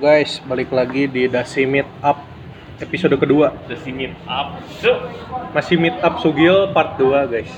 Guys, 0.00 0.40
balik 0.48 0.72
lagi 0.72 1.04
di 1.04 1.28
Dasi 1.28 1.68
Meet 1.68 1.84
Up 2.00 2.24
episode 2.80 3.20
kedua. 3.20 3.52
The 3.68 3.76
meet 3.92 4.16
up. 4.24 4.64
Masih 5.52 5.76
Meet 5.76 6.00
Up 6.00 6.24
Sugil 6.24 6.72
part 6.72 6.96
2, 6.96 7.28
guys. 7.28 7.52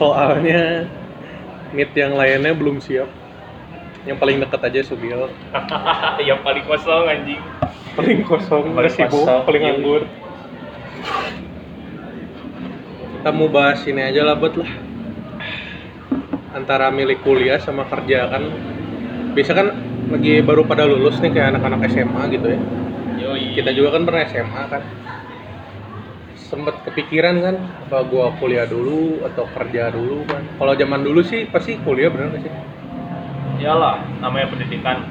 Soalnya 0.00 0.88
meet 1.76 1.92
yang 1.92 2.16
lainnya 2.16 2.56
belum 2.56 2.80
siap. 2.80 3.12
Yang 4.08 4.16
paling 4.16 4.40
dekat 4.40 4.60
aja 4.64 4.80
Sugil. 4.80 5.28
yang 6.28 6.40
paling 6.40 6.64
kosong 6.64 7.04
anjing. 7.04 7.51
Paling 7.92 8.20
kosong, 8.24 8.72
Paling 8.72 8.92
sibuk, 8.92 9.26
paling 9.28 9.62
iya. 9.62 9.68
nganggur. 9.76 10.02
Kita 13.20 13.30
mau 13.30 13.48
bahas 13.52 13.84
ini 13.84 14.00
aja 14.00 14.24
lah, 14.24 14.34
buat 14.40 14.56
lah. 14.56 14.72
Antara 16.56 16.88
milik 16.88 17.20
kuliah 17.20 17.60
sama 17.60 17.84
kerja 17.88 18.32
kan. 18.32 18.42
Biasa 19.32 19.52
kan 19.56 19.68
lagi 20.12 20.44
baru 20.44 20.64
pada 20.68 20.84
lulus 20.84 21.20
nih 21.20 21.32
kayak 21.32 21.56
anak-anak 21.56 21.88
SMA 21.88 22.22
gitu 22.32 22.46
ya. 22.52 22.60
Yoi. 23.22 23.54
kita 23.54 23.70
juga 23.70 23.94
kan 23.94 24.02
pernah 24.02 24.22
SMA 24.26 24.62
kan 24.66 24.82
sempet 26.34 26.74
kepikiran 26.84 27.38
kan 27.38 27.56
apa 27.88 28.02
gua 28.10 28.34
kuliah 28.36 28.66
dulu 28.66 29.22
atau 29.24 29.46
kerja 29.56 29.94
dulu 29.94 30.26
kan 30.26 30.42
kalau 30.58 30.74
zaman 30.74 31.00
dulu 31.06 31.22
sih 31.22 31.46
pasti 31.48 31.78
kuliah 31.80 32.10
bener 32.10 32.34
gak 32.34 32.44
sih 32.44 32.52
Iyalah, 33.62 34.02
namanya 34.18 34.50
pendidikan. 34.50 35.06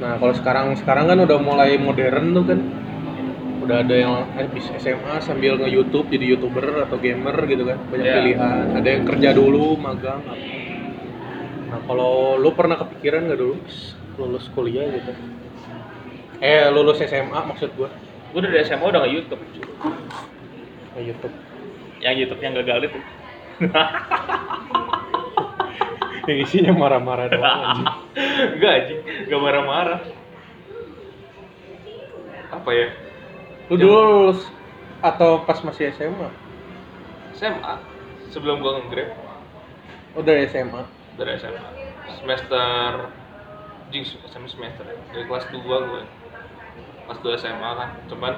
Nah 0.00 0.16
kalau 0.16 0.32
sekarang 0.32 0.66
sekarang 0.74 1.04
kan 1.06 1.18
udah 1.20 1.38
mulai 1.38 1.76
modern 1.76 2.32
tuh 2.32 2.44
kan 2.44 2.60
udah 3.60 3.84
ada 3.84 3.94
yang 3.94 4.12
habis 4.32 4.66
SMA 4.74 5.20
sambil 5.20 5.54
nge 5.54 5.68
YouTube 5.68 6.08
jadi 6.08 6.34
youtuber 6.34 6.64
atau 6.82 6.96
gamer 6.96 7.36
gitu 7.44 7.62
kan 7.62 7.78
banyak 7.86 8.02
Iya. 8.02 8.16
pilihan 8.16 8.64
ada 8.74 8.88
yang 8.88 9.04
kerja 9.04 9.28
dulu 9.30 9.76
magang 9.76 10.24
apa. 10.24 10.34
nah 11.68 11.80
kalau 11.84 12.34
lu 12.34 12.50
pernah 12.50 12.74
kepikiran 12.76 13.28
gak 13.28 13.38
dulu 13.38 13.56
lulus 14.16 14.48
kuliah 14.50 14.88
gitu 14.88 15.12
eh 16.40 16.66
lulus 16.68 16.98
SMA 17.00 17.40
maksud 17.46 17.70
gua 17.74 17.92
Gue 18.30 18.40
dari 18.40 18.62
SMA 18.62 18.86
udah 18.86 19.02
nge 19.02 19.10
YouTube. 19.12 19.42
nge 20.94 21.02
YouTube 21.02 21.34
Yang 21.98 22.14
YouTube 22.22 22.40
yang 22.40 22.54
gagal 22.56 22.78
itu. 22.86 22.98
yang 26.28 26.38
isinya 26.44 26.72
marah-marah 26.74 27.26
doang 27.30 27.60
anjing. 27.70 27.88
Enggak 28.56 28.72
anjing, 28.82 29.00
enggak 29.28 29.40
marah-marah. 29.40 30.00
Apa 32.50 32.70
ya? 32.74 32.88
Lu 33.70 33.74
dulu 33.78 33.98
lulus 34.02 34.40
atau 35.00 35.46
pas 35.46 35.62
masih 35.62 35.94
SMA? 35.94 36.28
SMA 37.38 37.74
sebelum 38.34 38.60
gua 38.60 38.82
nge-grab 38.82 39.14
Udah 40.18 40.34
SMA. 40.50 40.82
dari 41.14 41.38
SMA. 41.38 41.70
Semester 42.18 43.06
jing 43.94 44.02
semester 44.26 44.84
ya. 44.86 44.96
Dari 45.14 45.24
kelas 45.30 45.46
2 45.54 45.62
gue. 45.62 46.02
Kelas 47.06 47.18
2 47.22 47.42
SMA 47.42 47.70
kan. 47.78 47.90
Cuman 48.10 48.34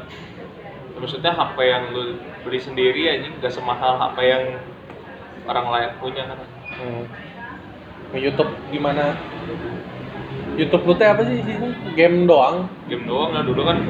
maksudnya 1.01 1.33
HP 1.33 1.57
yang 1.65 1.85
lu 1.97 2.21
beli 2.45 2.61
sendiri 2.61 3.09
anjing 3.09 3.33
gak 3.41 3.53
semahal 3.57 3.97
HP 3.97 4.19
yang 4.29 4.45
orang 5.49 5.67
lain 5.73 5.91
punya 6.01 6.23
kan. 6.29 6.39
Hmm. 6.77 7.05
Nge 8.13 8.21
YouTube 8.21 8.53
gimana? 8.69 9.17
YouTube 10.61 10.85
lu 10.85 10.95
teh 11.01 11.09
apa 11.09 11.25
sih 11.25 11.41
isinya? 11.41 11.73
Game 11.97 12.29
doang. 12.29 12.69
game 12.85 13.09
doang 13.09 13.33
lah 13.33 13.41
dulu 13.41 13.65
kan 13.65 13.81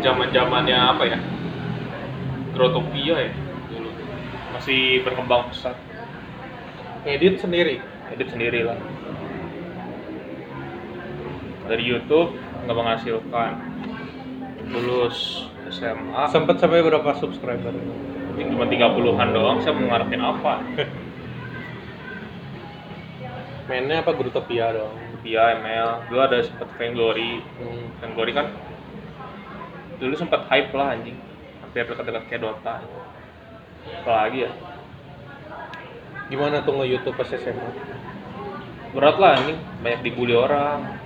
zaman 0.00 0.32
zamannya 0.32 0.76
apa 0.76 1.04
ya 1.04 1.18
Growtopia 2.56 3.16
ya 3.20 3.32
dulu 3.68 3.88
masih 4.56 5.04
berkembang 5.04 5.48
pesat 5.52 5.76
Edit 7.04 7.36
sendiri. 7.36 7.84
edit 8.12 8.28
sendiri 8.32 8.64
lah 8.64 8.76
dari 11.64 11.84
YouTube 11.84 12.36
nggak 12.64 12.76
menghasilkan 12.76 13.52
lulus 14.72 15.48
SMA 15.72 16.28
Sempet 16.28 16.60
sampai 16.60 16.84
berapa 16.84 17.16
subscriber? 17.16 17.72
cuma 18.34 18.68
30-an 18.68 19.28
doang 19.32 19.58
saya 19.64 19.72
mau 19.78 19.88
ngarepin 19.88 20.20
apa 20.20 20.52
Mainnya 23.64 24.04
apa 24.04 24.12
Grutopia 24.12 24.76
doang? 24.76 24.92
Growtopia 25.24 25.56
ML 25.56 25.88
dulu 26.12 26.20
ada 26.20 26.38
sempet 26.44 26.68
Vainglory 26.76 27.40
Hmm. 27.56 27.88
Vainglory 27.96 28.32
kan 28.36 28.52
dulu 29.96 30.12
sempat 30.20 30.44
hype 30.52 30.74
lah 30.76 30.92
anjing 30.92 31.16
hampir 31.64 31.88
dekat-dekat 31.88 32.22
kayak 32.28 32.42
Dota 32.44 32.84
apalagi 34.04 34.44
ya 34.44 34.50
Gimana 36.28 36.60
tuh 36.64 36.76
nge 36.80 36.88
YouTube 36.88 37.16
pas 37.16 37.28
SMA? 37.28 37.68
berat 38.92 39.16
lah 39.16 39.40
anjing 39.40 39.56
banyak 39.80 40.00
dibully 40.04 40.36
orang 40.36 41.00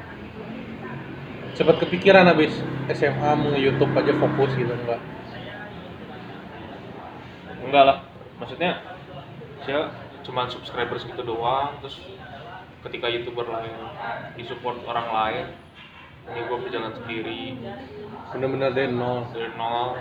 Sempet 1.54 1.78
kepikiran 1.78 2.26
habis 2.26 2.58
SMA 2.90 3.30
mau 3.38 3.54
nge 3.54 3.60
YouTube 3.62 3.94
aja 3.94 4.12
fokus 4.19 4.50
gitu 4.58 4.72
enggak? 4.75 5.00
enggak 7.62 7.84
lah 7.86 7.98
maksudnya 8.42 8.82
saya 9.62 9.94
cuma 10.26 10.50
subscriber 10.50 10.98
segitu 10.98 11.22
doang 11.22 11.78
terus 11.84 12.02
ketika 12.88 13.06
youtuber 13.06 13.47
lain 13.47 13.72
disupport 14.34 14.81
orang 14.84 15.09
lain 15.09 15.47
ini 16.28 16.41
gue 16.44 16.59
berjalan 16.60 16.93
sendiri 16.94 17.41
Bener-bener 18.28 18.71
dari 18.72 18.91
nol. 18.91 19.25
dari 19.32 19.49
nol 19.54 19.97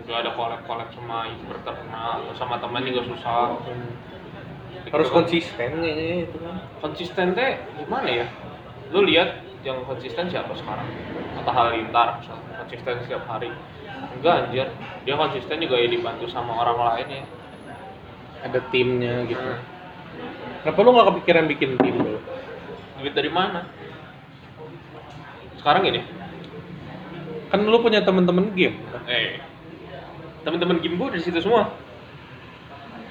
juga 0.00 0.22
ada 0.22 0.30
collab 0.36 0.88
sama 0.92 1.26
youtuber 1.28 1.58
terkenal 1.60 2.22
atau 2.22 2.34
sama 2.34 2.56
teman 2.56 2.84
juga 2.84 3.02
susah 3.04 3.58
Hmm. 3.66 3.92
Harus 4.86 5.10
konsisten 5.10 5.82
kayaknya 5.82 6.30
itu 6.30 6.38
kan. 6.38 6.62
konsisten 6.78 7.34
teh 7.34 7.58
gimana 7.74 8.06
ya 8.06 8.26
lu 8.94 9.02
lihat 9.02 9.42
yang 9.66 9.82
konsisten 9.82 10.30
siapa 10.30 10.54
sekarang 10.54 10.86
Atta 11.34 11.50
Halilintar 11.50 12.22
misalnya 12.22 12.62
konsisten 12.62 12.94
setiap 13.02 13.26
hari 13.26 13.50
enggak 14.14 14.46
anjir 14.46 14.70
dia 15.02 15.14
konsisten 15.18 15.58
juga 15.58 15.74
ya 15.74 15.90
dibantu 15.90 16.30
sama 16.30 16.54
orang 16.56 16.78
lain 16.78 17.06
ya 17.10 17.22
Ada 18.46 18.60
timnya 18.70 19.26
gitu. 19.26 19.42
Hmm. 19.42 19.58
Kenapa 20.62 20.78
lu 20.86 20.90
nggak 20.94 21.08
kepikiran 21.10 21.44
bikin 21.50 21.70
tim 21.82 21.94
dulu? 21.98 22.15
Duit 22.96 23.12
dari 23.12 23.28
mana 23.28 23.66
sekarang 25.56 25.82
gini 25.82 26.00
Kan 27.46 27.62
lu 27.62 27.78
punya 27.78 28.02
temen-temen 28.02 28.50
game. 28.52 28.74
eh 29.06 29.38
teman-teman 30.42 30.78
game 30.78 30.94
gue 30.96 31.08
di 31.12 31.20
situ 31.20 31.38
semua 31.38 31.70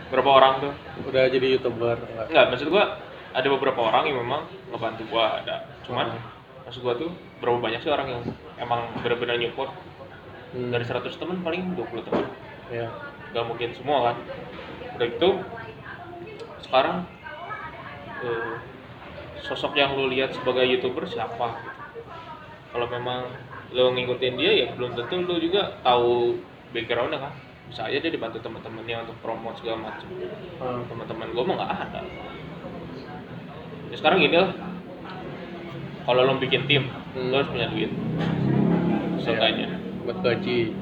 berapa 0.06 0.29
orang 0.29 0.53
tuh 0.59 0.74
Udah 1.06 1.28
jadi 1.28 1.56
youtuber 1.56 1.97
enggak? 1.97 2.28
enggak 2.29 2.45
maksud 2.50 2.68
gua 2.69 3.00
ada 3.31 3.47
beberapa 3.50 3.79
orang 3.81 4.06
yang 4.06 4.18
memang 4.18 4.44
ngebantu 4.69 5.03
gua 5.07 5.40
ada 5.40 5.66
cuman 5.84 6.07
Hmm. 6.09 6.24
maksud 6.63 6.81
gua 6.81 6.95
tuh 6.95 7.12
berapa 7.38 7.57
banyak 7.57 7.79
sih 7.79 7.90
orang 7.90 8.07
yang 8.09 8.22
emang 8.57 8.91
benar-benar 9.00 9.35
nyupport 9.35 9.72
Hmm. 10.51 10.69
dari 10.69 10.84
100 10.84 11.12
teman 11.13 11.40
paling 11.41 11.74
20 11.74 12.00
teman 12.01 12.28
ya. 12.69 12.88
nggak 13.29 13.45
mungkin 13.45 13.69
semua 13.74 13.97
kan 14.06 14.16
udah 14.95 15.07
gitu 15.09 15.29
sekarang 16.62 17.03
eh, 18.22 18.53
sosok 19.45 19.78
yang 19.78 19.94
lu 19.94 20.09
lihat 20.09 20.33
sebagai 20.33 20.66
youtuber 20.66 21.06
siapa? 21.06 21.61
Kalau 22.73 22.88
memang 22.89 23.29
lu 23.72 23.94
ngikutin 23.94 24.33
dia 24.41 24.51
ya 24.66 24.67
belum 24.73 24.97
tentu 24.97 25.22
lu 25.22 25.38
juga 25.38 25.78
tahu 25.85 26.41
backgroundnya 26.73 27.22
kan. 27.22 27.33
Bisa 27.69 27.89
aja 27.89 27.97
dia 27.97 28.11
dibantu 28.13 28.41
teman-temannya 28.41 29.06
untuk 29.09 29.17
promote 29.22 29.57
segala 29.61 29.89
macam. 29.89 30.09
Hmm. 30.61 30.81
teman-teman 30.89 31.28
gue 31.33 31.44
mah 31.45 31.56
nggak 31.61 31.73
ada. 31.88 32.01
Ya 33.94 33.95
sekarang 34.01 34.19
gini 34.22 34.38
lah. 34.38 34.51
Kalau 36.06 36.22
lo 36.25 36.38
bikin 36.38 36.66
tim 36.66 36.89
Hmm. 37.16 37.31
lo 37.31 37.41
harus 37.41 37.50
punya 37.53 37.69
duit. 37.69 37.91
Seenggaknya. 39.22 39.69
Buat 40.06 40.19
gaji. 40.25 40.74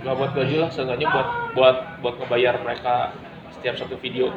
nggak 0.00 0.16
buat 0.16 0.32
gaji 0.32 0.56
lah 0.56 0.72
seenggaknya 0.72 1.12
buat 1.12 1.28
buat 1.52 1.76
buat 2.00 2.14
ngebayar 2.24 2.56
mereka 2.64 3.12
setiap 3.52 3.76
satu 3.76 4.00
video. 4.00 4.32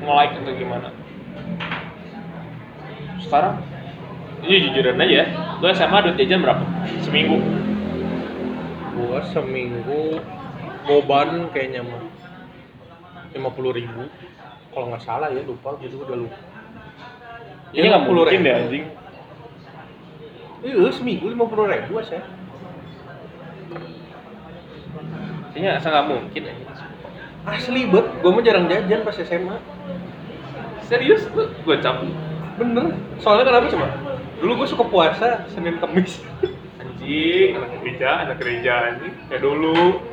Nge-like 0.00 0.40
atau 0.40 0.52
gimana 0.56 0.88
sekarang 3.24 3.58
ini 4.44 4.68
jujuran 4.68 5.00
aja 5.00 5.14
ya 5.24 5.26
lo 5.58 5.66
SMA 5.72 5.98
duit 6.04 6.16
jajan 6.20 6.44
berapa 6.44 6.64
seminggu 7.00 7.38
Gua 8.94 9.18
seminggu 9.34 10.22
boban 10.86 11.50
kayaknya 11.50 11.82
mah 11.82 11.98
lima 13.34 13.50
puluh 13.50 13.74
ribu. 13.74 14.06
Kalau 14.70 14.86
nggak 14.90 15.02
salah 15.02 15.34
ya 15.34 15.42
lupa 15.42 15.74
gitu 15.82 16.02
udah 16.02 16.14
lupa. 16.14 16.38
ini 17.74 17.90
nggak 17.90 18.06
50 18.06 18.14
mungkin 18.14 18.30
ribu. 18.30 18.46
deh 18.46 18.54
anjing 18.54 18.84
Iya 20.62 20.86
seminggu 20.94 21.26
lima 21.26 21.44
puluh 21.50 21.66
ribu 21.66 21.98
saya. 22.06 22.22
ini 25.58 25.66
asal 25.74 25.90
nggak 25.90 26.06
mungkin 26.10 26.42
anjing 26.54 26.70
Asli 27.44 27.82
bet, 27.90 28.06
gua 28.22 28.30
mah 28.30 28.42
jarang 28.46 28.70
jajan 28.70 29.02
pas 29.02 29.18
SMA. 29.18 29.58
serius 30.86 31.26
lu 31.34 31.50
gue 31.50 31.76
cap 31.82 31.98
Bener. 32.54 32.84
Soalnya 33.18 33.44
kenapa 33.50 33.66
coba? 33.70 33.88
dulu 34.34 34.60
gue 34.60 34.68
suka 34.68 34.84
puasa 34.92 35.48
senin 35.56 35.80
kemis 35.80 36.20
anjing 36.76 37.56
anak 37.56 37.80
gereja 37.80 38.28
anak 38.28 38.36
gereja 38.42 38.72
anjing. 38.92 39.14
Kayak 39.30 39.40
dulu. 39.40 40.04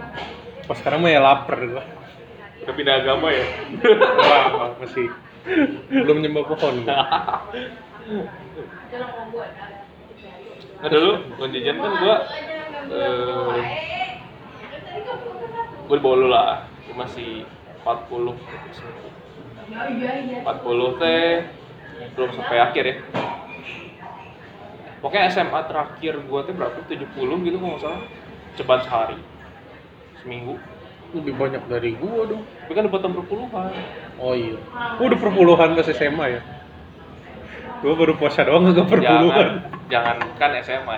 Pas 0.69 0.77
sekarang 0.79 1.03
mah 1.03 1.11
ya 1.11 1.19
lapar 1.19 1.59
gue 1.59 1.83
udah 2.61 2.75
pindah 2.77 3.01
agama 3.01 3.33
ya 3.33 3.45
Wah, 4.21 4.77
masih. 4.77 5.09
Belum 5.89 6.21
nyembah 6.21 6.45
pohon 6.45 6.85
gua. 6.85 7.01
nah 10.81 10.89
dulu 10.89 11.11
gue 11.37 11.47
jajan 11.53 11.77
kan 11.77 11.93
gua 12.01 12.15
eh 12.89 13.61
gue 15.89 15.95
di 15.97 16.03
bawah 16.03 16.17
lu 16.17 16.27
lah. 16.31 16.69
Gue 16.87 16.95
masih 16.95 17.43
40 17.83 18.37
40 20.45 21.01
teh 21.01 21.31
belum 22.17 22.29
sampai 22.35 22.57
akhir 22.59 22.83
ya. 22.83 22.95
Pokoknya 25.01 25.33
SMA 25.33 25.59
terakhir 25.65 26.13
gua 26.29 26.45
tuh 26.45 26.53
berapa? 26.53 26.77
70 26.85 27.01
gitu 27.17 27.57
kalau 27.57 27.73
nggak 27.73 27.81
salah. 27.81 28.01
Ceban 28.53 28.79
sehari. 28.85 29.17
Seminggu. 30.21 30.61
Lebih 31.17 31.33
banyak 31.35 31.63
dari 31.65 31.97
gua 31.97 32.29
dong. 32.29 32.45
Tapi 32.45 32.73
kan 32.77 32.85
bottom 32.87 33.17
perpuluhan. 33.17 33.73
Oh 34.21 34.37
iya. 34.37 34.61
Gua 35.01 35.05
udah 35.09 35.19
perpuluhan 35.19 35.69
ke 35.73 35.81
SMA 35.89 36.25
ya. 36.37 36.41
Gua 37.81 37.97
baru 37.97 38.13
puasa 38.13 38.45
doang 38.45 38.69
gak 38.69 38.85
perpuluhan. 38.85 39.65
Jangan. 39.89 39.89
Jangan. 39.89 40.17
Kan 40.37 40.51
SMA 40.61 40.95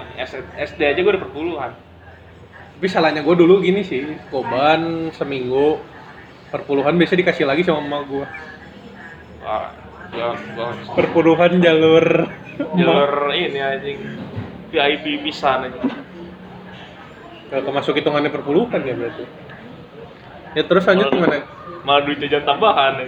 SD 0.60 0.80
aja 0.84 1.00
gua 1.00 1.16
udah 1.16 1.24
perpuluhan. 1.24 1.72
Tapi 2.76 2.88
salahnya 2.92 3.24
gua 3.24 3.40
dulu 3.40 3.64
gini 3.64 3.88
sih. 3.88 4.20
Koban 4.28 5.16
seminggu. 5.16 5.80
Perpuluhan 6.52 7.00
biasa 7.00 7.16
dikasih 7.16 7.48
lagi 7.48 7.64
sama 7.64 7.80
emak 7.82 8.02
gua. 8.12 8.28
Wah, 9.44 9.72
gua 10.14 10.38
perpuluhan 10.94 11.58
jalur 11.60 12.06
jalur 12.78 13.12
ini 13.34 13.60
anjing. 13.60 13.98
VIP 14.74 15.22
pisan 15.22 15.70
aja 15.70 15.82
Gak 17.54 17.62
kemasuk 17.62 17.94
hitungannya 17.94 18.34
perpuluhan 18.34 18.82
ya 18.82 18.98
berarti. 18.98 19.26
Ya 20.58 20.64
terus 20.66 20.82
lanjut 20.86 21.14
Malah- 21.14 21.18
gimana? 21.18 21.38
malah 21.86 22.02
duit 22.06 22.18
jajan 22.18 22.42
tambahan 22.42 22.94
ya. 22.98 23.08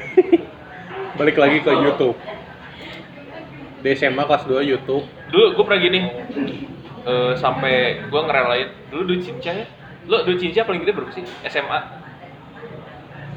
balik 1.17 1.37
lagi 1.37 1.61
ke 1.61 1.71
YouTube. 1.73 2.13
Di 3.81 3.93
SMA 3.93 4.21
kelas 4.21 4.45
2 4.45 4.61
YouTube. 4.61 5.05
Dulu 5.33 5.45
gue 5.57 5.63
pernah 5.65 5.81
gini. 5.81 5.99
Eh, 7.05 7.33
sampai 7.37 8.05
gue 8.05 8.21
ngerelain. 8.21 8.69
Dulu 8.89 9.01
duit 9.09 9.25
cinca 9.25 9.49
ya? 9.49 9.65
Lo 10.05 10.21
duit 10.21 10.37
cinca 10.37 10.61
paling 10.61 10.85
gede 10.85 10.93
berapa 10.93 11.09
sih? 11.09 11.25
SMA 11.45 12.05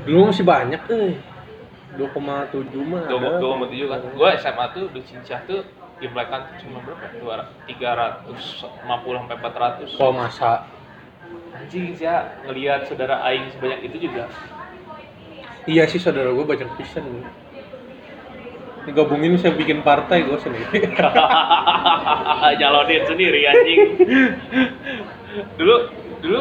dulu 0.05 0.33
masih 0.33 0.41
banyak 0.41 0.81
eh 0.89 1.13
2,7 1.97 2.13
mah 2.21 2.45
dua 3.09 3.17
ada. 3.17 3.39
dua 3.41 3.53
mau 3.57 3.67
tujuh 3.71 3.87
kan. 3.89 4.01
Gue 4.13 4.29
SMA 4.37 4.65
tuh 4.77 4.85
duit 4.93 5.07
cinca 5.09 5.41
tuh 5.49 5.65
imlekan 6.05 6.45
tuh 6.53 6.57
cuma 6.67 6.85
berapa? 6.85 7.07
Dua 7.17 7.35
tiga 7.65 7.91
ratus 7.97 8.69
lima 8.85 8.97
puluh 9.01 9.19
sampai 9.25 9.37
empat 9.41 9.55
ratus. 9.57 9.91
Kalau 9.97 10.13
masa? 10.13 10.69
Anjing 11.57 11.97
sih 11.97 12.05
ya 12.05 12.39
ngelihat 12.45 12.87
saudara 12.87 13.25
aing 13.25 13.49
sebanyak 13.57 13.89
itu 13.89 14.11
juga. 14.11 14.29
Iya 15.65 15.89
sih 15.89 16.01
saudara 16.01 16.33
gue 16.33 16.45
banyak 16.45 16.69
pisan 16.77 17.05
nih 17.09 17.25
digabungin 18.89 19.37
saya 19.37 19.53
bikin 19.53 19.85
partai 19.85 20.25
gue 20.25 20.39
sendiri. 20.41 20.81
Jalonin 22.61 23.03
sendiri 23.05 23.41
anjing. 23.45 23.81
Dulu 25.61 25.77
dulu 26.25 26.41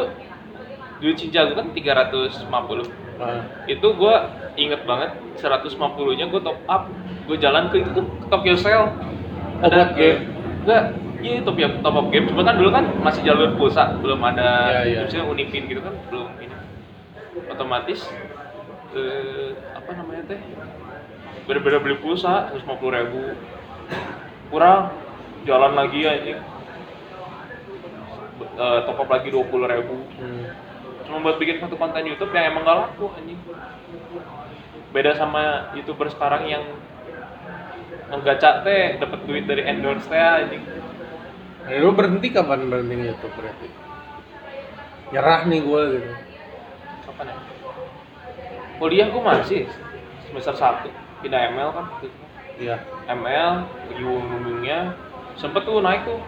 duit 1.04 1.16
cinca 1.20 1.44
gue 1.44 1.54
kan 1.54 1.68
350 1.76 2.48
Nah, 3.18 3.42
itu 3.66 3.82
gue 3.82 4.16
inget 4.58 4.82
banget 4.82 5.14
150 5.38 6.18
nya 6.18 6.26
gue 6.26 6.40
top 6.42 6.58
up. 6.66 6.90
Gue 7.30 7.38
jalan 7.38 7.70
ke 7.70 7.86
itu 7.86 7.90
tuh 7.94 8.04
ke 8.04 8.26
Tokyo 8.26 8.54
Sale 8.58 8.90
Oh, 9.58 9.66
buat 9.66 9.90
game? 9.98 10.22
enggak 10.62 10.82
iya 11.18 11.42
top 11.42 11.58
up 11.58 11.72
top 11.82 11.94
up 11.98 12.06
game. 12.10 12.26
Cuma 12.30 12.42
kan 12.42 12.58
dulu 12.58 12.70
kan 12.74 12.84
masih 13.02 13.22
jalur 13.22 13.54
pulsa 13.58 13.94
belum 14.02 14.18
ada 14.22 14.82
iya. 14.86 15.06
misalnya 15.06 15.26
Unipin 15.30 15.70
gitu 15.70 15.80
kan 15.82 15.94
belum 16.10 16.28
ini. 16.42 16.54
Otomatis 17.50 18.06
eh, 18.94 19.54
apa 19.74 19.90
namanya 19.94 20.34
teh? 20.34 20.40
Bener-bener 21.46 21.80
beli 21.80 21.96
pulsa 22.02 22.50
150 22.54 22.66
ribu. 22.98 23.22
Kurang 24.50 24.90
jalan 25.46 25.72
lagi 25.78 26.02
aja 26.04 26.36
Eh, 28.38 28.78
top 28.86 28.98
up 28.98 29.10
lagi 29.10 29.30
20 29.30 29.46
ribu. 29.70 29.96
Hmm. 30.18 30.46
cuma 31.06 31.24
buat 31.24 31.40
bikin 31.40 31.56
satu 31.56 31.72
konten 31.80 32.04
YouTube 32.04 32.28
yang 32.36 32.52
emang 32.52 32.68
gak 32.68 32.76
laku 32.84 33.08
anjing 33.16 33.40
beda 34.92 35.12
sama 35.16 35.72
youtuber 35.76 36.08
sekarang 36.08 36.48
yang 36.48 36.64
ngegaca 38.08 38.64
teh 38.64 38.96
dapat 38.96 39.20
duit 39.28 39.44
dari 39.44 39.62
endorse 39.68 40.08
teh 40.08 40.16
anjing. 40.16 40.64
Lu 41.68 41.92
berhenti 41.92 42.32
kapan 42.32 42.72
berhenti 42.72 43.12
YouTube 43.12 43.34
berarti? 43.36 43.68
Nyerah 45.12 45.40
nih 45.44 45.60
gue 45.60 45.82
gitu. 45.92 46.10
Kapan 47.04 47.32
ya? 47.32 47.36
Kuliah 48.78 49.08
gua 49.10 49.22
masih 49.36 49.68
semester 50.30 50.54
1 50.54 50.86
pindah 51.18 51.50
ML 51.50 51.70
kan 51.74 51.86
iya. 52.62 52.78
ML 53.10 53.66
umumnya 53.98 54.94
sempet 55.36 55.66
tuh 55.68 55.84
naik 55.84 56.08
tuh. 56.08 56.20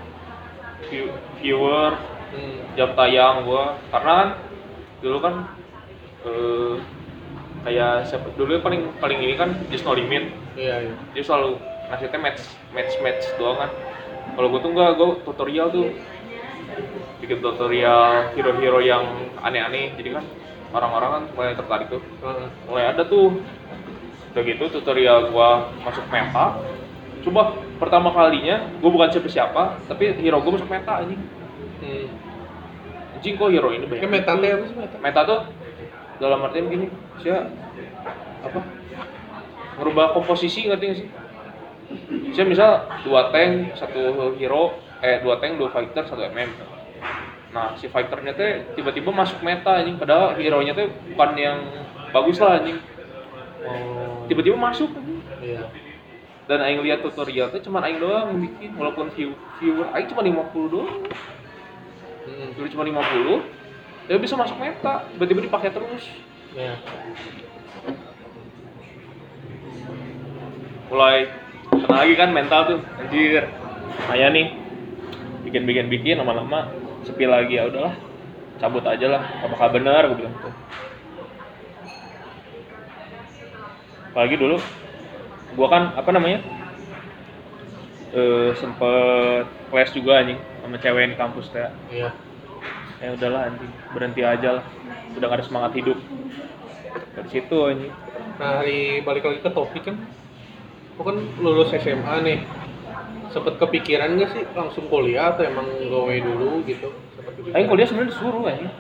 View- 0.91 1.17
viewer 1.41 1.97
hmm. 2.35 2.77
jam 2.77 2.93
tayang 2.93 3.49
gua. 3.49 3.81
Karena 3.89 4.13
kan 4.13 4.29
dulu 5.01 5.19
kan 5.25 5.35
eh, 6.29 6.75
kayak 7.65 8.09
siapa 8.09 8.33
dulu 8.37 8.57
yang 8.57 8.65
paling 8.65 8.83
paling 8.99 9.19
ini 9.21 9.35
kan 9.37 9.53
just 9.69 9.85
no 9.85 9.93
limit. 9.93 10.33
Iya 10.57 10.89
iya. 10.89 10.95
Dia 11.12 11.23
selalu 11.25 11.61
ngasihnya 11.93 12.19
match 12.21 12.43
match 12.73 12.93
match 13.05 13.25
doang 13.37 13.59
kan. 13.61 13.71
Kalau 14.37 14.47
gue 14.49 14.61
tuh 14.62 14.71
enggak 14.73 14.91
gue 14.97 15.09
tutorial 15.27 15.67
tuh 15.75 15.87
bikin 17.21 17.39
tutorial 17.45 18.33
hero-hero 18.33 18.81
yang 18.81 19.05
aneh-aneh. 19.45 19.93
Jadi 19.99 20.09
kan 20.17 20.25
orang-orang 20.73 21.11
kan 21.11 21.23
mulai 21.37 21.53
tertarik 21.59 21.87
tuh. 21.93 22.03
Mulai 22.71 22.85
ada 22.97 23.03
tuh. 23.05 23.43
Udah 24.31 24.43
gitu 24.47 24.65
tutorial 24.71 25.35
gua 25.35 25.75
masuk 25.83 26.06
meta. 26.06 26.63
Coba 27.21 27.59
pertama 27.77 28.15
kalinya 28.15 28.65
gue 28.81 28.91
bukan 28.93 29.11
siapa 29.13 29.29
siapa 29.29 29.63
tapi 29.91 30.17
hero 30.21 30.41
gue 30.41 30.53
masuk 30.56 30.71
meta 30.71 31.05
anjing. 31.05 31.21
Hmm. 31.81 32.09
anjing 33.17 33.35
kok 33.37 33.51
hero 33.53 33.69
ini 33.75 33.85
banyak? 33.85 34.09
Meta 34.09 34.33
sih 34.41 34.77
meta? 34.79 34.97
Meta 35.03 35.21
tuh 35.27 35.41
dalam 36.20 36.44
artian 36.44 36.69
gini 36.69 36.87
sih 37.25 37.32
apa 37.32 38.61
merubah 39.81 40.12
komposisi 40.12 40.69
ngerti 40.69 40.84
gak 40.84 40.99
sih? 41.00 41.08
Sih 42.37 42.44
misal 42.46 42.87
dua 43.02 43.32
tank 43.32 43.75
satu 43.81 44.37
hero 44.37 44.76
eh 45.00 45.25
dua 45.25 45.40
tank 45.40 45.56
dua 45.56 45.72
fighter 45.72 46.05
satu 46.05 46.20
mm 46.20 46.52
nah 47.50 47.75
si 47.75 47.90
fighternya 47.90 48.31
teh 48.39 48.62
tiba-tiba 48.79 49.10
masuk 49.10 49.43
meta 49.43 49.82
anjing. 49.82 49.98
Padahal 49.98 50.39
hero 50.39 50.62
nya 50.62 50.70
teh 50.70 50.86
bukan 50.86 51.31
yang 51.34 51.58
bagus 52.15 52.39
lah 52.39 52.62
anjing. 52.62 52.79
Oh. 53.67 54.22
Tiba-tiba 54.31 54.55
masuk 54.55 54.94
anjing. 54.94 55.19
iya. 55.43 55.67
Dan 56.46 56.62
aing 56.62 56.79
lihat 56.86 57.03
tutorial 57.03 57.50
teh 57.50 57.58
cuman 57.58 57.82
aing 57.91 57.98
doang 57.98 58.39
bikin 58.39 58.70
walaupun 58.79 59.10
view 59.19 59.34
viewer 59.58 59.91
aing 59.98 60.06
cuma 60.06 60.22
50 60.22 60.70
doang. 60.70 60.94
Hmm. 62.20 62.53
dulu 62.55 62.67
cuma 62.70 62.84
50 62.86 63.59
dia 64.09 64.17
bisa 64.21 64.35
masuk 64.39 64.57
meta 64.57 65.05
tiba-tiba 65.17 65.41
dipakai 65.45 65.71
terus. 65.75 66.05
Ya. 66.55 66.77
Mulai 70.91 71.31
kena 71.71 71.97
lagi 72.05 72.15
kan 72.15 72.31
mental 72.31 72.61
tuh 72.67 72.79
anjir. 72.99 73.45
Ayah 74.11 74.31
nih 74.33 74.55
bikin 75.47 75.67
bikin 75.67 75.87
bikin 75.91 76.17
lama-lama 76.19 76.71
sepi 77.03 77.27
lagi 77.27 77.59
ya 77.59 77.69
udahlah. 77.69 77.95
Cabut 78.61 78.85
aja 78.85 79.07
lah 79.09 79.23
apakah 79.41 79.73
benar 79.73 80.05
gue 80.05 80.21
bilang 80.21 80.37
tuh 80.37 80.53
apalagi 84.11 84.37
dulu 84.37 84.59
gua 85.55 85.69
kan 85.71 85.83
apa 85.95 86.11
namanya 86.11 86.43
eh 88.11 88.51
sempet 88.59 89.47
clash 89.71 89.95
juga 89.95 90.19
anjing 90.19 90.37
sama 90.61 90.77
cewek 90.83 91.15
di 91.15 91.17
kampus 91.17 91.47
teh. 91.55 91.71
Iya 91.95 92.11
ya 93.01 93.17
udahlah 93.17 93.49
anjing 93.49 93.73
berhenti 93.97 94.23
aja 94.25 94.61
lah 94.61 94.65
udah 95.17 95.27
gak 95.27 95.39
ada 95.41 95.45
semangat 95.45 95.73
hidup 95.77 95.99
dari 97.17 97.29
situ 97.33 97.57
anjing 97.65 97.93
nah 98.37 98.61
hari 98.61 99.01
balik 99.05 99.25
lagi 99.25 99.41
ke 99.41 99.51
topik 99.53 99.83
kan 99.89 99.97
lu 100.97 101.03
kan 101.05 101.17
lulus 101.41 101.73
SMA 101.73 102.15
nih 102.25 102.39
sempet 103.33 103.57
kepikiran 103.57 104.21
gak 104.21 104.31
sih 104.37 104.45
langsung 104.53 104.85
kuliah 104.93 105.33
atau 105.33 105.47
emang 105.47 105.65
gawe 105.87 106.17
dulu 106.19 106.61
gitu? 106.67 106.93
Aing 107.57 107.71
kuliah 107.71 107.87
sebenarnya 107.89 108.13
disuruh 108.13 108.45
anjing 108.45 108.73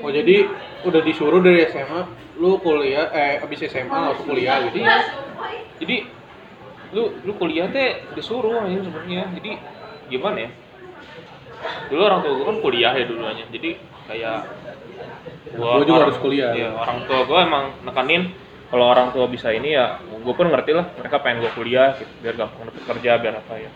oh 0.00 0.10
jadi 0.12 0.36
udah 0.84 1.00
disuruh 1.04 1.40
dari 1.44 1.64
SMA 1.68 2.00
lu 2.40 2.58
kuliah 2.60 3.08
eh 3.14 3.40
abis 3.40 3.68
SMA 3.68 3.94
langsung 3.94 4.26
kuliah 4.26 4.64
gitu 4.68 4.80
Iya. 4.82 4.96
Jadi 5.78 5.96
lu 6.94 7.10
lu 7.26 7.32
kuliah 7.34 7.66
teh 7.70 8.06
disuruh 8.14 8.62
aja 8.62 8.78
sebenarnya. 8.78 9.26
Jadi 9.38 9.50
gimana 10.08 10.46
ya? 10.46 10.50
Dulu 11.88 12.02
orang 12.04 12.20
tua 12.20 12.32
gue 12.36 12.46
kan 12.46 12.58
kuliah 12.60 12.92
ya 12.92 13.04
dulunya. 13.08 13.44
Jadi 13.48 13.70
kayak 14.10 14.38
Gua 15.54 15.86
juga 15.86 16.10
harus 16.10 16.18
kuliah. 16.18 16.50
Iya, 16.50 16.74
orang 16.74 17.06
tua 17.06 17.22
gue 17.24 17.38
emang 17.38 17.64
nekanin 17.86 18.34
kalau 18.74 18.90
orang 18.90 19.14
tua 19.14 19.30
bisa 19.30 19.54
ini 19.54 19.78
ya 19.78 20.02
gue 20.02 20.34
pun 20.34 20.50
ngerti 20.50 20.74
lah 20.74 20.90
mereka 20.98 21.22
pengen 21.22 21.46
gue 21.46 21.52
kuliah 21.54 21.94
gitu, 21.94 22.10
biar 22.18 22.34
gampang 22.34 22.66
dapet 22.66 22.82
kerja 22.90 23.10
biar 23.22 23.34
apa 23.38 23.54
ya 23.60 23.70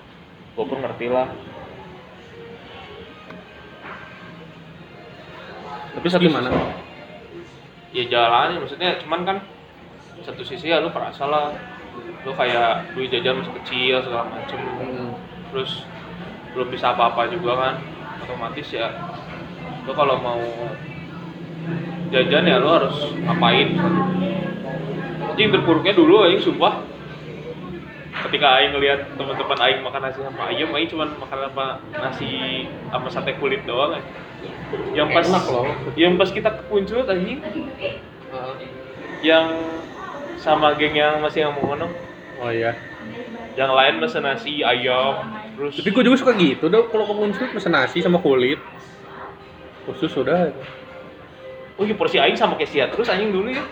gue 0.59 0.64
pun 0.66 0.78
ngerti 0.83 1.07
lah 1.07 1.30
tapi 5.95 6.07
satu 6.11 6.26
gimana? 6.26 6.50
ya 7.95 8.04
jalanin 8.11 8.59
maksudnya 8.59 8.99
cuman 9.07 9.21
kan 9.23 9.37
satu 10.26 10.42
sisi 10.42 10.66
ya 10.66 10.83
lu 10.83 10.90
perasa 10.90 11.30
lah 11.30 11.54
lu 12.26 12.35
kayak 12.35 12.90
duit 12.99 13.14
jajan 13.14 13.38
masih 13.38 13.54
kecil 13.62 14.02
segala 14.02 14.26
macem 14.35 14.59
Hmm. 14.59 15.14
terus 15.54 15.87
belum 16.59 16.75
bisa 16.75 16.91
apa-apa 16.91 17.31
juga 17.31 17.55
kan 17.55 17.75
otomatis 18.27 18.67
ya 18.75 18.91
lu 19.87 19.95
kalau 19.95 20.19
mau 20.19 20.43
jajan 22.11 22.50
ya 22.50 22.59
lu 22.59 22.67
harus 22.67 23.15
ngapain 23.23 23.79
anjing 25.31 25.55
terpuruknya 25.55 25.95
dulu 25.95 26.27
aing 26.27 26.43
sumpah 26.43 26.83
ketika 28.27 28.59
aing 28.59 28.75
ngeliat 28.75 29.07
teman-teman 29.15 29.59
aing 29.71 29.87
makan 29.87 30.03
nasi 30.03 30.19
sama 30.19 30.50
ayam 30.50 30.75
aing 30.75 30.91
cuman 30.91 31.15
makan 31.23 31.38
apa 31.47 31.67
nasi 31.95 32.67
sama 32.91 33.07
sate 33.07 33.38
kulit 33.38 33.62
doang 33.62 33.95
ya. 33.95 34.03
yang 34.99 35.15
pas 35.15 35.23
Enak 35.23 35.47
loh. 35.47 35.71
yang 35.95 36.19
pas 36.19 36.27
kita 36.35 36.59
ke 36.59 36.62
Puncut 36.67 37.07
anjing 37.07 37.38
Heeh. 37.38 38.55
yang 39.23 39.47
sama 40.43 40.75
geng 40.75 40.99
yang 40.99 41.23
masih 41.23 41.47
yang 41.47 41.55
mau 41.55 41.79
Oh 42.38 42.50
iya. 42.50 42.75
Yang 43.59 43.75
lain 43.75 43.99
mesen 43.99 44.23
nasi 44.23 44.62
ayam 44.62 45.27
terus 45.59 45.83
Tapi 45.83 45.91
gue 45.91 46.05
juga 46.07 46.17
suka 46.19 46.33
gitu 46.38 46.71
dong 46.71 46.87
kalau 46.95 47.05
ke 47.11 47.15
Munchut 47.15 47.50
pesen 47.50 47.75
nasi 47.75 47.99
sama 47.99 48.23
kulit. 48.23 48.62
Khusus 49.88 50.12
udah. 50.21 50.53
oh 51.79 51.85
iya 51.87 51.95
porsi 51.95 52.19
aing 52.19 52.35
sama 52.35 52.59
kayak 52.59 52.71
sia 52.71 52.87
terus 52.91 53.07
anjing 53.07 53.31
dulu 53.31 53.55
ya 53.55 53.62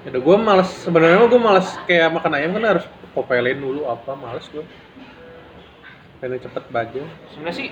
Ya 0.00 0.16
gue 0.16 0.36
males 0.40 0.68
sebenarnya 0.80 1.28
gue 1.28 1.40
males 1.40 1.68
kayak 1.84 2.08
makan 2.08 2.32
ayam 2.32 2.56
kan 2.56 2.64
harus 2.76 2.84
popelin 3.12 3.60
dulu 3.60 3.84
apa 3.84 4.16
males 4.16 4.48
gue. 4.48 4.64
Pengen 6.20 6.40
cepet 6.40 6.64
baja. 6.72 7.04
sebenarnya 7.32 7.56
sih 7.56 7.68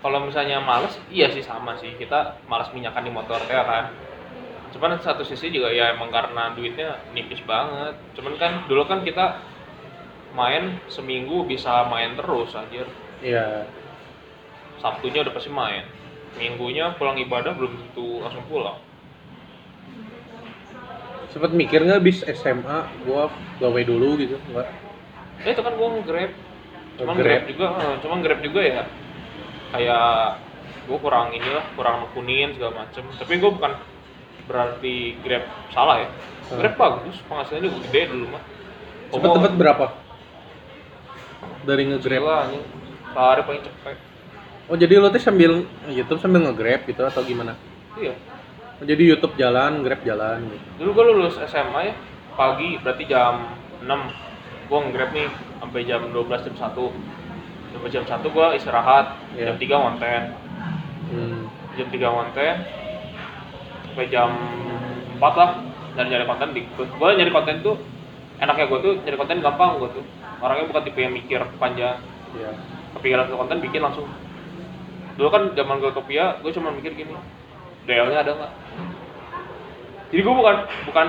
kalau 0.00 0.24
misalnya 0.24 0.58
males 0.64 0.96
iya 1.12 1.28
sih 1.28 1.44
sama 1.44 1.76
sih 1.76 1.92
kita 2.00 2.40
malas 2.48 2.72
minyakan 2.72 3.04
di 3.04 3.12
motor 3.12 3.40
ya 3.46 3.62
kan 3.62 3.84
cuman 4.70 4.96
satu 5.02 5.26
sisi 5.26 5.50
juga 5.52 5.68
ya 5.74 5.92
emang 5.92 6.08
karena 6.14 6.54
duitnya 6.54 7.02
nipis 7.12 7.42
banget 7.44 7.94
cuman 8.16 8.32
kan 8.38 8.52
dulu 8.70 8.86
kan 8.86 9.02
kita 9.02 9.42
main 10.32 10.62
seminggu 10.86 11.42
bisa 11.44 11.84
main 11.84 12.14
terus 12.14 12.52
anjir 12.52 12.86
Iya. 13.20 13.66
sabtunya 14.78 15.20
udah 15.20 15.32
pasti 15.32 15.48
main 15.48 15.84
minggunya 16.32 16.94
pulang 16.94 17.18
ibadah 17.18 17.52
belum 17.52 17.74
tentu 17.76 18.20
langsung 18.20 18.46
pulang 18.46 18.78
Sempet 21.30 21.52
mikir 21.52 21.78
nggak 21.80 22.02
bis 22.02 22.26
SMA 22.26 22.78
gue 23.00 23.22
gawe 23.58 23.80
dulu 23.84 24.18
gitu 24.18 24.34
enggak? 24.48 24.66
ya 25.40 25.48
itu 25.48 25.62
kan 25.62 25.72
gua 25.72 25.88
nge-grab 25.94 26.32
cuman 26.96 27.14
Nge-grab. 27.14 27.32
grab 27.32 27.44
juga 27.48 27.66
eh, 27.72 27.96
cuman 27.98 28.18
grab 28.20 28.40
juga 28.42 28.60
ya 28.60 28.82
kayak 29.70 30.10
gua 30.84 30.98
kurang 30.98 31.26
inilah 31.30 31.64
kurang 31.72 31.96
nekunin 32.02 32.52
segala 32.52 32.84
macem 32.84 33.06
tapi 33.14 33.32
gua 33.36 33.50
bukan 33.52 33.72
berarti 34.44 34.94
grab 35.20 35.44
salah 35.70 35.96
ya 35.98 36.08
Hmm. 36.50 36.58
grab 36.58 36.74
bagus 36.74 37.14
penghasilannya 37.24 37.70
gede 37.80 38.02
dulu 38.08 38.26
mah 38.28 38.42
Sempet 39.08 39.30
dapat 39.32 39.52
berapa? 39.54 39.84
Dari 41.62 41.82
nge-grab. 41.84 42.20
Gila, 42.20 42.36
anjing. 42.42 42.64
sehari 43.10 43.42
paling 43.42 43.62
cepet 43.62 43.96
Oh 44.70 44.78
jadi 44.78 44.94
lo 44.96 45.10
tuh 45.10 45.18
sambil 45.18 45.66
YouTube 45.90 46.22
sambil 46.22 46.46
nge-grab 46.46 46.86
gitu 46.86 47.02
atau 47.02 47.22
gimana? 47.22 47.58
iya 47.96 48.14
Oh, 48.80 48.88
jadi 48.88 49.02
YouTube 49.02 49.36
jalan, 49.36 49.84
Grab 49.84 50.00
jalan 50.00 50.40
gitu. 50.48 50.64
dulu 50.80 50.90
gua 50.94 51.04
lulus 51.12 51.36
SMA 51.42 51.80
ya 51.84 51.94
pagi 52.32 52.80
berarti 52.80 53.04
jam 53.04 53.52
6 53.82 53.84
gua 54.70 54.78
nge-grab 54.86 55.10
nih 55.12 55.28
sampai 55.58 55.84
jam 55.84 56.00
12 56.08 56.46
jam 56.46 56.54
1 56.56 56.72
sampai 57.70 57.88
jam 57.92 58.04
1 58.06 58.24
gua 58.30 58.46
istirahat 58.54 59.20
Iya. 59.36 59.52
jam 59.52 59.56
3 59.58 59.76
konten 59.76 60.22
Hmm. 61.10 61.40
jam 61.74 61.88
3 61.90 62.08
konten 62.08 62.54
sampai 63.84 64.06
jam 64.08 64.30
4 65.18 65.34
lah 65.34 65.50
nyari 65.98 66.08
nyari 66.08 66.24
konten 66.24 66.48
di 66.54 66.60
gue 66.70 67.08
nyari 67.12 67.32
konten 67.34 67.56
tuh 67.60 67.76
enaknya 68.38 68.64
gue 68.64 68.78
tuh 68.80 68.94
nyari 69.02 69.16
konten 69.18 69.42
gampang 69.42 69.76
gue 69.76 69.90
tuh 69.92 70.04
orangnya 70.40 70.66
bukan 70.68 70.82
tipe 70.88 71.00
yang 71.00 71.14
mikir 71.14 71.40
panjang 71.60 72.00
Iya. 72.30 72.50
kepikiran 72.94 73.26
satu 73.26 73.38
konten 73.42 73.58
bikin 73.58 73.82
langsung 73.82 74.06
dulu 75.18 75.28
kan 75.34 75.42
zaman 75.52 75.82
gue 75.82 75.90
topia 75.90 76.38
gue 76.40 76.50
cuma 76.54 76.70
mikir 76.70 76.94
gini 76.94 77.12
DL 77.84 78.06
nya 78.08 78.22
ada 78.22 78.32
nggak 78.38 78.52
jadi 80.14 80.20
gue 80.22 80.34
bukan 80.34 80.56
bukan 80.86 81.06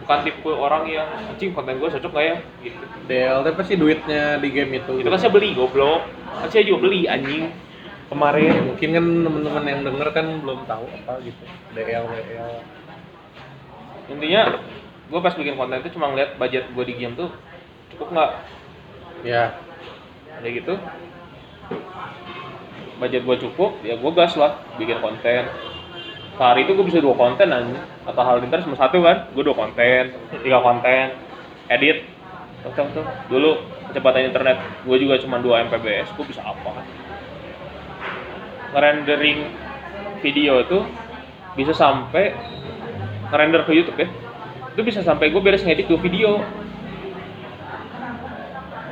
bukan 0.00 0.18
tipe 0.24 0.50
orang 0.50 0.88
yang 0.88 1.08
anjing 1.28 1.52
konten 1.52 1.76
gue 1.76 1.88
cocok 1.92 2.10
nggak 2.10 2.26
ya 2.26 2.36
gitu 2.64 2.84
DL 3.04 3.38
tapi 3.44 3.54
pasti 3.60 3.74
duitnya 3.76 4.40
di 4.40 4.48
game 4.48 4.80
itu. 4.80 4.92
itu 4.98 5.08
kan 5.12 5.20
saya 5.20 5.32
beli 5.32 5.52
goblok 5.52 6.08
kan 6.40 6.48
saya 6.48 6.64
juga 6.64 6.88
beli 6.88 7.04
anjing 7.04 7.52
kemarin 8.10 8.64
mungkin 8.66 8.88
kan 8.96 9.04
teman-teman 9.06 9.64
yang 9.68 9.80
denger 9.86 10.08
kan 10.10 10.26
belum 10.42 10.66
tahu 10.66 10.82
apa 10.90 11.22
gitu. 11.22 11.44
DL, 11.78 12.04
WL. 12.10 12.52
intinya 14.10 14.58
gue 15.06 15.20
pas 15.22 15.34
bikin 15.36 15.54
konten 15.54 15.78
itu 15.78 15.94
cuma 15.94 16.10
ngeliat 16.10 16.34
budget 16.40 16.64
gue 16.74 16.84
di 16.88 16.94
game 16.98 17.14
tuh 17.14 17.30
cukup 17.94 18.08
nggak? 18.14 18.30
Ya. 19.26 19.44
ada 20.40 20.48
gitu? 20.48 20.74
Budget 22.96 23.22
gue 23.24 23.36
cukup 23.48 23.80
ya 23.84 23.96
gue 23.96 24.12
gas 24.16 24.34
lah 24.36 24.60
bikin 24.80 25.00
konten. 25.04 25.44
Sehari 26.36 26.64
itu 26.64 26.72
gue 26.72 26.86
bisa 26.88 27.04
dua 27.04 27.12
konten 27.12 27.52
aja 27.52 27.80
atau 28.08 28.22
hal 28.24 28.40
lintar 28.40 28.64
cuma 28.64 28.76
satu 28.76 29.04
kan? 29.04 29.28
Gue 29.36 29.44
dua 29.44 29.56
konten 29.56 30.16
tiga 30.40 30.58
konten. 30.64 31.16
Edit. 31.68 32.08
Tuh, 32.60 32.76
tuh, 32.76 33.06
dulu 33.32 33.56
kecepatan 33.88 34.28
internet 34.28 34.60
gue 34.84 34.96
juga 35.00 35.16
cuma 35.24 35.40
2 35.40 35.72
mbps 35.72 36.12
gue 36.12 36.26
bisa 36.28 36.44
apa? 36.44 36.84
Ngerendering 38.76 39.48
video 40.20 40.60
itu 40.60 40.84
bisa 41.56 41.72
sampai 41.72 42.36
ngerender 43.32 43.64
ke 43.64 43.72
YouTube 43.72 43.96
ya. 43.96 44.08
Itu 44.76 44.80
bisa 44.84 45.00
sampai 45.00 45.32
gue 45.32 45.40
beres 45.40 45.64
ngedit 45.64 45.88
dua 45.88 46.00
video 46.04 46.44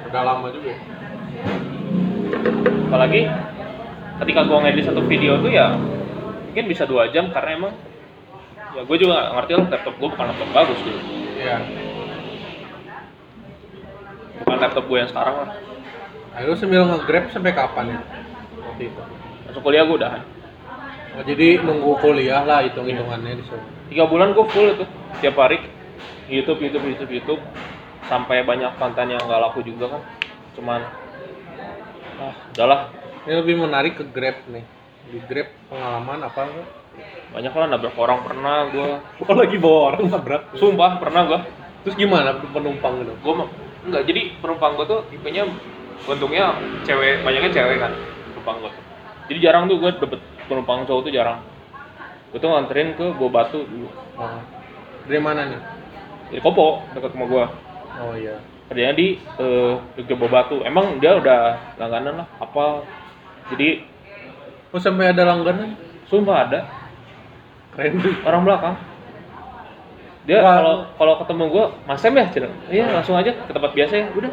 Udah 0.08 0.22
lama 0.24 0.48
juga. 0.50 0.72
apalagi 2.88 3.28
ketika 4.24 4.40
gua 4.48 4.64
ngedit 4.64 4.88
satu 4.88 5.04
video 5.04 5.36
tuh 5.44 5.52
ya 5.52 5.76
mungkin 6.48 6.64
bisa 6.64 6.88
dua 6.88 7.12
jam 7.12 7.28
karena 7.28 7.60
emang 7.60 7.72
ya 8.72 8.80
gue 8.80 8.96
juga 8.96 9.12
nggak 9.12 9.28
ngerti 9.36 9.52
lah 9.52 9.66
laptop 9.76 9.94
gue 10.00 10.08
bukan 10.08 10.26
laptop 10.32 10.48
bagus 10.56 10.78
dulu 10.80 11.00
Iya. 11.38 11.56
bukan 14.40 14.56
laptop 14.58 14.84
gue 14.88 14.98
yang 14.98 15.10
sekarang 15.12 15.36
lah 15.44 15.50
Ayo 16.38 16.54
sambil 16.54 16.86
nge-grab 16.86 17.24
sampai 17.34 17.50
kapan 17.50 17.84
ya? 17.92 18.00
Waktu 18.62 18.82
itu. 18.94 19.02
masuk 19.48 19.60
kuliah 19.60 19.84
gue 19.84 19.96
udahan 19.98 20.22
Oh, 21.18 21.22
jadi 21.26 21.58
nunggu 21.60 21.98
kuliah 21.98 22.46
lah 22.46 22.62
hitung-hitungannya 22.62 23.42
di 23.42 23.44
sana. 23.44 23.64
tiga 23.90 24.06
bulan 24.06 24.32
gue 24.32 24.46
full 24.48 24.70
itu 24.72 24.84
tiap 25.20 25.36
hari 25.36 25.58
YouTube 26.30 26.62
YouTube 26.62 26.84
YouTube 26.94 27.10
YouTube 27.12 27.40
sampai 28.08 28.42
banyak 28.42 28.72
konten 28.74 29.06
yang 29.08 29.20
nggak 29.20 29.40
laku 29.40 29.60
juga 29.60 29.92
kan 29.92 30.02
cuman 30.56 30.80
ah 32.18 32.34
udahlah 32.52 32.80
Ini 33.28 33.44
lebih 33.44 33.60
menarik 33.60 33.92
ke 33.94 34.08
Grab 34.08 34.40
nih. 34.48 34.64
Di 35.06 35.20
Grab 35.22 35.52
pengalaman 35.68 36.24
apa 36.24 36.40
enggak? 36.42 36.68
banyak 37.28 37.52
lah 37.52 37.66
nabrak 37.68 37.94
orang 37.94 38.24
pernah 38.24 38.56
gue 38.66 38.88
Oh 39.22 39.34
lagi 39.36 39.56
bawa 39.56 39.78
orang 39.92 40.02
nabrak. 40.08 40.42
sumpah 40.56 40.96
pernah 40.98 41.22
gue 41.28 41.40
Terus 41.84 41.94
gimana 41.94 42.34
penumpang 42.42 43.04
gitu? 43.04 43.12
gue 43.14 43.34
enggak 43.84 44.02
jadi 44.02 44.20
penumpang 44.40 44.74
gue 44.74 44.86
tuh 44.88 45.00
tipenya 45.08 45.44
untungnya 46.02 46.56
cewek 46.82 47.20
banyaknya 47.22 47.50
cewek 47.52 47.76
kan 47.78 47.92
penumpang 48.32 48.56
gue 48.58 48.70
tuh 48.72 48.82
jadi 49.28 49.38
jarang 49.44 49.62
tuh 49.68 49.76
gue 49.76 49.90
dapet 49.94 50.20
penumpang 50.48 50.78
cowok 50.82 51.02
tuh 51.04 51.12
jarang 51.12 51.38
gue 52.28 52.38
tuh 52.38 52.48
nganterin 52.48 52.88
ke 52.92 53.04
Gua 53.14 53.30
Batu 53.30 53.62
dulu 53.62 53.88
Oh. 54.16 54.40
Dari 55.04 55.20
mana 55.20 55.46
nih? 55.46 55.60
di 56.28 56.40
Kopo 56.40 56.82
dekat 56.90 57.12
rumah 57.12 57.28
gue 57.28 57.44
Oh 57.98 58.14
iya. 58.14 58.38
kerjanya 58.68 58.94
di 58.94 59.16
eh, 59.16 59.74
Jogja 60.04 60.28
Batu. 60.28 60.60
Emang 60.62 61.00
dia 61.00 61.16
udah 61.16 61.74
langganan 61.80 62.24
lah 62.24 62.28
apa 62.38 62.84
jadi 63.54 63.82
Oh 64.68 64.76
sampai 64.76 65.16
ada 65.16 65.24
langganan? 65.24 65.80
sumpah 66.08 66.44
ada. 66.44 66.60
Keren. 67.72 68.00
Orang 68.24 68.44
belakang. 68.44 68.76
Dia 70.28 70.44
kalau 70.44 70.92
kalau 71.00 71.14
ketemu 71.24 71.44
gue 71.48 71.64
mas 71.88 72.00
Sam 72.04 72.12
ya 72.20 72.28
Cina? 72.28 72.52
iya 72.68 72.92
langsung 72.92 73.16
aja 73.16 73.32
ke 73.32 73.48
tempat 73.48 73.72
biasa 73.72 73.92
ya 73.96 74.06
udah. 74.12 74.32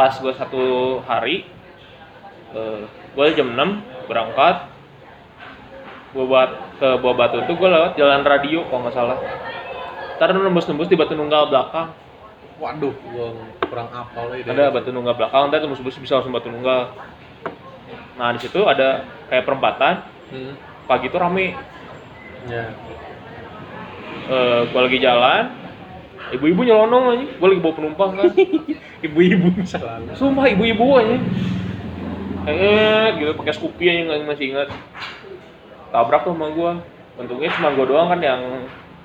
Pas 0.00 0.16
gue 0.16 0.32
satu 0.32 0.64
hari 1.04 1.44
eh 2.56 2.82
gue 2.88 3.24
jam 3.36 3.52
6 3.52 4.08
berangkat. 4.08 4.56
Gue 6.16 6.24
buat 6.24 6.80
ke 6.80 6.88
Buah 7.04 7.16
Batu 7.20 7.44
tuh 7.44 7.52
gue 7.52 7.68
lewat 7.68 8.00
jalan 8.00 8.24
radio 8.24 8.64
kalau 8.72 8.88
nggak 8.88 8.96
salah. 8.96 9.20
Ntar 10.16 10.32
nembus-nembus 10.32 10.88
di 10.88 10.96
Batu 10.96 11.12
Nunggal 11.12 11.52
belakang 11.52 11.92
Waduh, 12.58 12.94
gua 13.14 13.26
kurang 13.70 13.88
apal 13.94 14.34
ya. 14.34 14.42
ada 14.50 14.74
Batu 14.74 14.90
Nunggal 14.90 15.14
belakang 15.14 15.46
ntar 15.46 15.62
nembus-nembus 15.62 15.98
bisa 16.02 16.18
langsung 16.18 16.34
Batu 16.34 16.50
Nunggal. 16.50 16.90
Nah 18.18 18.34
di 18.34 18.40
situ 18.42 18.66
ada 18.66 19.06
kayak 19.30 19.46
perempatan. 19.46 19.94
Hmm. 20.28 20.54
pagi 20.84 21.08
tuh 21.08 21.20
rame. 21.20 21.52
Ya. 22.48 22.72
eh 24.28 24.60
gue 24.68 24.80
lagi 24.80 24.98
jalan 25.00 25.52
ibu-ibu 26.32 26.60
nyelonong 26.64 27.04
aja. 27.14 27.26
Gue 27.38 27.48
lagi 27.54 27.60
bawa 27.60 27.74
penumpang 27.76 28.10
kan. 28.16 28.24
Ibu-ibu. 29.06 29.48
Selalu 29.64 30.12
sumpah 30.16 30.48
ibu-ibu 30.48 30.84
aja. 30.98 31.16
Eh 32.48 33.06
gitu 33.20 33.32
pakai 33.36 33.52
Scoopy 33.54 33.84
aja 33.86 34.00
nggak 34.08 34.26
masih 34.26 34.46
ingat. 34.56 34.68
Tabrak 35.92 36.24
tuh 36.24 36.32
sama 36.32 36.50
gue 36.52 36.72
untungnya 37.18 37.50
cuma 37.54 37.68
gue 37.72 37.86
doang 37.86 38.08
kan 38.10 38.20
yang 38.20 38.40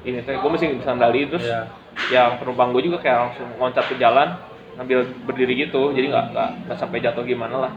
ini 0.04 0.24
teh. 0.24 0.40
Gue 0.40 0.50
masih 0.50 0.80
sandali 0.82 1.28
terus 1.28 1.46
Iya. 1.46 1.68
Yang 2.10 2.42
penumpang 2.42 2.74
gue 2.74 2.90
juga 2.90 2.98
kayak 3.02 3.18
langsung 3.30 3.48
loncat 3.62 3.86
ke 3.88 3.96
jalan 4.02 4.36
ngambil 4.78 5.00
berdiri 5.30 5.54
gitu. 5.68 5.94
Jadi 5.94 6.10
nggak 6.10 6.26
nggak 6.34 6.50
nggak 6.68 6.78
sampai 6.78 7.00
jatuh 7.02 7.24
gimana 7.26 7.70
lah. 7.70 7.72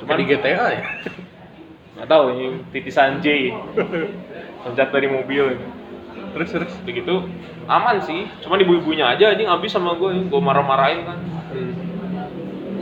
Cuma 0.00 0.18
di 0.18 0.24
GTA 0.26 0.66
ya? 0.72 0.82
Nggak 1.92 2.08
tahu 2.08 2.24
ini 2.34 2.46
titisan 2.72 3.20
J. 3.20 3.52
Loncat 4.64 4.88
dari 4.90 5.08
mobil. 5.12 5.60
Terus 6.32 6.48
terus 6.48 6.72
begitu 6.82 7.28
aman 7.68 8.00
sih. 8.02 8.26
Cuman 8.42 8.58
ibu-ibunya 8.64 9.12
aja 9.12 9.36
anjing 9.36 9.48
habis 9.48 9.70
sama 9.70 9.94
gue 9.94 10.26
gue 10.26 10.40
marah-marahin 10.40 11.04
kan. 11.04 11.18
Hmm. 11.52 11.72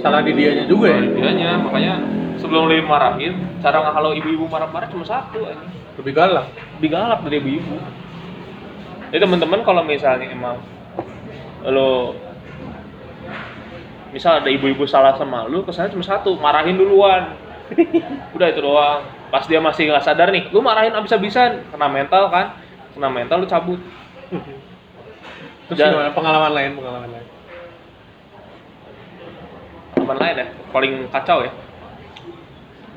salah 0.01 0.25
di 0.25 0.33
dianya 0.33 0.65
juga 0.65 0.97
ya? 0.97 1.03
Dianya, 1.05 1.61
makanya 1.61 1.95
sebelum 2.41 2.73
lebih 2.73 2.89
marahin 2.89 3.37
cara 3.61 3.85
ngehalau 3.85 4.17
ibu-ibu 4.17 4.49
marah-marah 4.49 4.89
cuma 4.89 5.05
satu 5.05 5.45
anjing. 5.45 5.75
Lebih 6.01 6.13
galak? 6.17 6.49
Lebih 6.81 6.89
galak 6.89 7.21
dari 7.27 7.37
ibu-ibu 7.43 7.77
jadi 9.11 9.27
teman-teman 9.27 9.61
kalau 9.67 9.83
misalnya 9.83 10.31
emang 10.31 10.63
lo 11.67 12.15
misal 14.11 14.43
ada 14.43 14.51
ibu-ibu 14.51 14.87
salah 14.87 15.15
sama 15.19 15.47
lu 15.47 15.63
kesannya 15.63 15.95
cuma 15.95 16.03
satu 16.07 16.35
marahin 16.39 16.79
duluan. 16.79 17.35
Udah 18.35 18.51
itu 18.51 18.59
doang. 18.59 19.07
Pas 19.31 19.47
dia 19.47 19.63
masih 19.63 19.87
nggak 19.87 20.03
sadar 20.03 20.35
nih 20.35 20.51
lu 20.51 20.63
marahin 20.63 20.95
abis-abisan. 20.95 21.63
Kena 21.71 21.87
mental 21.87 22.31
kan? 22.31 22.59
Kena 22.95 23.09
mental 23.11 23.43
lu 23.43 23.47
cabut. 23.47 23.79
Terus 25.71 25.79
Dan- 25.79 25.95
gimana? 25.95 26.11
Pengalaman 26.11 26.53
lain 26.55 26.71
pengalaman 26.75 27.11
lain? 27.15 27.27
Apa 30.01 30.13
lain 30.19 30.35
ya? 30.35 30.47
Paling 30.75 30.93
kacau 31.11 31.39
ya? 31.47 31.53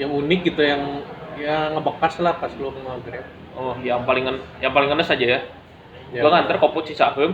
Yang 0.02 0.12
unik 0.18 0.40
gitu 0.50 0.62
yang 0.66 0.82
yang 1.38 1.78
ngebekas 1.78 2.22
lah 2.22 2.38
pas 2.38 2.54
lu 2.58 2.70
mau 2.86 2.98
grab 3.02 3.26
oh 3.58 3.74
yang 3.82 4.06
paling 4.06 4.26
yang 4.62 4.74
paling 4.74 4.90
ngenes 4.94 5.10
aja 5.10 5.26
ya 5.26 5.40
Ya. 6.14 6.22
gua 6.22 6.30
nganter 6.38 6.62
koput 6.62 6.86
Cicahem 6.86 7.34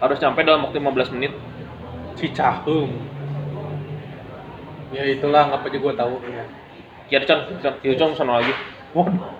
harus 0.00 0.18
nyampe 0.20 0.40
dalam 0.44 0.64
waktu 0.64 0.80
15 0.80 1.14
menit. 1.16 1.32
Cicahem 2.16 3.16
ya 4.94 5.02
itulah 5.12 5.50
nggak 5.50 5.66
aja 5.66 5.78
gue 5.78 5.94
tahu. 5.96 6.14
Ya 6.30 6.44
Kircon, 7.06 7.38
Kircon 7.82 8.10
sana 8.18 8.42
lagi. 8.42 8.54
Waduh. 8.94 9.30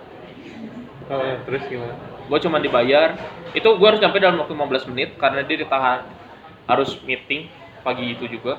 Oh, 1.07 1.37
terus 1.47 1.63
gimana? 1.71 1.95
Gue 2.27 2.39
cuma 2.43 2.59
dibayar. 2.59 3.15
Itu 3.55 3.79
gue 3.79 3.87
harus 3.87 4.03
sampai 4.03 4.23
dalam 4.23 4.39
waktu 4.43 4.55
15 4.55 4.91
menit 4.91 5.15
karena 5.19 5.43
dia 5.47 5.57
ditahan. 5.59 6.07
Harus 6.67 6.99
meeting 7.07 7.51
pagi 7.87 8.15
itu 8.15 8.27
juga. 8.27 8.59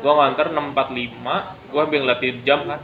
Gue 0.00 0.12
nganter 0.14 0.54
6.45 0.54 1.70
gue 1.70 1.80
ambil 1.80 2.00
ngeliat 2.06 2.20
di 2.22 2.30
jam 2.46 2.66
kan. 2.66 2.80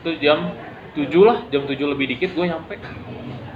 Itu 0.00 0.10
jam 0.20 0.52
7 0.96 1.08
lah 1.24 1.38
jam 1.48 1.64
7 1.64 1.74
lebih 1.92 2.06
dikit 2.16 2.36
gue 2.36 2.44
nyampe 2.46 2.78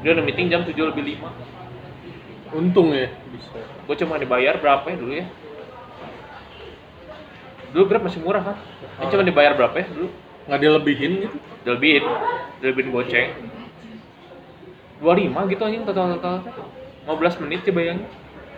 dia 0.02 0.10
udah 0.14 0.24
meeting 0.24 0.46
jam 0.48 0.62
7 0.62 0.74
lebih 0.74 1.18
5 1.18 2.56
untung 2.56 2.96
ya 2.96 3.12
bisa. 3.28 3.60
Gue 3.84 3.96
cuma 4.00 4.16
dibayar 4.16 4.56
berapa 4.56 4.84
ya 4.88 4.96
dulu 4.96 5.12
ya? 5.12 5.26
Dulu 7.76 7.84
Grab 7.84 8.02
masih 8.08 8.20
murah 8.24 8.40
kan 8.40 8.56
ini 9.00 9.06
cuma 9.12 9.24
dibayar 9.24 9.52
berapa 9.52 9.76
ya 9.76 9.86
dulu? 9.92 10.08
Nggak 10.48 10.60
dilebihin 10.64 11.12
gitu? 11.28 11.36
Dilebihin 11.66 12.04
dilebihin 12.64 12.88
goceng 12.94 13.30
25 15.04 15.52
gitu 15.54 15.62
anjing 15.62 15.84
total 15.86 16.18
total 16.18 16.36
15 17.06 17.42
menit 17.46 17.60
coba 17.64 17.76
bayangin. 17.80 18.06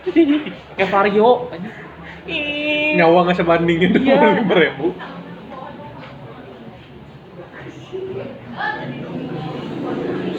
Kayak 0.78 0.90
vario 0.90 1.28
anjing. 1.52 1.74
Nyawa 2.96 3.18
nggak 3.26 3.38
sebanding 3.42 3.78
itu 3.80 3.98
Iya. 4.06 4.18
lima 4.44 4.54
ribu 4.56 4.86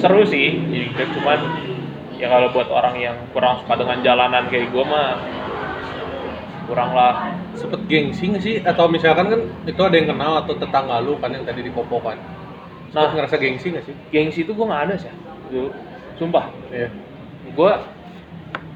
seru 0.02 0.26
sih 0.26 0.58
jadi 0.58 0.88
Grab 0.98 1.10
cuman 1.14 1.40
ya 2.18 2.28
kalau 2.30 2.50
buat 2.54 2.70
orang 2.70 2.96
yang 2.98 3.18
kurang 3.34 3.62
suka 3.62 3.78
dengan 3.78 4.02
jalanan 4.02 4.50
kayak 4.50 4.74
gue 4.74 4.84
mah 4.86 5.22
kurang 6.70 6.96
lah. 6.96 7.36
Sempet 7.52 7.84
gengsi 7.92 8.32
nggak 8.32 8.44
sih? 8.44 8.56
Atau 8.64 8.88
misalkan 8.88 9.28
kan 9.28 9.42
itu 9.68 9.82
ada 9.84 9.92
yang 9.92 10.08
kenal 10.16 10.40
atau 10.40 10.56
tetangga 10.56 11.04
lu 11.04 11.20
kan 11.20 11.36
yang 11.36 11.44
tadi 11.44 11.68
di 11.68 11.72
Kopo 11.74 12.00
kan 12.00 12.16
nah. 12.96 13.12
ngerasa 13.12 13.36
gengsi 13.38 13.72
nggak 13.72 13.86
sih? 13.86 13.96
Gengsi 14.10 14.44
itu 14.44 14.52
gue 14.56 14.66
nggak 14.66 14.84
ada 14.90 14.96
sih 14.98 15.12
dulu. 15.52 15.70
Sumpah. 16.20 16.46
Iya. 16.70 16.90
gue 17.52 17.72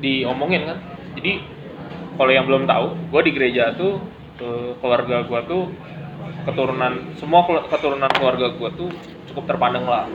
diomongin 0.04 0.68
kan 0.68 0.78
jadi 1.16 1.40
kalau 2.20 2.32
yang 2.34 2.44
belum 2.44 2.68
tahu 2.68 2.86
gue 3.14 3.22
di 3.24 3.32
gereja 3.32 3.72
tuh 3.80 4.04
eh, 4.44 4.76
keluarga 4.84 5.24
gue 5.24 5.40
tuh 5.48 5.72
keturunan 6.44 7.16
semua 7.16 7.48
keturunan 7.72 8.12
keluarga 8.12 8.52
gue 8.52 8.70
tuh 8.76 8.90
cukup 9.32 9.56
terpandang 9.56 9.88
lah 9.88 10.06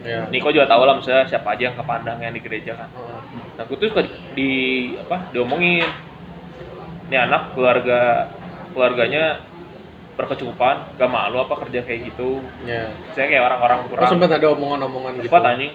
Iya. 0.00 0.32
Niko 0.32 0.48
juga 0.48 0.64
tahu 0.64 0.82
lah 0.88 0.96
misalnya 0.96 1.28
siapa 1.28 1.52
aja 1.52 1.62
yang 1.68 1.76
kepandang 1.76 2.18
yang 2.24 2.32
di 2.32 2.40
gereja 2.40 2.72
kan 2.72 2.88
Heeh. 2.88 3.20
nah 3.60 3.62
gue 3.68 3.76
tuh 3.76 3.88
suka 3.92 4.02
di 4.32 4.50
apa 4.96 5.28
diomongin 5.30 5.84
ini 7.10 7.16
anak 7.20 7.52
keluarga 7.52 8.32
keluarganya 8.72 9.44
berkecukupan 10.16 10.96
gak 11.00 11.10
malu 11.10 11.40
apa 11.40 11.54
kerja 11.66 11.84
kayak 11.84 12.12
gitu 12.12 12.40
Iya. 12.64 12.92
saya 13.12 13.28
kayak 13.28 13.44
orang-orang 13.44 13.78
Oh, 13.84 13.86
kurang 13.92 14.08
sempat 14.08 14.30
ada 14.36 14.46
omongan-omongan 14.52 15.12
gitu. 15.20 15.28
Cepat 15.32 15.44
anjing. 15.56 15.72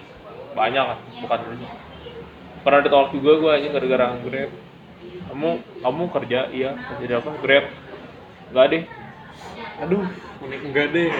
Banyak 0.56 0.84
kan, 0.88 0.98
bukan 1.20 1.38
dulu. 1.44 1.66
Pernah 2.64 2.80
ditolak 2.82 3.10
juga 3.12 3.30
gue 3.38 3.50
anjing 3.52 3.72
gara-gara 3.74 4.06
Grab. 4.22 4.50
Kamu 5.26 5.50
kamu 5.82 6.02
kerja 6.14 6.40
iya, 6.50 6.70
kerja 6.74 7.04
di 7.04 7.14
apa? 7.14 7.30
Grab. 7.42 7.64
Enggak 8.50 8.66
deh. 8.72 8.82
Aduh, 9.84 10.02
ini 10.46 10.56
enggak 10.64 10.86
deh. 10.94 11.10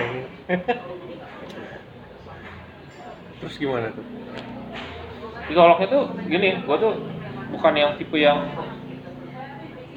Terus 3.43 3.55
gimana 3.61 3.93
tuh? 3.93 4.07
Ditolaknya 5.47 5.87
tuh 5.87 6.03
gini, 6.27 6.49
gue 6.65 6.77
tuh 6.81 6.93
bukan 7.55 7.73
yang 7.77 7.91
tipe 8.01 8.17
yang 8.19 8.51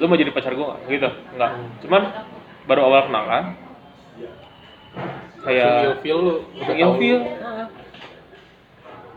lu 0.00 0.08
mau 0.08 0.16
jadi 0.16 0.32
pacar 0.32 0.56
gue 0.56 0.64
nggak? 0.64 0.80
Gitu 0.88 1.08
nggak. 1.36 1.50
Cuman 1.84 2.02
baru 2.64 2.80
awal 2.88 3.00
kenalan 3.08 3.44
kayak 5.40 6.00
feel 6.04 6.18
lu 6.20 6.34
tahu. 6.56 6.76
ilfil. 6.76 7.18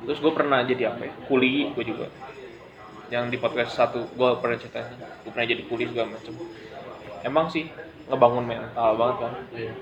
Terus 0.03 0.19
gue 0.19 0.33
pernah 0.35 0.59
jadi 0.67 0.91
apa 0.91 1.07
ya? 1.07 1.13
Kuli 1.27 1.71
gue 1.71 1.85
juga. 1.87 2.07
Yang 3.07 3.23
di 3.31 3.37
podcast 3.39 3.77
satu 3.77 4.09
gue 4.11 4.29
pernah 4.43 4.57
cerita 4.59 4.83
gue 5.23 5.31
pernah 5.31 5.47
jadi 5.47 5.63
kuli 5.67 5.87
segala 5.87 6.15
macem. 6.15 6.35
Emang 7.23 7.47
sih 7.47 7.71
ngebangun 8.11 8.43
mental 8.43 8.99
banget 8.99 9.17
kan. 9.23 9.33
Iya. 9.55 9.73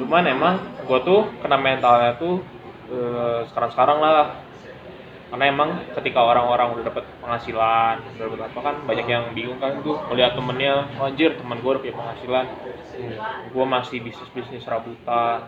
cuman 0.00 0.24
emang 0.24 0.56
gue 0.88 0.98
tuh 1.04 1.28
kena 1.44 1.60
mentalnya 1.60 2.16
tuh 2.16 2.40
sekarang 3.50 3.70
sekarang 3.74 3.98
lah 3.98 4.30
karena 5.26 5.44
emang 5.50 5.70
ketika 5.98 6.22
orang-orang 6.22 6.78
udah 6.78 6.84
dapat 6.86 7.04
penghasilan 7.18 7.98
udah 8.14 8.24
dapat 8.30 8.40
apa 8.46 8.60
kan 8.62 8.76
banyak 8.86 9.06
yang 9.10 9.24
bingung 9.34 9.58
kan 9.58 9.74
tuh 9.82 9.98
melihat 10.06 10.38
temennya 10.38 10.86
"Oh, 11.02 11.10
anjir 11.10 11.34
teman 11.34 11.58
gue 11.58 11.70
udah 11.70 11.82
punya 11.82 11.94
penghasilan 11.98 12.46
Hmm. 12.96 13.12
gue 13.52 13.64
masih 13.68 13.98
bisnis 14.00 14.30
bisnis 14.32 14.64
rabutan 14.64 15.44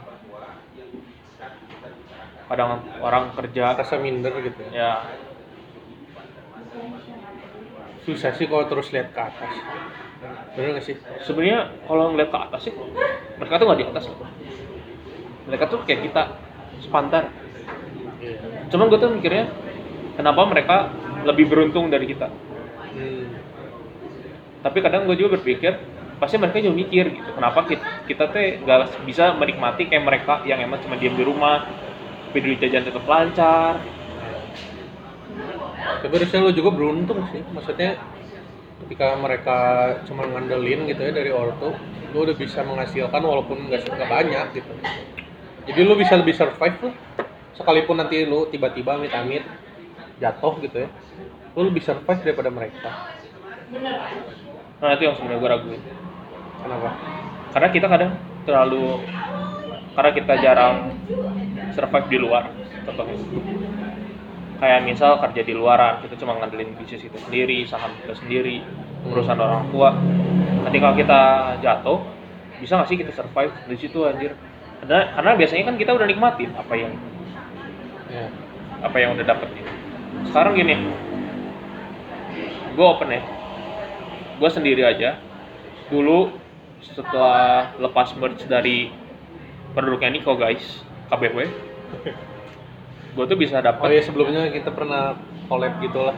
kadang 2.48 2.80
orang 3.00 3.32
kerja 3.32 3.72
Rasa 3.72 3.96
minder 3.96 4.32
gitu 4.44 4.60
ya. 4.68 4.76
ya 4.76 4.92
Susah 8.04 8.32
sih 8.36 8.48
kalau 8.48 8.64
terus 8.68 8.88
lihat 8.88 9.12
ke 9.12 9.20
atas. 9.20 9.52
Bener 10.56 10.80
gak 10.80 10.84
sih? 10.84 10.96
sebenarnya 11.24 11.72
kalau 11.86 12.12
ngeliat 12.12 12.28
ke 12.32 12.38
atas 12.40 12.60
sih 12.68 12.74
mereka 13.38 13.54
tuh 13.62 13.66
nggak 13.70 13.80
di 13.80 13.86
atas 13.86 14.04
loh 14.10 14.18
mereka 15.46 15.64
tuh 15.70 15.80
kayak 15.86 16.00
kita 16.10 16.22
sepantar 16.82 17.30
Iya. 18.18 18.34
cuman 18.74 18.90
gue 18.90 18.98
tuh 18.98 19.10
mikirnya 19.14 19.46
kenapa 20.18 20.42
mereka 20.50 20.76
lebih 21.22 21.46
beruntung 21.50 21.86
dari 21.90 22.06
kita 22.10 22.28
Hmm. 22.88 23.30
tapi 24.64 24.78
kadang 24.82 25.06
gue 25.06 25.14
juga 25.14 25.38
berpikir 25.38 25.76
pasti 26.18 26.34
mereka 26.34 26.58
juga 26.58 26.74
mikir 26.74 27.04
gitu 27.14 27.30
kenapa 27.30 27.62
kita, 27.62 27.86
kita 28.10 28.24
teh 28.34 28.58
gak 28.66 28.90
bisa 29.06 29.30
menikmati 29.38 29.86
kayak 29.86 30.02
mereka 30.02 30.42
yang 30.42 30.58
emang 30.58 30.82
cuma 30.82 30.98
diam 30.98 31.14
di 31.14 31.22
rumah 31.22 31.62
duit 32.34 32.58
jajan 32.62 32.86
tetap 32.86 33.02
lancar 33.06 33.78
Tapi 35.98 36.14
harusnya 36.14 36.38
lu 36.46 36.54
juga 36.54 36.70
beruntung 36.70 37.26
sih. 37.34 37.42
Maksudnya 37.50 37.98
ketika 38.86 39.18
mereka 39.18 39.58
cuma 40.06 40.22
ngandelin 40.30 40.86
gitu 40.86 41.00
ya 41.02 41.12
dari 41.12 41.30
ortu, 41.34 41.74
lu 42.14 42.18
udah 42.22 42.36
bisa 42.38 42.62
menghasilkan 42.62 43.22
walaupun 43.22 43.66
nggak 43.66 43.82
nggak 43.98 44.10
banyak 44.10 44.46
gitu. 44.62 44.72
Jadi 45.68 45.80
lu 45.84 45.94
bisa 45.94 46.16
lebih 46.16 46.32
survive 46.32 46.76
tuh. 46.80 46.92
Sekalipun 47.52 47.98
nanti 48.00 48.24
lu 48.24 48.48
tiba-tiba 48.48 48.96
amit-amit 48.96 49.44
jatuh 50.18 50.58
gitu 50.62 50.86
ya, 50.86 50.88
lu 51.54 51.70
lebih 51.70 51.82
survive 51.82 52.20
daripada 52.22 52.50
mereka. 52.50 52.90
nah 54.78 54.94
itu 54.94 55.02
yang 55.10 55.14
sebenarnya 55.18 55.42
gue 55.42 55.50
raguin 55.50 55.82
Kenapa? 56.62 56.90
karena 57.52 57.68
kita 57.74 57.86
kadang 57.90 58.12
terlalu 58.46 58.84
karena 59.92 60.10
kita 60.14 60.34
jarang 60.38 60.76
survive 61.74 62.06
di 62.08 62.18
luar 62.22 62.48
contohnya 62.86 63.18
kayak 64.58 64.80
misal 64.86 65.18
kerja 65.18 65.42
di 65.42 65.54
luaran 65.54 66.00
kita 66.06 66.14
cuma 66.22 66.38
ngandelin 66.38 66.72
bisnis 66.78 67.04
itu 67.04 67.18
sendiri 67.18 67.66
saham 67.66 67.90
kita 68.02 68.14
sendiri 68.16 68.62
urusan 69.06 69.38
orang 69.38 69.66
tua 69.74 69.92
ketika 70.70 70.88
kita 70.94 71.20
jatuh 71.62 71.98
bisa 72.58 72.72
nggak 72.78 72.88
sih 72.88 72.98
kita 72.98 73.12
survive 73.14 73.52
di 73.66 73.76
situ 73.78 73.98
anjir 74.06 74.32
karena, 74.84 75.00
karena 75.16 75.30
biasanya 75.34 75.64
kan 75.66 75.76
kita 75.76 75.90
udah 75.94 76.06
nikmatin 76.06 76.50
apa 76.54 76.74
yang 76.78 76.92
ya. 78.08 78.26
apa 78.82 78.96
yang 78.98 79.18
udah 79.18 79.26
dapetin 79.26 79.66
sekarang 80.28 80.58
gini. 80.58 80.74
Gue 82.74 82.86
open 82.86 83.10
ya. 83.10 83.22
Gue 84.38 84.50
sendiri 84.50 84.82
aja. 84.86 85.18
Dulu 85.88 86.30
setelah 86.78 87.74
lepas 87.78 88.14
merge 88.14 88.46
dari 88.46 88.92
produknya 89.74 90.14
Niko 90.14 90.38
guys 90.38 90.62
KBW 91.10 91.50
gue 93.18 93.24
tuh 93.26 93.38
bisa 93.38 93.58
oh 93.58 93.66
dapet 93.66 93.98
ya 93.98 94.02
sebelumnya 94.06 94.46
kita 94.54 94.70
pernah 94.70 95.18
collab 95.50 95.74
gitu 95.82 96.06
lah 96.06 96.14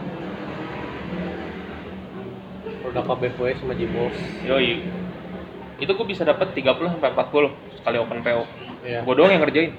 produk 2.85 3.05
KBW 3.09 3.57
sama 3.57 3.73
Jibos. 3.73 4.17
Yoi 4.45 4.85
itu 5.81 5.91
gue 5.91 6.07
bisa 6.07 6.23
dapet 6.29 6.53
30 6.53 6.93
sampai 6.93 7.11
40 7.17 7.81
sekali 7.81 7.97
open 7.97 8.21
PO 8.21 8.43
ya 8.85 9.01
gue 9.01 9.15
doang 9.17 9.33
yang 9.33 9.43
ngerjain. 9.45 9.73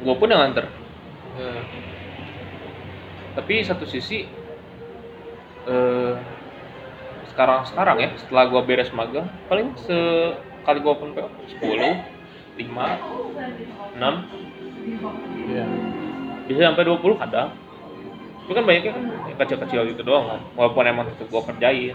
Gue 0.00 0.14
pun 0.16 0.32
yang 0.32 0.40
nganter. 0.40 0.64
Nah, 1.36 1.60
tapi 3.36 3.62
satu 3.62 3.84
sisi 3.86 4.24
eh 5.68 6.14
sekarang 7.30 7.62
sekarang 7.68 7.96
ya 8.02 8.10
setelah 8.18 8.50
gua 8.50 8.66
beres 8.66 8.90
magang 8.90 9.30
paling 9.46 9.70
sekali 9.78 10.78
gua 10.82 10.98
open 10.98 11.14
PO 11.14 11.28
10 11.62 11.62
5 11.62 12.64
6 12.64 12.64
ya 15.54 15.64
bisa 16.50 16.60
sampai 16.66 16.84
20 16.84 17.22
kadang. 17.22 17.54
Itu 18.44 18.58
kan 18.58 18.66
banyaknya 18.66 18.92
kan 18.98 19.04
kecil-kecil 19.46 19.94
gitu 19.94 20.02
doang 20.02 20.26
kan 20.26 20.40
walaupun 20.58 20.82
emang 20.84 21.06
tetap 21.06 21.30
gua 21.30 21.46
kerjain 21.46 21.94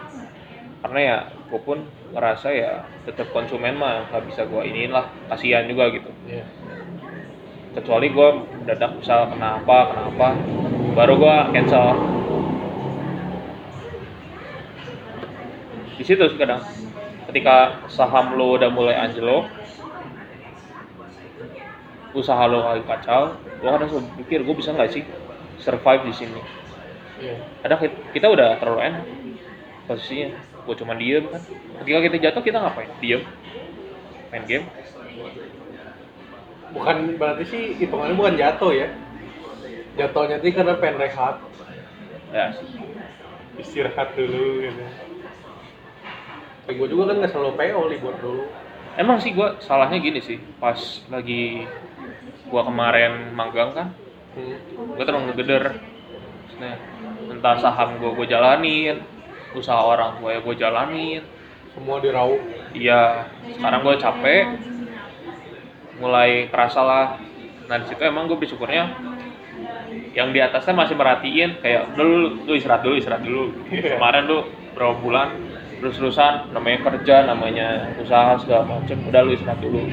karena 0.86 1.00
ya 1.10 1.18
gua 1.50 1.62
pun 1.66 1.78
ngerasa 2.14 2.48
ya 2.54 2.72
tetap 3.10 3.28
konsumen 3.34 3.74
mah 3.82 4.06
nggak 4.14 4.24
bisa 4.30 4.42
gua 4.46 4.62
iniin 4.70 4.94
lah 4.94 5.10
kasihan 5.34 5.66
juga 5.66 5.90
gitu. 5.90 6.10
Ya 6.30 6.46
kecuali 7.76 8.08
gue 8.08 8.30
mendadak 8.64 8.92
misal 9.04 9.28
kenapa 9.36 9.78
kenapa 9.92 10.28
baru 10.96 11.14
gue 11.20 11.36
cancel. 11.52 11.92
Di 16.00 16.04
situ 16.08 16.24
sih 16.28 16.40
kadang 16.40 16.64
ketika 17.28 17.84
saham 17.92 18.36
lo 18.40 18.56
udah 18.56 18.70
mulai 18.72 18.96
anjlok 18.96 19.52
usaha 22.16 22.48
lo 22.48 22.64
lagi 22.64 22.84
kacau 22.88 23.36
lo 23.60 23.68
kadang 23.76 23.90
suka 23.92 24.02
pikir 24.24 24.40
gue 24.48 24.56
bisa 24.56 24.72
nggak 24.72 24.92
sih 24.92 25.04
survive 25.60 26.08
di 26.08 26.14
sini? 26.16 26.40
Ya 27.20 27.36
kadang 27.64 27.80
ki- 27.84 28.00
kita 28.16 28.28
udah 28.32 28.56
terlalu 28.60 28.82
enak 28.88 29.04
posisinya 29.88 30.30
gue 30.66 30.76
cuma 30.82 30.94
diem 30.98 31.26
kan. 31.30 31.42
Ketika 31.82 32.00
kita 32.10 32.18
jatuh 32.30 32.42
kita 32.42 32.58
ngapain? 32.60 32.90
Diem. 33.00 33.22
Main 34.34 34.44
game. 34.50 34.66
Bukan 36.74 36.98
berarti 37.16 37.44
sih 37.48 37.64
hitungannya 37.80 38.18
bukan 38.18 38.36
jatuh 38.36 38.72
ya. 38.74 38.88
Jatuhnya 39.96 40.38
sih 40.44 40.52
karena 40.52 40.76
pengen 40.82 41.00
rehat. 41.00 41.40
Ya. 42.34 42.52
Istirahat 43.62 44.18
dulu 44.18 44.66
gitu. 44.66 44.84
Gue 46.66 46.88
juga 46.90 47.14
kan 47.14 47.16
nggak 47.22 47.32
selalu 47.32 47.52
PO 47.56 47.82
libur 47.94 48.16
dulu. 48.20 48.44
Emang 48.96 49.20
sih 49.20 49.36
gua 49.36 49.60
salahnya 49.60 50.00
gini 50.00 50.24
sih, 50.24 50.40
pas 50.56 50.80
lagi 51.12 51.68
gua 52.48 52.64
kemarin 52.64 53.36
magang 53.36 53.76
kan, 53.76 53.88
hmm. 54.40 54.96
gua 54.96 55.04
terlalu 55.04 55.36
ngegeder. 55.36 55.84
Maksudnya, 56.48 56.80
entah 57.28 57.60
saham 57.60 58.00
gua 58.00 58.16
gua 58.16 58.24
jalanin, 58.24 59.04
usaha 59.56 59.80
orang 59.80 60.20
gua 60.20 60.36
ya 60.36 60.40
gua 60.44 60.56
jalanin. 60.56 61.24
semua 61.76 62.00
diraup 62.00 62.40
Iya, 62.72 63.28
sekarang 63.60 63.84
gua 63.84 64.00
capek, 64.00 64.48
mulai 66.00 66.48
kerasa 66.48 66.80
lah. 66.80 67.08
Nah 67.68 67.76
di 67.84 67.86
situ 67.92 68.00
emang 68.00 68.32
gue 68.32 68.38
bersyukurnya 68.40 68.96
yang 70.16 70.32
di 70.32 70.40
atasnya 70.40 70.72
masih 70.72 70.96
merhatiin 70.96 71.60
kayak 71.60 71.92
udah 71.96 72.06
lu, 72.48 72.54
istirahat 72.56 72.88
dulu 72.88 72.96
istirahat 72.96 73.24
dulu 73.28 73.52
Iya. 73.68 74.00
kemarin 74.00 74.24
lu 74.32 74.48
berapa 74.72 74.96
bulan 75.04 75.28
terus-terusan 75.84 76.56
namanya 76.56 76.80
kerja 76.88 77.16
namanya 77.28 77.68
usaha 78.00 78.40
segala 78.40 78.64
macem 78.64 78.96
udah 79.04 79.22
lu 79.28 79.36
istirahat 79.36 79.60
dulu 79.60 79.84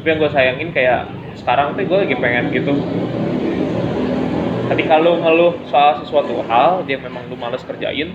tapi 0.00 0.06
yang 0.06 0.18
gue 0.22 0.30
sayangin 0.30 0.70
kayak 0.70 1.00
sekarang 1.34 1.74
tuh 1.74 1.82
gue 1.82 1.98
lagi 2.06 2.16
pengen 2.22 2.44
gitu 2.54 2.72
ketika 4.70 4.94
lu 5.02 5.18
ngeluh 5.18 5.58
soal 5.66 5.98
sesuatu 5.98 6.46
hal 6.46 6.86
dia 6.86 7.02
memang 7.02 7.26
lu 7.26 7.34
males 7.34 7.66
kerjain 7.66 8.14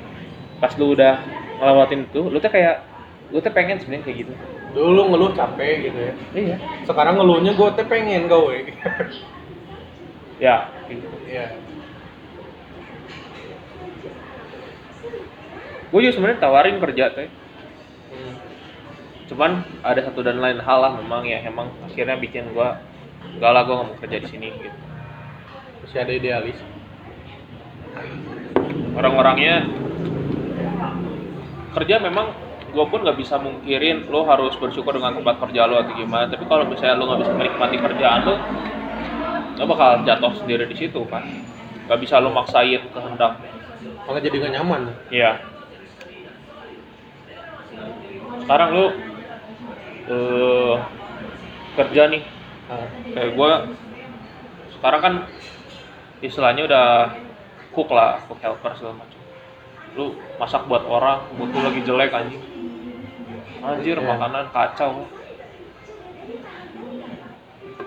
pas 0.62 0.72
lu 0.80 0.96
udah 0.96 1.20
ngelewatin 1.60 2.08
itu 2.08 2.22
lu 2.32 2.38
tuh 2.39 2.52
kayak 2.52 2.84
lu 3.32 3.39
tuh 3.41 3.52
pengen 3.52 3.80
sebenarnya 3.82 4.04
kayak 4.06 4.18
gitu 4.26 4.34
dulu 4.76 5.02
ngeluh 5.12 5.32
capek 5.32 5.88
gitu 5.88 6.00
ya 6.00 6.13
iya 6.36 6.56
sekarang 6.84 7.15
ngeluhnya 7.15 7.56
gue 7.56 7.70
teh 7.80 7.88
pengen 7.88 8.28
gawe 8.28 8.56
ya 10.36 10.68
gitu. 10.91 11.08
Iya. 11.32 11.48
gue 15.91 16.00
juga 16.04 16.13
sebenarnya 16.13 16.39
tawarin 16.44 16.78
kerja 16.84 17.06
teh 17.15 17.30
Hmm. 18.06 18.32
cuman 19.28 19.52
ada 19.84 20.00
satu 20.08 20.24
dan 20.24 20.39
lain 20.39 20.62
hal 20.63 20.80
lah 20.80 20.96
memang 20.96 21.28
ya 21.28 21.44
emang 21.44 21.68
akhirnya 21.84 22.15
bikin 22.15 22.48
gue 22.56 22.70
enggak 23.36 23.52
lah 23.52 23.62
gue 23.68 23.76
nggak 23.76 23.88
mau 23.91 23.98
kerja 24.00 24.18
di 24.24 24.28
sini 24.30 24.48
gitu 24.56 24.78
masih 25.84 26.00
ada 26.00 26.13
idealis 26.15 26.60
orang-orangnya 28.96 29.68
kerja 31.76 32.00
memang 32.00 32.32
gue 32.72 32.86
pun 32.88 33.00
nggak 33.04 33.20
bisa 33.20 33.36
mungkirin 33.40 34.08
lo 34.08 34.24
harus 34.28 34.56
bersyukur 34.56 34.96
dengan 34.96 35.16
tempat 35.20 35.36
kerja 35.44 35.68
lo 35.68 35.84
atau 35.84 35.94
gimana. 35.96 36.32
Tapi 36.32 36.44
kalau 36.48 36.64
misalnya 36.68 36.96
lo 37.00 37.04
nggak 37.12 37.22
bisa 37.28 37.34
menikmati 37.36 37.76
kerjaan 37.80 38.20
lo 38.24 38.36
lo 39.56 39.64
bakal 39.72 40.04
jatuh 40.04 40.34
sendiri 40.36 40.68
di 40.68 40.76
situ 40.76 41.00
kan 41.08 41.24
nggak 41.88 42.00
bisa 42.00 42.20
lo 42.20 42.32
maksain 42.32 42.82
kehendak. 42.92 43.40
Malah 44.06 44.22
jadi 44.22 44.36
gak 44.38 44.54
nyaman. 44.54 44.82
Iya. 45.10 45.32
Sekarang 48.46 48.70
lu 48.78 48.86
eh 50.06 50.76
kerja 51.76 52.02
nih, 52.14 52.24
nah, 52.70 52.88
kayak 53.18 53.32
gue 53.34 53.52
sekarang 54.78 55.02
kan 55.02 55.14
istilahnya 56.22 56.70
udah 56.70 56.88
cook 57.74 57.90
lah, 57.90 58.22
cook 58.30 58.40
helper 58.40 58.72
segala 58.78 59.02
macam. 59.02 59.14
Lu 59.96 60.12
masak 60.36 60.68
buat 60.68 60.84
orang, 60.84 61.24
buat 61.36 61.50
lu 61.50 61.60
lagi 61.62 61.82
jelek 61.82 62.12
anjing. 62.12 62.44
Anjir, 63.60 63.98
Iya. 63.98 64.06
makanan 64.06 64.46
kacau. 64.52 65.08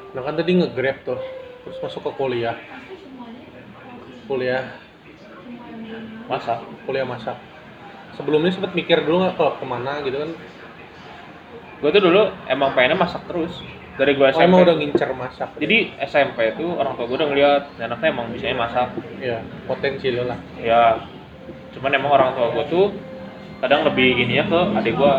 nah 0.09 0.25
kan 0.25 0.35
tadi 0.35 0.57
nge-grab 0.57 1.05
tuh 1.05 1.21
terus 1.63 1.79
masuk 1.79 2.01
ke 2.01 2.13
kuliah 2.17 2.57
kuliah 4.27 4.65
Masak. 6.27 6.59
kuliah 6.85 7.05
masak 7.05 7.37
sebelumnya 8.13 8.51
sempet 8.51 8.73
mikir 8.73 9.05
dulu 9.05 9.23
nggak 9.23 9.37
kalau 9.37 9.53
ke 9.57 9.65
mana 9.65 10.01
gitu 10.03 10.17
kan 10.19 10.31
Gue 11.79 11.95
tuh 11.95 12.03
dulu 12.03 12.27
emang 12.51 12.75
pengennya 12.75 12.99
masak 12.99 13.23
terus 13.31 13.55
dari 13.95 14.19
gue 14.19 14.27
oh, 14.27 14.33
SMP. 14.33 14.49
emang 14.51 14.67
udah 14.67 14.77
ngincer 14.77 15.11
masak 15.15 15.51
Jadi 15.63 15.79
SMP 16.03 16.39
itu 16.51 16.67
orang 16.67 16.99
tua 16.99 17.07
gue 17.07 17.15
udah 17.15 17.29
ngeliat 17.31 17.63
anaknya 17.79 18.09
emang 18.11 18.27
bisa 18.35 18.51
masak. 18.51 18.89
ya 19.23 19.39
potensi 19.71 20.11
lo 20.11 20.27
lah 20.27 20.39
ya 20.59 20.99
cuman 21.79 21.91
emang 21.95 22.11
orang 22.11 22.31
tua 22.35 22.51
gue 22.51 22.65
tuh 22.67 22.87
kadang 23.63 23.87
lebih 23.87 24.19
ininya 24.19 24.45
ke 24.51 24.61
adik 24.83 24.95
gue 24.99 25.15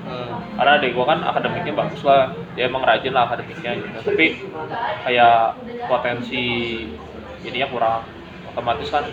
Hmm. 0.00 0.42
karena 0.58 0.80
adik 0.80 0.96
gue 0.96 1.04
kan 1.06 1.22
akademiknya 1.22 1.70
bagus 1.76 2.02
lah. 2.02 2.34
Dia 2.58 2.66
emang 2.66 2.82
rajin 2.82 3.14
lah 3.14 3.30
akademiknya 3.30 3.78
gitu. 3.78 3.98
Tapi 4.02 4.42
kayak 5.06 5.54
potensi 5.86 6.42
ininya 7.46 7.68
kurang. 7.70 8.02
Otomatis 8.50 8.90
kan 8.90 9.06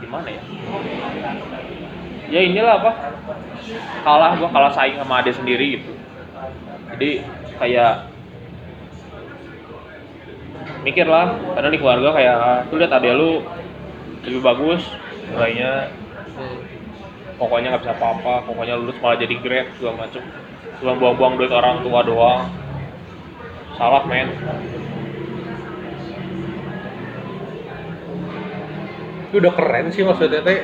gimana 0.00 0.32
ya? 0.32 0.42
Ya 2.32 2.40
inilah 2.40 2.80
apa? 2.80 2.92
Kalah 4.00 4.32
gue 4.40 4.48
kalah 4.48 4.72
saing 4.72 4.96
sama 4.96 5.20
adik 5.20 5.36
sendiri 5.36 5.76
gitu. 5.76 5.92
Jadi 6.96 7.10
kayak 7.60 8.08
mikir 10.88 11.04
lah 11.04 11.36
karena 11.52 11.68
di 11.68 11.78
keluarga 11.78 12.08
kayak 12.16 12.38
tuh 12.72 12.80
lihat 12.80 12.96
adek 12.96 13.12
lu 13.12 13.44
lebih 14.24 14.40
bagus 14.40 14.88
nilainya 15.30 15.94
pokoknya 17.40 17.72
nggak 17.72 17.82
bisa 17.86 17.94
apa-apa 17.96 18.44
pokoknya 18.44 18.76
lulus 18.76 18.98
malah 19.00 19.16
jadi 19.16 19.34
grade 19.40 19.70
segala 19.78 20.04
macem. 20.06 20.22
Cuma 20.80 20.92
buang-buang 20.96 21.40
duit 21.40 21.52
orang 21.52 21.80
tua 21.84 22.00
doang. 22.04 22.48
Salah 23.76 24.04
men. 24.04 24.28
Itu 29.30 29.40
udah 29.40 29.52
keren 29.54 29.86
sih 29.94 30.04
maksudnya 30.04 30.44
teh. 30.44 30.60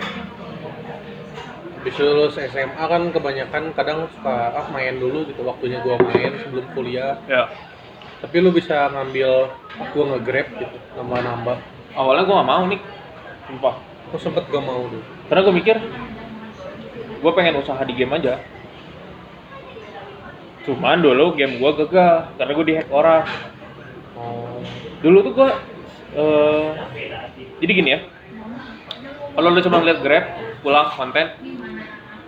Habis 1.81 1.97
lulus 2.03 2.35
SMA 2.35 2.85
kan 2.85 3.03
kebanyakan 3.15 3.71
kadang 3.79 4.11
suka 4.11 4.53
ah 4.53 4.67
main 4.75 4.99
dulu 4.99 5.23
gitu. 5.31 5.47
Waktunya 5.47 5.81
gua 5.81 5.97
main 6.03 6.35
sebelum 6.45 6.67
kuliah. 6.75 7.17
Ya. 7.31 7.49
Tapi 8.21 8.43
lu 8.43 8.51
bisa 8.51 8.91
ngambil 8.91 9.53
gua 9.95 10.05
nge-grab 10.17 10.49
gitu 10.61 10.77
nambah-nambah. 10.99 11.57
Awalnya 11.97 12.29
gue 12.29 12.35
nggak 12.37 12.51
mau 12.53 12.65
nih 12.69 12.81
sumpah 13.49 13.75
aku 14.07 14.17
sempet 14.23 14.47
gak 14.47 14.63
mau 14.63 14.87
dulu 14.87 15.03
karena 15.27 15.41
gue 15.43 15.55
mikir 15.55 15.77
gue 17.17 17.33
pengen 17.35 17.59
usaha 17.59 17.81
di 17.83 17.95
game 17.97 18.15
aja. 18.15 18.39
Cuman 20.63 20.99
dulu 21.03 21.35
game 21.39 21.59
gue 21.59 21.71
gagal 21.85 22.31
karena 22.39 22.53
gue 22.55 22.67
dihack 22.67 22.89
orang. 22.91 23.25
Oh. 24.19 24.63
Dulu 25.03 25.19
tuh 25.27 25.33
gue 25.35 25.51
eh 26.17 26.71
jadi 27.63 27.73
gini 27.73 27.91
ya. 27.97 28.01
Kalau 29.37 29.49
lu 29.53 29.61
cuma 29.61 29.85
lihat 29.85 30.01
grab 30.07 30.25
pulang 30.63 30.89
konten 30.95 31.27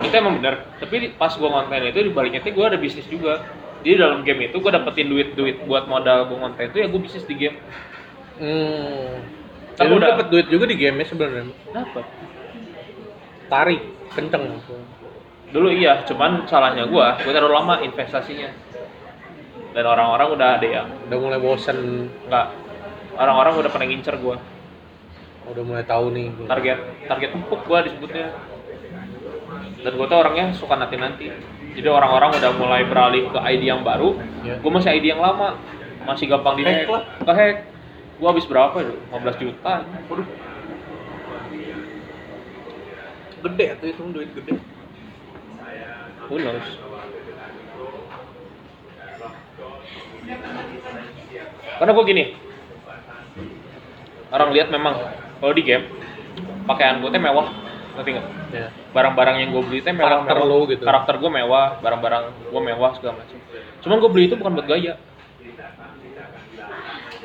itu 0.03 0.15
emang 0.15 0.39
bener. 0.43 0.67
Tapi 0.83 1.15
pas 1.15 1.31
gue 1.35 1.47
konten 1.47 1.79
itu 1.85 1.99
di 1.99 2.11
baliknya 2.11 2.41
tuh 2.43 2.55
gue 2.55 2.65
ada 2.65 2.79
bisnis 2.81 3.07
juga. 3.07 3.45
Jadi 3.87 4.03
dalam 4.03 4.27
game 4.27 4.51
itu 4.51 4.59
gue 4.59 4.73
dapetin 4.75 5.07
duit 5.07 5.37
duit 5.39 5.63
buat 5.63 5.87
modal 5.87 6.27
gue 6.27 6.39
konten 6.43 6.65
itu 6.75 6.79
ya 6.83 6.87
gue 6.91 7.01
bisnis 7.03 7.23
di 7.29 7.35
game. 7.39 7.59
Hmm 8.39 9.39
Tapi 9.79 9.89
lu 9.89 9.97
udah- 10.03 10.11
dapet 10.19 10.27
duit 10.35 10.47
juga 10.51 10.65
di 10.67 10.77
game 10.77 11.07
sebenarnya. 11.07 11.55
Dapat 11.71 12.05
tarik 13.49 13.81
kenceng. 14.13 14.45
Dulu 15.49 15.69
iya 15.73 16.05
cuman 16.05 16.45
salahnya 16.45 16.85
gue 16.85 17.07
gue 17.25 17.33
terlalu 17.33 17.55
lama 17.55 17.75
investasinya. 17.81 18.51
Dan 19.73 19.85
orang-orang 19.87 20.29
udah 20.35 20.49
ada 20.59 20.67
yang 20.67 20.89
udah 21.07 21.17
mulai 21.23 21.39
bosen. 21.39 22.11
Nggak. 22.27 22.47
Orang-orang 23.19 23.53
udah 23.63 23.71
pernah 23.71 23.87
ngincer 23.87 24.17
gue 24.19 24.37
udah 25.49 25.65
mulai 25.65 25.81
tahu 25.81 26.13
nih 26.13 26.29
target 26.45 27.09
target 27.09 27.31
empuk 27.33 27.65
gue 27.65 27.79
disebutnya. 27.89 28.37
Dan 29.81 29.93
gue 29.97 30.07
tuh 30.11 30.19
orangnya 30.21 30.53
suka 30.53 30.77
nanti 30.77 31.01
nanti 31.01 31.33
jadi 31.79 31.89
orang-orang 31.95 32.37
udah 32.37 32.51
mulai 32.59 32.83
beralih 32.85 33.31
ke 33.31 33.39
ID 33.39 33.63
yang 33.71 33.87
baru. 33.87 34.19
Ya. 34.43 34.59
gue 34.59 34.71
masih 34.71 34.91
ID 34.99 35.15
yang 35.15 35.23
lama. 35.23 35.57
Masih 36.05 36.27
gampang 36.29 36.57
di 36.57 36.65
Hack 36.67 36.89
gue 38.19 38.29
habis 38.29 38.47
berapa 38.51 38.77
ya 38.83 38.93
15 39.15 39.43
juta. 39.43 39.73
Waduh. 40.11 40.29
Gede 43.39 43.67
tuh 43.79 43.87
itu 43.87 44.03
duit 44.11 44.31
gede? 44.35 44.59
Who 46.27 46.37
knows? 46.43 46.69
Karena 51.79 51.93
gue 51.95 52.05
gini. 52.11 52.25
Orang 54.29 54.53
lihat 54.53 54.69
memang 54.69 54.99
kalau 55.41 55.55
di 55.55 55.63
game 55.63 55.87
pakaian 56.67 56.99
gue 56.99 57.09
tuh 57.09 57.23
mewah. 57.23 57.49
Ngerti 57.97 58.11
nggak? 58.19 58.27
Ya 58.53 58.69
barang-barang 58.89 59.37
yang 59.45 59.51
gue 59.53 59.63
beli 59.69 59.79
itu 59.85 59.91
mewah 59.93 60.25
Karakter 60.25 60.37
mewah. 60.41 60.49
lo 60.49 60.59
gitu. 60.67 60.83
karakter 60.83 61.15
gue 61.21 61.31
mewah 61.31 61.67
barang-barang 61.85 62.25
gue 62.49 62.61
mewah 62.73 62.91
segala 62.97 63.15
macam. 63.21 63.37
Cuman 63.85 63.97
gue 64.01 64.11
beli 64.11 64.25
itu 64.27 64.37
bukan 64.41 64.53
buat 64.57 64.67
gaya 64.67 64.93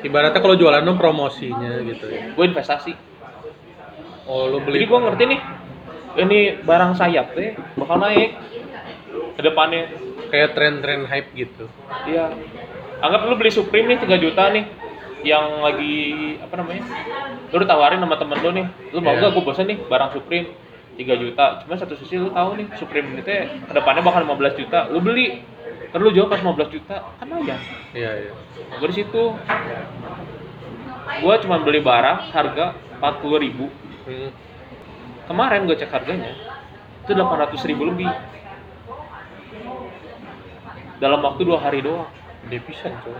ibaratnya 0.04 0.40
kalau 0.44 0.54
jualan 0.54 0.84
lo 0.84 0.94
promosinya 1.00 1.80
gitu 1.82 2.06
ya. 2.12 2.36
Gue 2.36 2.44
investasi. 2.46 2.92
Oh 4.28 4.48
lo 4.48 4.60
jadi 4.60 4.84
beli 4.84 4.86
gue 4.88 5.00
ngerti 5.00 5.24
nih 5.28 5.40
ini 6.14 6.38
barang 6.62 6.92
sayap 6.94 7.34
deh 7.34 7.56
bakal 7.80 7.96
naik 7.98 8.36
ke 9.34 9.40
depannya. 9.42 9.88
Kayak 10.28 10.56
tren-tren 10.58 11.06
hype 11.08 11.30
gitu. 11.32 11.64
Iya. 12.04 12.32
Anggap 13.00 13.28
lu 13.28 13.34
beli 13.36 13.50
Supreme 13.52 13.94
nih 13.94 13.98
3 14.02 14.16
juta 14.20 14.50
nih 14.52 14.64
yang 15.24 15.64
lagi 15.64 16.36
apa 16.44 16.54
namanya 16.60 16.84
lu 17.48 17.56
udah 17.62 17.68
tawarin 17.68 18.02
sama 18.02 18.16
temen 18.20 18.38
lu 18.44 18.50
nih. 18.52 18.66
Lu 18.92 18.98
mau 19.00 19.16
Iya. 19.16 19.28
gak 19.28 19.30
gue 19.38 19.42
bosan 19.44 19.66
nih 19.70 19.78
barang 19.88 20.10
Supreme 20.12 20.46
3 21.00 21.14
juta. 21.16 21.44
Cuma 21.64 21.74
satu 21.80 21.94
sisi 21.96 22.18
lu 22.20 22.30
tahu 22.34 22.60
nih 22.60 22.66
Supreme 22.76 23.14
ini 23.14 23.22
teh 23.24 23.46
ke 23.46 23.72
depannya 23.72 24.02
bakal 24.04 24.26
15 24.26 24.58
juta. 24.58 24.90
Lu 24.90 25.00
beli 25.00 25.53
kan 25.94 26.02
lu 26.02 26.10
jual 26.10 26.26
pas 26.26 26.42
15 26.42 26.74
juta 26.74 26.96
kan 27.22 27.28
aja 27.30 27.54
iya 27.94 28.10
iya. 28.26 28.32
Gue 28.82 28.90
di 28.90 28.96
situ. 28.98 29.22
Gue 31.22 31.34
cuma 31.46 31.62
beli 31.62 31.78
barang 31.78 32.34
harga 32.34 32.74
40.000 32.98 33.44
ribu. 33.46 33.70
Hmm. 34.04 34.30
kemarin 35.24 35.64
gue 35.64 35.72
cek 35.80 35.88
harganya 35.88 36.36
itu 37.06 37.14
800.000 37.14 37.70
ribu 37.70 37.82
lebih. 37.94 38.10
Dalam 40.98 41.22
waktu 41.22 41.46
dua 41.46 41.62
hari 41.62 41.78
doang. 41.80 42.10
Gede 42.44 42.58
pisan 42.66 42.92
coy. 43.06 43.14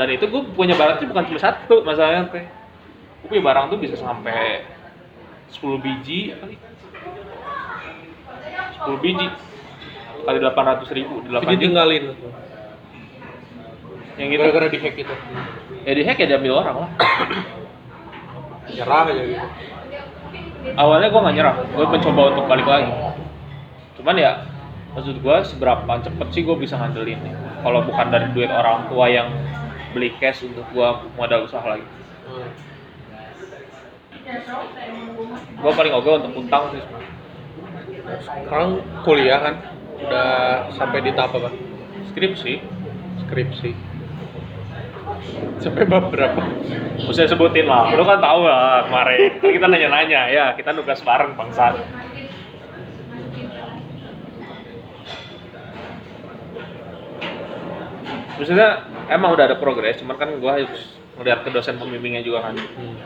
Dan 0.00 0.08
itu 0.16 0.24
gue 0.24 0.40
punya 0.56 0.72
barang 0.72 1.04
tuh 1.04 1.06
bukan 1.12 1.24
cuma 1.28 1.40
satu 1.44 1.84
masalahnya 1.84 2.32
teh. 2.32 2.48
Gue 3.20 3.28
punya 3.36 3.44
barang 3.44 3.76
tuh 3.76 3.78
bisa 3.78 3.94
sampai 4.00 4.64
10 5.52 5.84
biji 5.84 6.34
kali 6.34 6.56
10 8.82 9.04
biji 9.04 9.26
kali 10.26 10.38
800 10.42 10.98
ribu 10.98 11.22
8 11.22 11.30
jadi 11.30 11.54
juta. 11.54 11.62
Tinggalin 11.62 12.04
yang 14.16 14.28
gitu. 14.32 14.42
Gara-gara 14.42 14.66
di 14.72 14.78
hack 14.80 14.96
itu. 14.96 15.14
Ya 15.84 15.92
di 15.92 16.02
hack 16.02 16.18
ya 16.18 16.26
diambil 16.26 16.64
orang 16.64 16.76
lah. 16.84 16.90
Nyerah 18.66 19.02
aja 19.06 19.22
gitu. 19.22 19.46
Awalnya 20.74 21.08
gue 21.14 21.20
gak 21.22 21.36
nyerah 21.36 21.54
gue 21.62 21.84
mencoba 21.86 22.22
untuk 22.34 22.44
balik 22.50 22.66
lagi. 22.66 22.92
Cuman 24.00 24.16
ya 24.18 24.32
maksud 24.96 25.20
gue 25.20 25.36
seberapa 25.46 25.92
cepet 26.02 26.28
sih 26.32 26.42
gue 26.42 26.56
bisa 26.56 26.80
ngandelin? 26.80 27.20
Nih 27.22 27.34
kalau 27.60 27.84
bukan 27.84 28.06
dari 28.08 28.26
duit 28.32 28.50
orang 28.50 28.88
tua 28.88 29.06
yang 29.06 29.28
beli 29.92 30.10
cash 30.18 30.42
untuk 30.42 30.64
gue 30.72 30.88
modal 31.14 31.46
usaha 31.46 31.62
lagi. 31.62 31.86
Hmm. 32.26 32.50
gue 35.62 35.70
paling 35.70 35.94
oke 35.94 36.10
untuk 36.18 36.32
utang 36.42 36.74
sih. 36.74 36.82
Sekarang 38.26 38.82
kuliah 39.06 39.38
kan 39.38 39.54
udah 40.02 40.28
sampai 40.76 41.00
di 41.00 41.10
tahap 41.16 41.36
apa? 41.40 41.50
Skripsi. 42.12 42.60
Skripsi. 43.26 43.70
Sampai 45.60 45.88
bab 45.88 46.12
berapa? 46.12 46.42
Usah 47.08 47.28
sebutin 47.28 47.64
lah, 47.64 47.92
lu 47.96 48.04
kan 48.04 48.20
tahu 48.20 48.44
lah 48.44 48.84
kemarin. 48.86 49.40
Kan 49.40 49.50
kita 49.52 49.66
nanya-nanya, 49.66 50.22
ya 50.28 50.44
kita 50.54 50.76
nugas 50.76 51.00
bareng 51.00 51.32
bangsa. 51.34 51.76
Maksudnya 58.36 58.84
emang 59.08 59.32
udah 59.32 59.48
ada 59.48 59.56
progres, 59.56 59.96
cuman 59.96 60.16
kan 60.20 60.28
gua 60.36 60.60
harus 60.60 61.00
ngeliat 61.16 61.40
ke 61.40 61.48
dosen 61.48 61.80
pembimbingnya 61.80 62.20
juga 62.20 62.44
kan. 62.44 62.54
Hmm. 62.56 63.00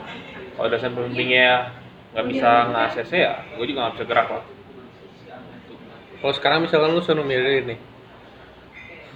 Kalau 0.59 0.69
dosen 0.69 0.91
pembimbingnya 0.99 1.71
nggak 2.11 2.27
bisa 2.27 2.51
nge-ACC 2.75 3.13
ya, 3.15 3.35
gue 3.55 3.67
juga 3.71 3.87
nggak 3.87 3.95
bisa 3.95 4.07
gerak 4.11 4.29
lah 4.35 4.45
kalau 6.21 6.35
sekarang 6.37 6.69
misalkan 6.69 6.93
lu 6.93 7.01
suruh 7.01 7.25
milih 7.25 7.65
nih 7.65 7.79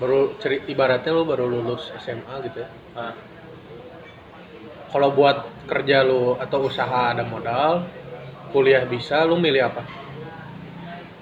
baru 0.01 0.35
ceri 0.43 0.67
ibaratnya 0.67 1.15
lu 1.15 1.23
baru 1.23 1.47
lulus 1.47 1.95
SMA 2.03 2.35
gitu 2.51 2.67
ya. 2.67 2.69
Nah, 2.99 3.15
kalau 4.91 5.15
buat 5.15 5.47
kerja 5.71 6.03
lu 6.03 6.35
atau 6.35 6.67
usaha 6.67 7.15
ada 7.15 7.23
modal 7.23 7.87
kuliah 8.51 8.83
bisa 8.87 9.23
lu 9.23 9.39
milih 9.39 9.71
apa? 9.71 9.83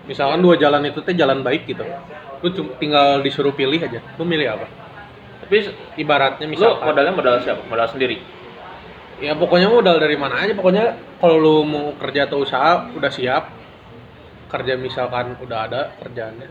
Misalkan 0.09 0.41
dua 0.41 0.57
jalan 0.57 0.89
itu 0.89 1.05
teh 1.05 1.13
jalan 1.13 1.45
baik 1.45 1.69
gitu. 1.69 1.85
Lu 2.43 2.49
tinggal 2.81 3.21
disuruh 3.21 3.53
pilih 3.53 3.77
aja 3.77 4.01
lu 4.17 4.25
milih 4.25 4.57
apa? 4.57 4.67
Tapi 5.45 5.69
ibaratnya 6.01 6.49
lu 6.49 6.53
misalkan 6.57 6.81
modalnya 6.89 7.13
modal 7.13 7.35
siapa? 7.45 7.63
Modal 7.69 7.89
sendiri? 7.93 8.19
ya 9.23 9.39
pokoknya 9.39 9.71
modal 9.71 10.03
dari 10.03 10.19
mana 10.19 10.43
aja. 10.43 10.53
Pokoknya 10.57 10.99
kalau 11.23 11.37
lu 11.39 11.57
mau 11.63 11.95
kerja 11.95 12.27
atau 12.27 12.43
usaha 12.43 12.91
udah 12.91 13.13
siap 13.13 13.62
kerja 14.53 14.77
misalkan 14.77 15.41
udah 15.41 15.59
ada 15.65 15.81
kerjaannya 16.05 16.49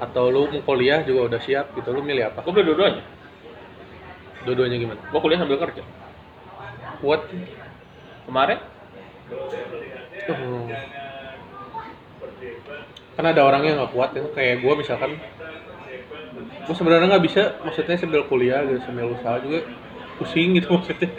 atau 0.00 0.32
lu 0.32 0.50
mau 0.50 0.62
kuliah 0.64 1.04
juga 1.04 1.28
udah 1.30 1.40
siap 1.44 1.76
gitu 1.76 1.92
lu 1.92 2.00
milih 2.02 2.32
apa? 2.32 2.42
Gue 2.42 2.64
dua-duanya. 2.64 3.04
Dua-duanya 4.48 4.76
gimana? 4.80 5.00
Gue 5.12 5.20
kuliah 5.20 5.38
sambil 5.38 5.60
kerja. 5.60 5.82
Kuat 6.98 7.22
Kemarin? 8.24 8.58
Hmm. 10.24 10.68
kan 13.14 13.30
ada 13.30 13.46
orang 13.46 13.62
yang 13.62 13.76
nggak 13.78 13.92
kuat 13.94 14.10
ya 14.16 14.24
kayak 14.32 14.64
gue 14.64 14.72
misalkan. 14.74 15.20
Gue 16.64 16.74
sebenarnya 16.74 17.14
nggak 17.14 17.24
bisa 17.28 17.42
maksudnya 17.62 18.00
sambil 18.00 18.24
kuliah 18.26 18.64
gitu 18.64 18.80
sambil 18.88 19.12
usaha 19.12 19.38
juga 19.44 19.68
pusing 20.16 20.56
gitu 20.56 20.72
maksudnya. 20.80 21.12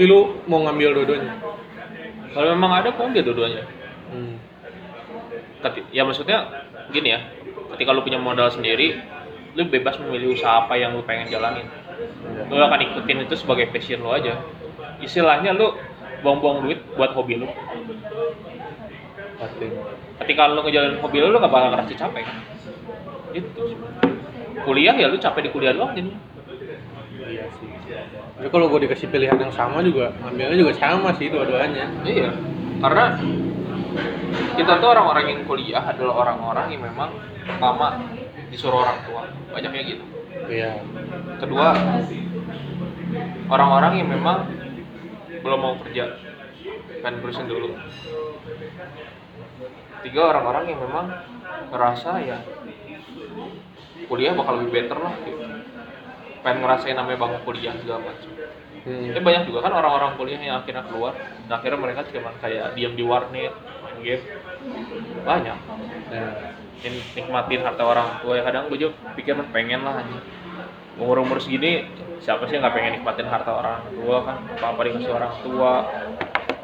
Tapi 0.00 0.08
lu 0.08 0.40
mau 0.48 0.64
ngambil 0.64 0.96
dua-duanya? 0.96 1.32
Kalau 2.32 2.48
memang 2.56 2.72
ada, 2.72 2.88
gue 2.88 3.04
ambil 3.04 3.20
dua-duanya 3.20 3.79
hmm. 4.10 4.34
Keti- 5.60 5.88
ya 5.92 6.02
maksudnya 6.04 6.66
gini 6.90 7.14
ya 7.14 7.20
ketika 7.76 7.90
lu 7.94 8.02
punya 8.02 8.18
modal 8.18 8.50
sendiri 8.50 8.98
lu 9.54 9.66
bebas 9.66 9.98
memilih 9.98 10.38
usaha 10.38 10.66
apa 10.66 10.78
yang 10.78 10.94
lu 10.94 11.02
pengen 11.02 11.26
jalanin. 11.26 11.66
Lu 12.46 12.62
akan 12.62 12.80
ikutin 12.86 13.26
itu 13.26 13.34
sebagai 13.34 13.66
passion 13.74 14.02
lu 14.02 14.14
aja. 14.14 14.38
Istilahnya 15.02 15.56
lu 15.56 15.74
buang-buang 16.22 16.62
duit 16.66 16.78
buat 16.94 17.10
hobi 17.18 17.42
lu. 17.42 17.48
Ketika 20.22 20.42
lu 20.52 20.62
ngejalanin 20.62 21.02
hobi 21.02 21.18
lu 21.18 21.34
lu 21.34 21.38
gak 21.42 21.50
bakal 21.50 21.74
ngerasa 21.74 21.92
capek. 21.98 22.24
Itu 23.34 23.74
kuliah 24.62 24.94
ya 24.94 25.10
lu 25.10 25.18
capek 25.18 25.48
di 25.48 25.50
kuliah 25.50 25.74
doang 25.74 25.98
jadinya. 25.98 26.20
Iya 27.26 27.46
sih. 27.58 27.68
Tapi 28.38 28.48
kalau 28.54 28.70
gue 28.70 28.86
dikasih 28.86 29.10
pilihan 29.10 29.38
yang 29.38 29.52
sama 29.54 29.82
juga 29.82 30.14
ngambilnya 30.22 30.56
juga 30.56 30.72
sama 30.78 31.10
sih 31.18 31.26
dua-duanya. 31.26 31.90
Iya. 32.06 32.30
Karena 32.80 33.18
kita 34.56 34.72
tuh 34.78 34.88
orang-orang 34.92 35.24
yang 35.30 35.40
kuliah 35.46 35.82
adalah 35.82 36.14
orang-orang 36.26 36.66
yang 36.74 36.82
memang 36.86 37.10
pertama 37.46 37.98
disuruh 38.50 38.82
orang 38.82 38.98
tua. 39.06 39.22
Banyaknya 39.50 39.82
gitu. 39.86 40.04
Iya. 40.50 40.82
Kedua 41.38 41.66
orang-orang 43.50 43.92
yang 44.02 44.08
memang 44.10 44.38
belum 45.42 45.60
mau 45.60 45.74
kerja. 45.86 46.18
Pengen 47.00 47.22
berusaha 47.24 47.46
dulu. 47.48 47.74
Tiga 50.00 50.22
orang-orang 50.32 50.64
yang 50.72 50.80
memang 50.80 51.06
ngerasa 51.70 52.10
ya 52.24 52.38
kuliah 54.10 54.34
bakal 54.34 54.58
lebih 54.58 54.74
better 54.74 54.98
lah 54.98 55.14
gitu. 55.22 55.38
pengen 56.40 56.64
ngerasain 56.64 56.96
namanya 56.96 57.20
bangku 57.20 57.52
kuliah 57.52 57.76
segala 57.78 58.10
macam. 58.10 58.30
Hmm. 58.80 59.12
tapi 59.12 59.20
banyak 59.20 59.44
juga 59.44 59.68
kan 59.68 59.76
orang-orang 59.76 60.16
kuliah 60.16 60.40
yang 60.40 60.64
akhirnya 60.64 60.88
keluar 60.88 61.12
dan 61.12 61.52
akhirnya 61.52 61.78
mereka 61.84 62.00
cuma 62.08 62.32
kayak 62.40 62.72
diam 62.72 62.96
di 62.96 63.04
warnet 63.04 63.52
game 64.02 64.24
banyak. 65.24 65.58
Nah, 66.10 66.32
Nik- 66.80 67.12
nikmatin 67.12 67.60
harta 67.60 67.84
orang 67.84 68.24
tua 68.24 68.40
ya 68.40 68.42
kadang 68.42 68.72
gue 68.72 68.80
juga 68.80 68.96
pikir 69.12 69.36
pengen 69.52 69.84
lah 69.84 70.00
anjing. 70.00 70.24
Umur 70.96 71.20
umur 71.20 71.36
segini 71.36 71.84
siapa 72.24 72.48
sih 72.48 72.56
nggak 72.56 72.72
pengen 72.72 72.92
nikmatin 72.96 73.28
harta 73.28 73.52
orang 73.52 73.84
tua 73.92 74.24
kan? 74.24 74.36
Apa 74.56 74.64
apa 74.72 74.80
dikasih 74.88 75.12
orang 75.12 75.34
tua. 75.44 75.72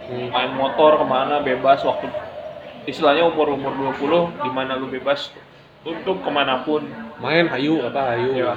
Main 0.09 0.57
motor 0.57 0.97
ke 0.97 1.05
mana 1.05 1.45
bebas 1.45 1.85
waktu 1.85 2.09
istilahnya 2.89 3.29
umur 3.29 3.53
umur 3.61 3.93
20 3.93 4.41
di 4.41 4.51
mana 4.55 4.81
lu 4.81 4.89
bebas 4.89 5.29
untuk 5.85 6.25
ke 6.25 6.31
mana 6.33 6.65
pun. 6.65 6.81
Main 7.21 7.53
hayu 7.53 7.85
apa 7.85 8.17
hayu. 8.17 8.33
Ya 8.33 8.57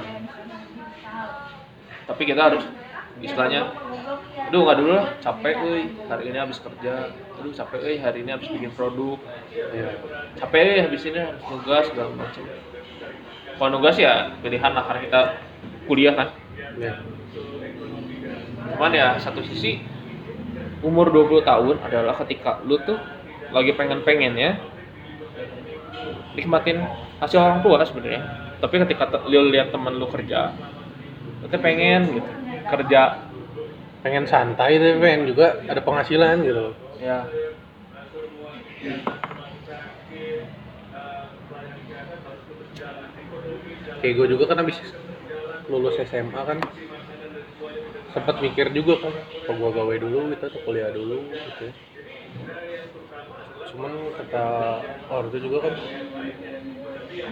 tapi 2.10 2.26
kita 2.26 2.42
harus 2.50 2.66
istilahnya 3.22 3.70
aduh 4.48 4.62
nggak 4.64 4.78
dulu 4.80 4.92
lah. 4.96 5.08
Capek 5.20 5.56
euy 5.60 5.84
hari 6.08 6.24
ini 6.32 6.38
habis 6.40 6.58
kerja. 6.64 7.12
Aduh 7.42 7.52
capek 7.52 7.80
euy 7.84 7.98
hari 8.00 8.24
ini 8.24 8.32
habis 8.32 8.48
bikin 8.48 8.72
produk. 8.72 9.20
Iya. 9.52 10.00
capek 10.40 10.60
euy 10.64 10.80
habis 10.88 11.02
ini 11.04 11.20
harus 11.20 11.44
nugas 11.52 11.84
segala 11.92 12.10
macam 12.16 12.44
kalau 13.60 13.70
nugas 13.76 13.96
ya 14.00 14.32
pilihan 14.40 14.72
lah. 14.72 14.84
Karena 14.88 15.02
kita 15.04 15.22
kuliah 15.86 16.14
kan. 16.16 16.30
Iya. 16.80 16.96
cuman 18.70 18.96
ya 18.96 19.20
satu 19.20 19.44
sisi 19.44 19.84
umur 20.80 21.12
20 21.12 21.44
tahun 21.44 21.76
adalah 21.84 22.16
ketika 22.24 22.64
lu 22.64 22.80
tuh 22.88 22.96
lagi 23.52 23.76
pengen-pengen 23.76 24.40
ya 24.40 24.56
nikmatin 26.38 26.88
hasil 27.20 27.40
orang 27.44 27.60
tua 27.60 27.84
sebenarnya. 27.84 28.24
Tapi 28.60 28.76
ketika 28.88 29.20
lu 29.28 29.52
lihat 29.52 29.76
temen 29.76 30.00
lu 30.00 30.08
kerja 30.08 30.56
lu 31.44 31.48
pengen 31.52 32.02
gitu. 32.20 32.30
Kerja 32.70 33.29
pengen 34.00 34.26
santai 34.28 34.80
tapi 34.80 34.96
pengen 35.04 35.28
juga 35.28 35.60
ada 35.68 35.82
penghasilan 35.84 36.40
gitu. 36.44 36.72
Ya. 37.04 37.28
Kayak 44.00 44.14
gue 44.16 44.28
juga 44.32 44.44
kan 44.48 44.58
habis 44.64 44.80
lulus 45.68 46.00
SMA 46.08 46.42
kan 46.48 46.58
sempat 48.16 48.42
mikir 48.42 48.72
juga 48.72 49.04
kan 49.04 49.14
apa 49.14 49.52
gue 49.52 49.70
gawe 49.70 49.96
dulu 50.00 50.20
gitu 50.32 50.44
atau 50.48 50.62
kuliah 50.64 50.90
dulu 50.96 51.20
gitu. 51.30 51.68
Cuman 53.70 53.92
kata 54.16 54.46
orang 55.12 55.30
itu 55.30 55.40
juga 55.46 55.58
kan 55.68 55.74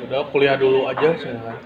udah 0.08 0.22
kuliah 0.30 0.56
dulu 0.60 0.92
aja 0.92 1.10
sih 1.16 1.32
kan. 1.32 1.58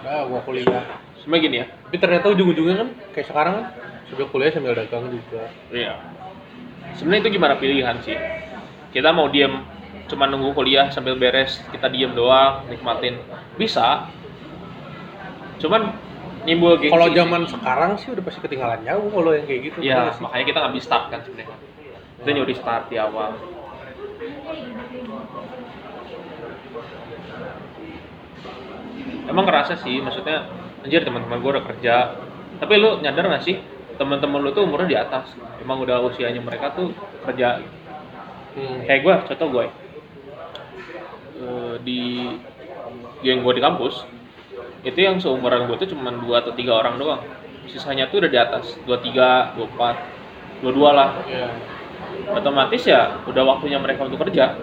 Udah 0.00 0.24
gua 0.32 0.40
kuliah. 0.48 0.82
Sebenarnya 1.20 1.44
gini 1.44 1.56
ya 1.60 1.66
tapi 1.68 1.96
ternyata 2.00 2.26
ujung-ujungnya 2.32 2.76
kan 2.80 2.88
kayak 3.12 3.26
sekarang 3.28 3.54
kan 3.60 3.66
sudah 4.10 4.26
kuliah 4.28 4.50
sambil 4.50 4.74
dagang 4.74 5.06
juga 5.08 5.48
iya 5.70 5.98
sebenarnya 6.98 7.22
itu 7.26 7.30
gimana 7.38 7.54
pilihan 7.56 7.96
sih 8.02 8.18
kita 8.90 9.14
mau 9.14 9.30
diem 9.30 9.62
cuma 10.10 10.26
nunggu 10.26 10.50
kuliah 10.52 10.90
sambil 10.90 11.14
beres 11.14 11.62
kita 11.70 11.86
diem 11.86 12.10
doang 12.12 12.66
nikmatin 12.66 13.22
bisa 13.54 14.10
cuman 15.62 15.94
nimbul 16.44 16.74
gengsi 16.80 16.92
kalau 16.92 17.08
sih. 17.12 17.16
zaman 17.16 17.42
sekarang 17.46 17.90
sih 18.00 18.08
udah 18.10 18.24
pasti 18.24 18.40
ketinggalan 18.40 18.80
jauh 18.82 19.08
kalau 19.12 19.30
yang 19.36 19.44
kayak 19.44 19.60
gitu 19.70 19.78
Iya, 19.84 20.16
makanya 20.18 20.44
kita 20.48 20.58
ngambil 20.64 20.82
start 20.82 21.04
kan 21.12 21.20
sebenarnya. 21.20 21.56
Kita 22.20 22.30
nyuri 22.32 22.54
start 22.56 22.84
di 22.88 22.96
awal. 22.96 23.36
Emang 29.28 29.44
ngerasa 29.46 29.78
sih, 29.84 30.00
maksudnya 30.00 30.48
anjir 30.80 31.04
teman-teman 31.04 31.38
gue 31.44 31.50
udah 31.60 31.64
kerja. 31.64 31.94
Tapi 32.56 32.72
lu 32.80 33.04
nyadar 33.04 33.24
gak 33.36 33.44
sih 33.44 33.56
teman-teman 34.00 34.40
lu 34.40 34.50
tuh 34.56 34.64
umurnya 34.64 34.88
di 34.88 34.96
atas. 34.96 35.36
Emang 35.60 35.84
udah 35.84 36.00
usianya 36.00 36.40
mereka 36.40 36.72
tuh 36.72 36.96
kerja. 37.28 37.60
Hmm. 38.56 38.80
Kayak 38.88 39.00
gue, 39.04 39.14
contoh 39.28 39.48
gue. 39.52 39.66
Eh, 41.40 41.74
di 41.84 42.00
geng 43.20 43.44
gue 43.44 43.52
di 43.52 43.62
kampus, 43.62 44.08
itu 44.80 44.96
yang 44.96 45.20
seumuran 45.20 45.68
gue 45.68 45.76
tuh 45.84 45.92
cuma 45.92 46.08
dua 46.16 46.40
atau 46.40 46.56
tiga 46.56 46.80
orang 46.80 46.96
doang. 46.96 47.20
Sisanya 47.68 48.08
tuh 48.08 48.24
udah 48.24 48.30
di 48.32 48.40
atas, 48.40 48.80
dua 48.88 48.98
tiga, 49.04 49.52
dua 49.52 49.68
empat, 49.68 49.96
dua 50.64 50.72
dua 50.72 50.90
lah. 50.96 51.10
Iya. 51.28 51.48
Otomatis 52.32 52.82
ya 52.88 53.20
udah 53.28 53.44
waktunya 53.44 53.76
mereka 53.76 54.08
untuk 54.08 54.24
kerja. 54.24 54.56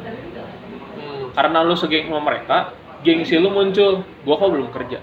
Hmm. 0.97 1.29
Karena 1.37 1.61
lu 1.61 1.77
segeng 1.77 2.09
sama 2.09 2.25
mereka, 2.25 2.73
gengsi 3.05 3.37
lu 3.37 3.53
muncul. 3.53 4.01
Gua 4.25 4.35
kok 4.41 4.49
belum 4.49 4.73
kerja. 4.73 4.99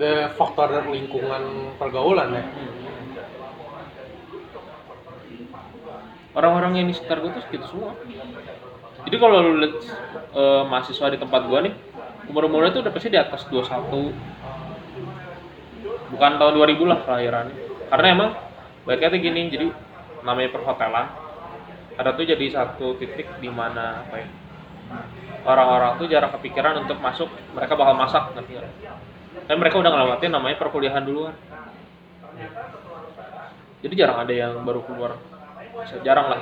Ada 0.00 0.32
faktor 0.32 0.88
lingkungan 0.88 1.76
pergaulan 1.76 2.32
ya 2.32 2.44
Orang-orang 6.32 6.80
yang 6.80 6.86
di 6.88 6.96
sekitar 6.96 7.20
gue 7.20 7.36
tuh 7.36 7.44
gitu 7.52 7.66
semua. 7.68 7.92
Jadi 9.04 9.16
kalau 9.20 9.44
lu 9.44 9.60
lihat 9.60 9.76
eh, 10.32 10.62
mahasiswa 10.64 11.12
di 11.12 11.20
tempat 11.20 11.44
gua 11.44 11.60
nih, 11.68 11.76
umur-umurnya 12.32 12.72
tuh 12.72 12.80
udah 12.80 12.92
pasti 12.96 13.12
di 13.12 13.20
atas 13.20 13.44
21. 13.52 14.16
Bukan 16.16 16.32
tahun 16.40 16.52
2000 16.56 16.80
lah 16.88 16.98
kelahirannya. 17.04 17.56
Karena 17.92 18.06
emang 18.08 18.30
baiknya 18.88 19.12
tuh 19.12 19.20
gini, 19.20 19.40
jadi 19.52 19.66
namanya 20.24 20.48
perhotelan. 20.48 21.12
Ada 22.00 22.16
tuh 22.16 22.24
jadi 22.24 22.46
satu 22.48 22.96
titik 22.96 23.36
di 23.36 23.52
mana 23.52 24.08
apa 24.08 24.16
ya? 24.16 24.28
Orang-orang 25.44 26.00
tuh 26.00 26.08
jarang 26.08 26.32
kepikiran 26.40 26.88
untuk 26.88 26.96
masuk, 27.04 27.28
mereka 27.52 27.76
bakal 27.76 28.00
masak 28.00 28.32
ngerti 28.32 28.64
Dan 29.30 29.56
mereka 29.58 29.78
udah 29.78 29.90
ngelewatin 29.90 30.30
namanya 30.30 30.56
perkuliahan 30.58 31.02
duluan. 31.06 31.34
Jadi 33.80 33.94
jarang 33.96 34.18
ada 34.22 34.32
yang 34.34 34.60
baru 34.66 34.84
keluar. 34.84 35.16
Jarang 36.04 36.26
lah. 36.28 36.40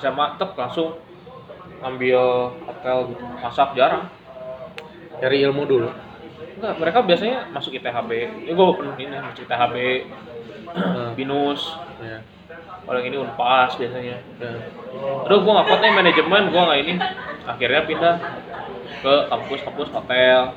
SMA 0.00 0.24
tetap 0.34 0.56
langsung 0.56 0.98
ambil 1.84 2.50
hotel 2.64 2.96
gitu. 3.12 3.24
Masak 3.38 3.76
jarang. 3.76 4.08
Cari 5.20 5.46
ilmu 5.46 5.62
dulu? 5.68 5.90
Enggak 6.58 6.74
mereka 6.80 6.98
biasanya 7.02 7.50
masuk 7.50 7.74
ITHB 7.76 8.10
ya 8.46 8.52
gue 8.54 8.66
open 8.66 8.94
ini 8.98 9.14
masuk 9.18 9.46
ITHB 9.46 9.76
Hmm. 10.74 11.14
binus. 11.14 11.78
Ya. 12.02 12.18
kalau 12.84 12.98
yang 12.98 13.14
ini 13.14 13.18
unpas 13.22 13.78
biasanya. 13.78 14.18
Ya. 14.42 14.50
aduh 15.24 15.38
gue 15.40 15.52
nggak 15.54 15.66
kuat 15.70 15.80
nih 15.80 15.92
manajemen. 15.94 16.42
Gue 16.50 16.62
nggak 16.66 16.80
ini. 16.82 16.94
Akhirnya 17.46 17.82
pindah 17.86 18.14
ke 19.04 19.14
kampus-kampus 19.30 19.88
hotel 19.94 20.50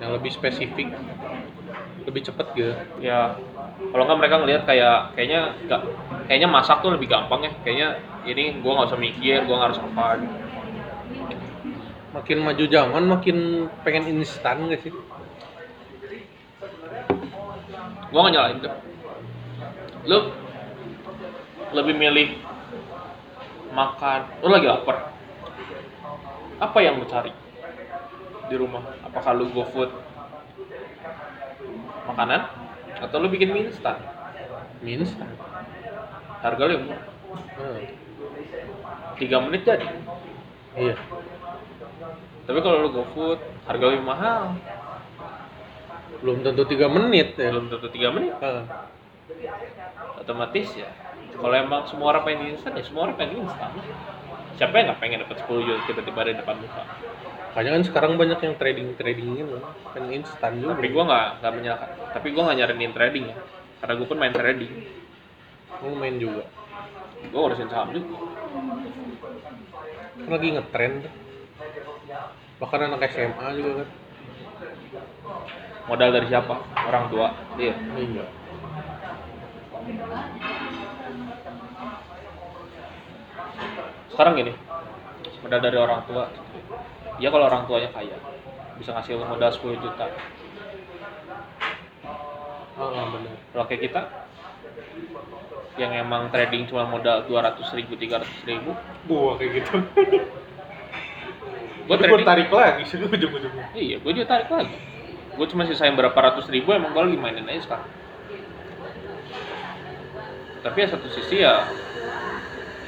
yang 0.00 0.10
lebih 0.16 0.32
spesifik 0.32 0.88
lebih 2.08 2.22
cepet 2.24 2.46
gitu. 2.56 2.72
Ya 3.04 3.36
kalau 3.92 4.02
nggak 4.08 4.18
mereka 4.18 4.36
ngelihat 4.40 4.62
kayak 4.64 5.12
kayaknya 5.14 5.54
nggak 5.68 5.80
kayaknya 6.26 6.48
masak 6.48 6.80
tuh 6.80 6.96
lebih 6.96 7.12
gampang 7.12 7.44
ya. 7.44 7.52
Kayaknya 7.62 7.88
ini 8.24 8.58
gue 8.60 8.72
nggak 8.72 8.88
usah 8.88 9.00
mikir 9.00 9.44
gue 9.44 9.54
nggak 9.54 9.68
harus 9.72 9.80
apa. 9.80 10.06
Gitu. 10.20 10.36
makin 12.10 12.42
maju 12.42 12.64
zaman 12.66 13.02
makin 13.06 13.38
pengen 13.86 14.18
instan 14.18 14.66
gak 14.66 14.82
sih? 14.82 14.90
Gue 18.10 18.18
gak 18.18 18.34
nyalain 18.34 18.58
tuh. 18.58 18.74
Lu 20.10 20.18
lebih 21.70 21.94
milih 21.94 22.34
makan 23.70 24.26
lu 24.42 24.50
lagi 24.50 24.66
lapar. 24.66 25.14
Apa 26.58 26.78
yang 26.82 26.98
lu 26.98 27.06
cari 27.06 27.30
di 28.50 28.56
rumah? 28.58 28.82
Apakah 29.06 29.38
lu 29.38 29.54
go 29.54 29.62
food 29.70 29.94
makanan? 32.10 32.50
Atau 32.98 33.22
lu 33.22 33.30
bikin 33.30 33.54
mie 33.54 33.70
instan? 33.70 34.02
Mie 34.82 34.98
instan. 34.98 35.30
Harga 36.42 36.62
lu 36.66 36.82
murah. 36.82 37.06
Hmm. 37.30 37.80
tiga 39.22 39.38
menit 39.38 39.62
jadi. 39.62 39.86
Iya. 40.74 40.98
Tapi 42.50 42.58
kalau 42.58 42.82
lu 42.82 42.90
go 42.90 43.06
food 43.14 43.38
harga 43.70 43.84
lebih 43.86 44.02
mahal. 44.02 44.58
Belum 46.20 46.42
tentu 46.42 46.66
tiga 46.66 46.90
menit 46.90 47.38
ya. 47.38 47.54
Belum 47.54 47.70
tentu 47.70 47.86
tiga 47.94 48.10
menit. 48.10 48.34
Ah. 48.42 48.90
otomatis 50.18 50.74
ya. 50.74 50.90
Kalau 51.32 51.54
emang 51.54 51.86
semua 51.86 52.12
orang 52.12 52.26
pengen 52.26 52.52
instan 52.52 52.74
ya 52.76 52.82
semua 52.82 53.08
orang 53.08 53.16
pengen 53.16 53.46
instan. 53.46 53.70
Siapa 54.58 54.74
yang 54.76 54.92
nggak 54.92 55.00
pengen 55.00 55.18
dapat 55.24 55.40
10 55.48 55.64
juta 55.64 55.80
tiba-tiba 55.88 56.18
ada 56.20 56.30
di 56.36 56.38
depan 56.42 56.56
muka 56.60 56.84
Makanya 57.50 57.70
kan 57.76 57.82
sekarang 57.82 58.12
banyak 58.14 58.38
yang 58.46 58.54
trading 58.62 58.88
tradingin 58.94 59.46
loh, 59.50 59.62
kan 59.90 60.06
instan 60.06 60.62
juga. 60.62 60.78
tapi 60.78 60.88
gua 60.94 61.02
nggak 61.10 61.26
nggak 61.42 61.52
menyalahkan 61.58 61.90
tapi 62.14 62.26
gua 62.30 62.42
nggak 62.46 62.58
nyaranin 62.62 62.92
trading 62.94 63.24
ya 63.26 63.36
karena 63.82 63.92
gua 63.98 64.06
pun 64.06 64.18
main 64.22 64.34
trading 64.34 64.72
Lu 65.80 65.96
main 65.96 66.16
juga. 66.20 66.44
gue 67.20 67.36
ngurusin 67.40 67.68
saham 67.72 67.88
juga 67.92 68.16
Kan 70.20 70.30
lagi 70.36 70.48
ngetren 70.52 70.92
tuh. 71.04 71.12
Bahkan 72.60 72.80
anak 72.86 73.00
SMA 73.08 73.46
juga 73.56 73.70
kan. 73.82 73.88
modal 75.88 76.10
dari 76.14 76.26
siapa 76.30 76.54
orang 76.86 77.04
tua 77.10 77.28
iya 77.58 77.74
Iya. 77.98 78.24
sekarang 84.12 84.34
gini 84.38 84.52
modal 85.42 85.60
dari 85.60 85.78
orang 85.80 86.00
tua 86.06 86.24
ya 87.20 87.28
kalau 87.28 87.46
orang 87.46 87.68
tuanya 87.68 87.92
kaya 87.92 88.16
bisa 88.80 88.96
ngasih 88.96 89.20
modal 89.20 89.50
10 89.52 89.76
juta 89.78 90.06
Oh, 92.80 92.88
benar. 93.12 93.36
kalau 93.52 93.64
kayak 93.68 93.92
kita 93.92 94.00
yang 95.76 95.92
emang 95.92 96.32
trading 96.32 96.64
cuma 96.64 96.88
modal 96.88 97.28
200 97.28 97.60
ribu 97.76 97.92
300 97.92 98.24
ribu 98.48 98.72
Gua 99.04 99.36
kayak 99.36 99.60
gitu. 99.60 99.76
gue 101.84 101.96
trading 101.98 102.16
gua 102.16 102.24
tarik 102.24 102.48
lagi 102.48 102.82
sih 102.88 102.96
ujung-ujungnya. 102.96 103.66
iya 103.76 104.00
gue 104.00 104.12
juga 104.16 104.26
tarik 104.32 104.48
lagi 104.48 104.76
gue 105.36 105.46
cuma 105.52 105.68
sisain 105.68 105.92
berapa 105.92 106.14
ratus 106.16 106.48
ribu 106.48 106.72
emang 106.72 106.96
gue 106.96 107.02
lagi 107.04 107.18
mainin 107.20 107.44
aja 107.52 107.60
sekarang 107.68 107.88
tapi 110.60 110.76
ya 110.80 110.88
satu 110.88 111.08
sisi 111.12 111.36
ya 111.44 111.68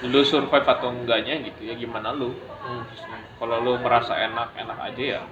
lu 0.02 0.20
survive 0.26 0.66
atau 0.66 0.90
enggaknya 0.90 1.38
gitu 1.46 1.70
ya 1.70 1.74
gimana 1.78 2.10
lu? 2.10 2.34
Hmm. 2.62 2.86
kalau 3.42 3.58
lu 3.58 3.72
merasa 3.82 4.14
enak 4.14 4.54
enak 4.54 4.78
aja 4.78 5.02
ya. 5.02 5.22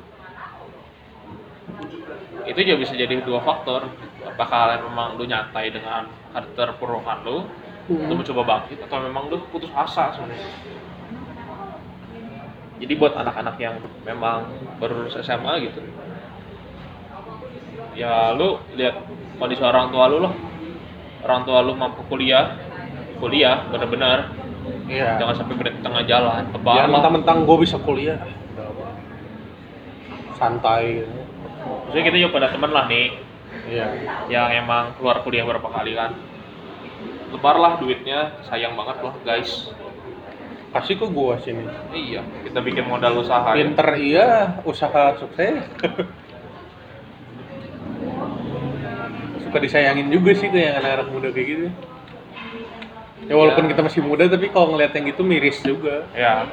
Itu 2.47 2.59
juga 2.59 2.77
bisa 2.83 2.99
jadi 2.99 3.23
dua 3.23 3.39
faktor. 3.43 3.87
Apakah 4.27 4.79
memang 4.83 5.15
lu 5.15 5.25
nyatai 5.27 5.71
dengan 5.71 6.11
keterpurukan 6.35 7.23
lu 7.27 7.47
lu 7.91 8.13
mencoba 8.15 8.43
bangkit 8.47 8.79
atau 8.87 9.03
memang 9.03 9.31
lu 9.31 9.43
putus 9.51 9.71
asa 9.75 10.15
sebenarnya? 10.15 10.51
Jadi 12.81 12.93
buat 12.97 13.13
anak-anak 13.15 13.57
yang 13.59 13.77
memang 14.07 14.51
baru 14.79 15.05
lulus 15.05 15.19
SMA 15.21 15.55
gitu 15.67 15.83
ya 17.95 18.35
lu 18.37 18.61
lihat 18.79 19.03
kondisi 19.39 19.63
orang 19.63 19.91
tua 19.91 20.09
lu 20.11 20.19
lah. 20.23 20.35
Orang 21.21 21.45
tua 21.45 21.61
lu 21.61 21.77
mampu 21.77 22.01
kuliah 22.09 22.57
kuliah 23.21 23.69
bener-bener 23.69 24.33
Iya. 24.87 25.19
jangan 25.19 25.35
sampai 25.37 25.55
berhenti 25.57 25.81
tengah 25.81 26.03
jalan 26.05 26.43
Jangan 26.43 26.55
tebal 26.55 26.75
lah 26.75 26.89
mentang-mentang 26.89 27.39
gue 27.45 27.57
bisa 27.63 27.77
kuliah. 27.79 28.19
Santai 30.35 31.05
gitu. 31.05 31.13
maksudnya 31.85 32.05
kita 32.09 32.17
juga 32.17 32.33
pada 32.33 32.49
temen 32.53 32.71
lah 32.73 32.85
nih 32.89 33.09
Iya. 33.69 33.87
yang 34.31 34.49
emang 34.57 34.95
keluar 34.97 35.21
kuliah 35.21 35.45
berapa 35.45 35.69
kali 35.69 35.93
kan 35.93 36.17
lebar 37.31 37.57
lah 37.59 37.73
duitnya 37.77 38.41
sayang 38.47 38.75
banget 38.75 38.97
loh 39.03 39.15
guys 39.23 39.71
Kasih 40.71 41.03
ke 41.03 41.07
gua 41.11 41.35
sini. 41.43 41.67
iya 41.91 42.23
kita 42.47 42.63
bikin 42.63 42.87
modal 42.87 43.19
usaha 43.19 43.43
ya. 43.43 43.59
Pinter 43.59 43.91
iya, 43.99 44.55
usaha 44.63 45.19
sukses. 45.19 45.67
Suka 49.43 49.59
disayangin 49.59 50.15
juga 50.15 50.31
sih 50.31 50.47
tuh 50.47 50.63
yang 50.63 50.79
anak-anak 50.79 51.11
muda 51.11 51.29
kayak 51.35 51.47
gitu. 51.51 51.67
Ya 53.31 53.39
walaupun 53.39 53.65
Ya. 53.65 53.71
kita 53.71 53.83
masih 53.87 54.03
muda 54.03 54.27
tapi 54.27 54.51
kalau 54.51 54.75
ngeliat 54.75 54.91
yang 54.91 55.07
gitu 55.07 55.23
miris 55.23 55.63
juga. 55.63 56.03
ya 56.13 56.51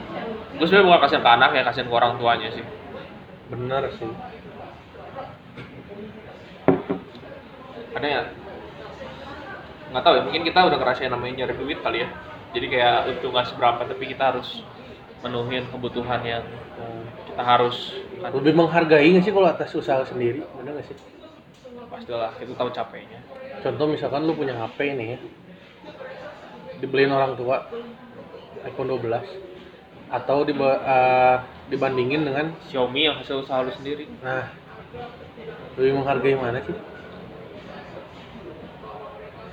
gue 0.57 0.65
sebenarnya 0.65 0.85
bukan 0.89 1.01
kasihan 1.05 1.21
ke 1.21 1.31
anak 1.33 1.49
ya 1.53 1.61
kasihan 1.65 1.87
ke 1.89 1.95
orang 1.95 2.13
tuanya 2.17 2.49
sih 2.49 2.65
Bener 3.49 3.83
sih. 3.93 4.09
karena 7.93 8.07
ya 8.09 8.21
nggak 9.89 10.03
tahu 10.03 10.13
ya 10.17 10.21
mungkin 10.21 10.41
kita 10.43 10.59
udah 10.65 10.77
ngerasain 10.77 11.09
namanya 11.09 11.33
nyari 11.45 11.53
duit 11.57 11.79
kali 11.81 11.97
ya 12.05 12.09
jadi 12.53 12.65
kayak 12.67 12.97
untuk 13.15 13.29
nggak 13.33 13.47
seberapa 13.47 13.81
tapi 13.81 14.03
kita 14.05 14.23
harus 14.33 14.61
menuhin 15.21 15.65
kebutuhan 15.69 16.21
yang 16.21 16.45
eh, 16.77 17.03
kita 17.29 17.41
harus 17.41 17.97
Lebih 18.17 18.53
menghargai 18.53 19.09
nggak 19.13 19.23
sih 19.23 19.33
kalau 19.33 19.45
atas 19.45 19.69
usaha 19.73 20.01
sendiri? 20.03 20.41
Bener 20.57 20.73
nggak 20.73 20.87
sih? 20.89 20.97
pastilah 21.87 22.33
kita 22.35 22.53
tahu 22.53 22.69
capeknya 22.69 23.17
Contoh 23.61 23.85
misalkan 23.87 24.25
lu 24.25 24.33
punya 24.33 24.53
HP 24.53 24.93
nih 24.93 25.07
ya. 25.15 25.19
Dibeliin 26.77 27.11
orang 27.11 27.33
tua 27.33 27.67
iPhone 28.65 28.89
12 28.95 29.23
atau 30.07 30.47
diba- 30.47 30.81
eh, 30.81 31.35
dibandingin 31.67 32.23
dengan 32.23 32.55
Xiaomi 32.71 33.11
yang 33.11 33.19
hasil 33.19 33.43
usaha 33.43 33.59
lu 33.59 33.71
sendiri 33.75 34.07
nah 34.23 34.47
lebih 35.75 35.99
menghargai 35.99 36.35
mana 36.39 36.63
sih? 36.63 36.77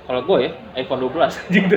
kalau 0.05 0.21
gue 0.21 0.37
ya 0.47 0.51
iPhone 0.79 1.01
12 1.01 1.17
anjing 1.49 1.65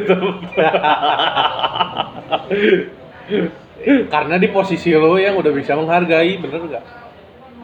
Karena 4.12 4.34
di 4.40 4.48
posisi 4.50 4.90
lo 4.90 5.14
yang 5.20 5.38
udah 5.38 5.52
bisa 5.54 5.78
menghargai, 5.78 6.34
bener 6.40 6.60
nggak? 6.66 6.84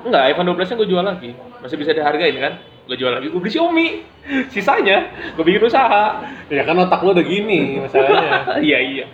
Enggak, 0.05 0.23
iPhone 0.31 0.49
12 0.53 0.69
nya 0.71 0.77
gue 0.79 0.89
jual 0.89 1.05
lagi. 1.05 1.31
Masih 1.65 1.77
bisa 1.81 1.91
dihargain 1.97 2.37
kan? 2.39 2.55
Gue 2.85 2.97
jual 3.01 3.13
lagi, 3.17 3.33
gue 3.33 3.41
beli 3.41 3.53
Xiaomi. 3.53 3.87
Sisanya, 4.53 5.09
gue 5.37 5.45
bikin 5.45 5.65
usaha. 5.65 6.21
Ya 6.53 6.63
kan 6.69 6.77
otak 6.81 7.01
lo 7.01 7.17
udah 7.17 7.25
gini 7.25 7.81
masalahnya. 7.81 8.45
Iya, 8.67 8.79
iya. 8.81 9.07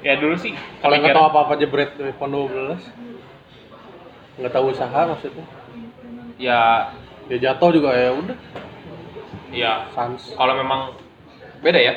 Ya 0.00 0.16
dulu 0.20 0.36
sih. 0.36 0.52
Kalau 0.80 0.96
nggak 1.00 1.12
tahu 1.16 1.26
apa-apa 1.28 1.52
jebret 1.60 1.96
iPhone 2.00 2.32
12, 2.48 4.40
nggak 4.40 4.52
tahu 4.52 4.64
usaha 4.72 5.00
maksudnya. 5.08 5.44
Ya, 6.40 6.92
Ya 7.24 7.40
jatuh 7.40 7.72
juga 7.72 7.96
ya 7.96 8.12
udah. 8.12 8.36
ya. 9.48 9.88
Sans. 9.96 10.36
Kalau 10.36 10.54
memang 10.60 10.92
beda 11.64 11.80
ya. 11.80 11.94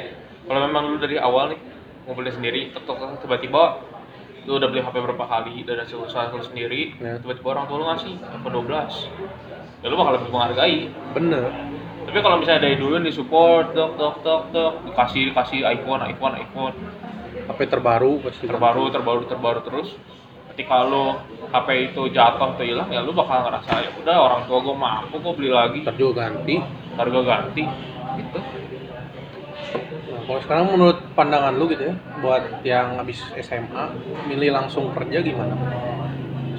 Kalau 0.48 0.64
memang 0.64 0.96
lu 0.96 0.98
dari 1.04 1.20
awal 1.20 1.52
nih 1.52 1.60
sendiri, 2.32 2.72
tek 2.72 2.88
tek 2.88 2.96
tek, 2.96 3.28
tiba-tiba 3.28 3.84
lu 4.48 4.56
udah 4.56 4.68
beli 4.68 4.80
HP 4.80 4.96
berapa 4.96 5.26
kali 5.28 5.62
dari 5.62 5.76
hasil 5.78 6.00
usaha 6.00 6.32
lu 6.32 6.40
sendiri, 6.42 6.96
Ya. 6.98 7.20
tiba-tiba 7.20 7.48
orang 7.52 7.68
tua 7.68 7.78
lu 7.78 7.86
ngasih 7.86 8.14
iPhone 8.16 8.56
12. 8.58 8.96
Ya 9.78 9.88
lu 9.88 9.96
bakal 9.96 10.14
lebih 10.16 10.32
menghargai. 10.32 10.78
Bener. 11.12 11.44
Tapi 12.08 12.18
kalau 12.18 12.40
misalnya 12.40 12.64
dari 12.64 12.76
dulu 12.76 12.96
di 12.98 13.12
support, 13.12 13.76
dok, 13.76 14.00
dok, 14.00 14.16
dok, 14.24 14.42
dok, 14.50 14.74
dikasih 14.88 15.36
kasih 15.36 15.60
iPhone, 15.68 16.00
iPhone, 16.02 16.34
iPhone, 16.34 16.74
HP 17.46 17.60
terbaru 17.68 18.24
pasti. 18.24 18.48
terbaru, 18.48 18.88
terbaru, 18.88 19.22
terbaru 19.28 19.60
terus. 19.62 19.92
Ketika 20.50 20.82
lo 20.82 21.20
HP 21.52 21.92
itu 21.92 22.08
jatuh 22.10 22.56
atau 22.56 22.64
hilang, 22.64 22.88
ya 22.88 23.04
lu 23.04 23.12
bakal 23.12 23.46
ngerasa 23.46 23.72
ya 23.78 23.90
udah 23.94 24.16
orang 24.18 24.42
tua 24.48 24.58
gue 24.58 24.74
mampu 24.74 25.16
gue 25.20 25.34
beli 25.36 25.52
lagi, 25.52 25.84
Ntar 25.84 25.94
juga 25.94 26.26
ganti. 26.26 26.56
harga 26.98 27.20
ganti, 27.22 27.62
gitu. 28.18 28.40
Kalau 30.28 30.40
sekarang 30.44 30.66
menurut 30.76 31.00
pandangan 31.16 31.56
lu 31.56 31.72
gitu 31.72 31.88
ya, 31.88 31.96
buat 32.20 32.44
yang 32.68 33.00
habis 33.00 33.24
SMA, 33.40 33.86
milih 34.28 34.52
langsung 34.52 34.92
kerja 34.92 35.24
gimana? 35.24 35.56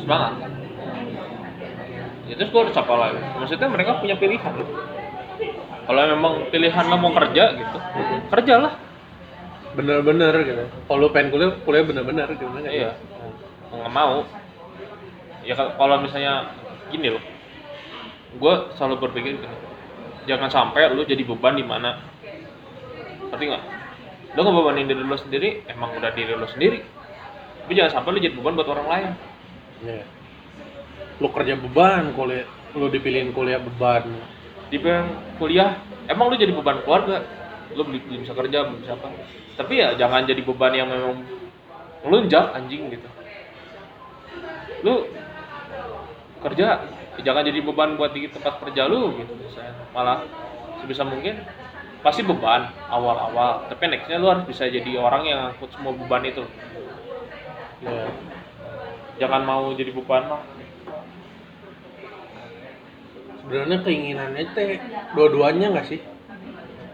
Semangat. 0.01 0.41
Ya 2.29 2.35
terus 2.37 2.49
gue 2.49 2.61
harus 2.65 2.77
apa 2.77 2.95
lagi? 2.97 3.21
Maksudnya 3.37 3.69
mereka 3.69 4.01
punya 4.01 4.17
pilihan 4.17 4.53
loh. 4.57 4.69
Kalau 5.85 6.01
memang 6.05 6.33
pilihan 6.49 6.85
lo 6.89 6.97
mau 6.97 7.13
kerja 7.13 7.45
gitu, 7.57 7.79
kerjalah. 8.33 8.73
Bener-bener 9.77 10.33
gitu. 10.45 10.65
Kalau 10.89 11.09
pengen 11.13 11.29
kuliah, 11.33 11.53
kuliah 11.65 11.85
bener-bener 11.85 12.29
gitu. 12.37 12.49
bener 12.49 12.65
nggak 12.65 12.73
Iya. 12.73 12.91
nggak 13.69 13.93
mau 13.93 14.25
ya 15.45 15.53
kal- 15.57 15.77
kalau 15.77 15.97
misalnya 16.01 16.53
gini 16.89 17.09
loh 17.13 17.21
gue 18.37 18.55
selalu 18.77 18.97
berpikir 19.01 19.37
gini 19.37 19.57
jangan 20.25 20.49
sampai 20.49 20.93
lu 20.93 21.05
jadi 21.05 21.21
beban 21.25 21.57
di 21.57 21.65
mana 21.65 22.01
ngerti 23.31 23.45
nggak? 23.49 23.65
Lu 24.37 24.41
ngebebanin 24.45 24.87
diri 24.87 25.03
lu 25.03 25.17
sendiri 25.17 25.49
emang 25.69 25.97
udah 25.97 26.11
diri 26.13 26.33
lu 26.37 26.49
sendiri. 26.51 26.79
Tapi 27.65 27.73
jangan 27.77 28.01
sampai 28.01 28.11
lu 28.17 28.19
jadi 28.21 28.35
beban 28.37 28.57
buat 28.57 28.69
orang 28.69 28.89
lain. 28.89 29.11
Iya. 29.85 30.05
Lu 31.19 31.29
kerja 31.35 31.55
beban, 31.59 32.15
kuliah, 32.15 32.47
lu 32.77 32.87
dipilihin 32.89 33.35
kuliah 33.35 33.61
beban. 33.61 34.07
di 34.69 34.77
bidang 34.77 35.41
kuliah 35.41 35.81
emang 36.13 36.29
lu 36.29 36.37
jadi 36.37 36.53
beban 36.53 36.85
keluarga? 36.85 37.25
Lu 37.73 37.85
belum 37.89 38.05
belum 38.05 38.21
bisa 38.25 38.37
kerja 38.37 38.69
belum 38.69 38.81
bisa 38.85 38.95
apa? 38.97 39.09
Tapi 39.57 39.75
ya 39.81 39.97
jangan 39.97 40.29
jadi 40.29 40.45
beban 40.45 40.73
yang 40.77 40.89
memang 40.93 41.25
melunjak 42.05 42.53
anjing 42.53 42.93
gitu. 42.93 43.09
Lu 44.85 45.09
kerja 46.45 46.85
jangan 47.25 47.43
jadi 47.43 47.61
beban 47.65 47.99
buat 47.99 48.15
di 48.15 48.29
tempat 48.31 48.61
kerja 48.63 48.87
lu 48.87 49.17
gitu 49.19 49.33
misalnya. 49.35 49.73
Malah 49.91 50.23
sebisa 50.85 51.03
mungkin 51.03 51.43
pasti 51.99 52.23
beban 52.23 52.71
awal-awal 52.89 53.67
tapi 53.67 53.91
nextnya 53.91 54.23
lu 54.23 54.31
harus 54.31 54.47
bisa 54.47 54.71
jadi 54.71 54.87
orang 54.99 55.23
yang 55.27 55.41
angkut 55.53 55.71
semua 55.75 55.95
beban 55.95 56.25
itu 56.27 56.45
Ya. 57.79 58.11
jangan 59.23 59.47
mau 59.47 59.71
jadi 59.71 59.95
beban 59.95 60.27
mah 60.27 60.43
Sebenarnya 63.39 63.81
keinginannya 63.81 64.45
teh 64.53 64.77
dua-duanya 65.17 65.73
nggak 65.73 65.89
sih? 65.89 66.05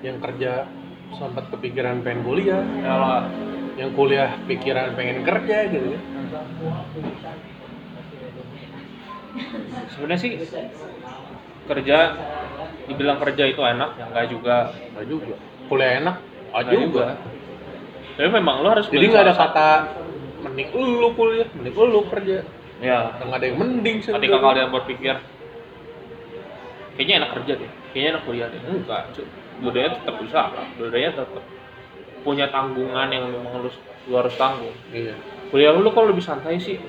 Yang 0.06 0.22
kerja 0.22 0.70
sempat 1.18 1.50
kepikiran 1.50 2.06
pengen 2.06 2.22
kuliah, 2.22 2.62
ya 2.78 2.94
lah 2.94 3.26
yang 3.74 3.90
kuliah 3.98 4.38
pikiran 4.46 4.94
pengen 4.94 5.26
kerja 5.26 5.66
gitu 5.66 5.98
ya. 5.98 6.00
sebenarnya 9.90 10.20
sih 10.22 10.32
kerja 11.66 11.98
dibilang 12.84 13.18
kerja 13.20 13.44
itu 13.48 13.60
enak 13.60 13.90
ya 13.96 14.04
enggak 14.08 14.26
juga. 14.28 14.56
Nggak 14.94 15.06
juga. 15.08 15.34
Kuliah 15.64 15.92
enak, 16.04 16.16
aja 16.52 16.68
Nggak 16.68 16.84
juga. 16.84 17.06
tapi 18.14 18.30
memang 18.30 18.62
lo 18.62 18.68
harus 18.70 18.86
jadi 18.86 19.10
nggak 19.10 19.24
ada 19.26 19.34
kata 19.34 19.68
mending 20.46 20.68
lu 20.76 21.08
kuliah 21.18 21.48
mending 21.56 21.74
lu 21.74 22.00
kerja. 22.06 22.46
Ya. 22.78 22.98
Nggak 23.18 23.38
ada 23.42 23.46
yang 23.48 23.58
mending 23.58 23.96
ketika 23.98 24.14
sebenarnya. 24.20 24.44
kalian 24.44 24.68
berpikir 24.70 25.14
kayaknya 26.94 27.14
enak 27.24 27.30
kerja 27.40 27.52
deh 27.58 27.70
kayaknya 27.90 28.10
enak 28.14 28.22
kuliah 28.28 28.46
deh. 28.52 28.60
Enggak 28.62 29.02
cuy 29.16 29.26
dua-duanya 29.54 29.90
tetap 29.98 30.14
usaha 30.18 30.50
dua-duanya 30.78 31.10
tetap 31.14 31.42
punya 32.24 32.48
tanggungan 32.48 33.08
yang 33.12 33.28
memang 33.28 33.60
lu, 33.60 33.70
lu 34.08 34.14
harus 34.16 34.34
tanggung. 34.40 34.72
Iya. 34.94 35.12
Kuliah 35.52 35.76
lu 35.76 35.92
kok 35.92 36.08
lebih 36.08 36.24
santai 36.24 36.56
sih? 36.56 36.80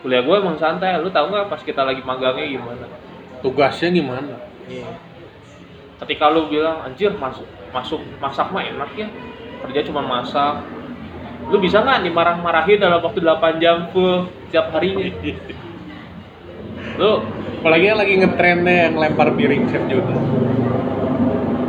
Kuliah 0.00 0.24
gue 0.24 0.32
emang 0.32 0.56
santai. 0.56 0.96
Lu 0.96 1.12
tahu 1.12 1.28
nggak 1.28 1.52
pas 1.52 1.60
kita 1.60 1.84
lagi 1.84 2.00
magangnya 2.00 2.48
gimana? 2.48 2.88
Tugasnya 3.44 3.92
gimana 3.92 4.55
ketika 6.04 6.28
lu 6.28 6.50
bilang 6.52 6.84
anjir 6.84 7.14
masuk 7.16 7.46
masuk 7.72 8.00
masak 8.20 8.50
mah 8.52 8.62
enak 8.66 8.90
ya 8.98 9.08
kerja 9.64 9.80
cuma 9.88 10.04
masak. 10.04 10.62
Lu 11.46 11.62
bisa 11.62 11.78
nggak 11.78 12.02
dimarah-marahin 12.02 12.82
dalam 12.82 12.98
waktu 12.98 13.22
8 13.22 13.62
jam 13.62 13.86
full 13.94 14.26
setiap 14.50 14.74
harinya? 14.74 15.06
Lu 16.98 17.22
apalagi 17.62 17.84
yang 17.86 17.98
lagi 17.98 18.12
ngetrennya 18.18 18.74
yang 18.90 18.94
lempar 18.98 19.30
piring 19.34 19.70
chef 19.70 19.84
Juta 19.86 20.16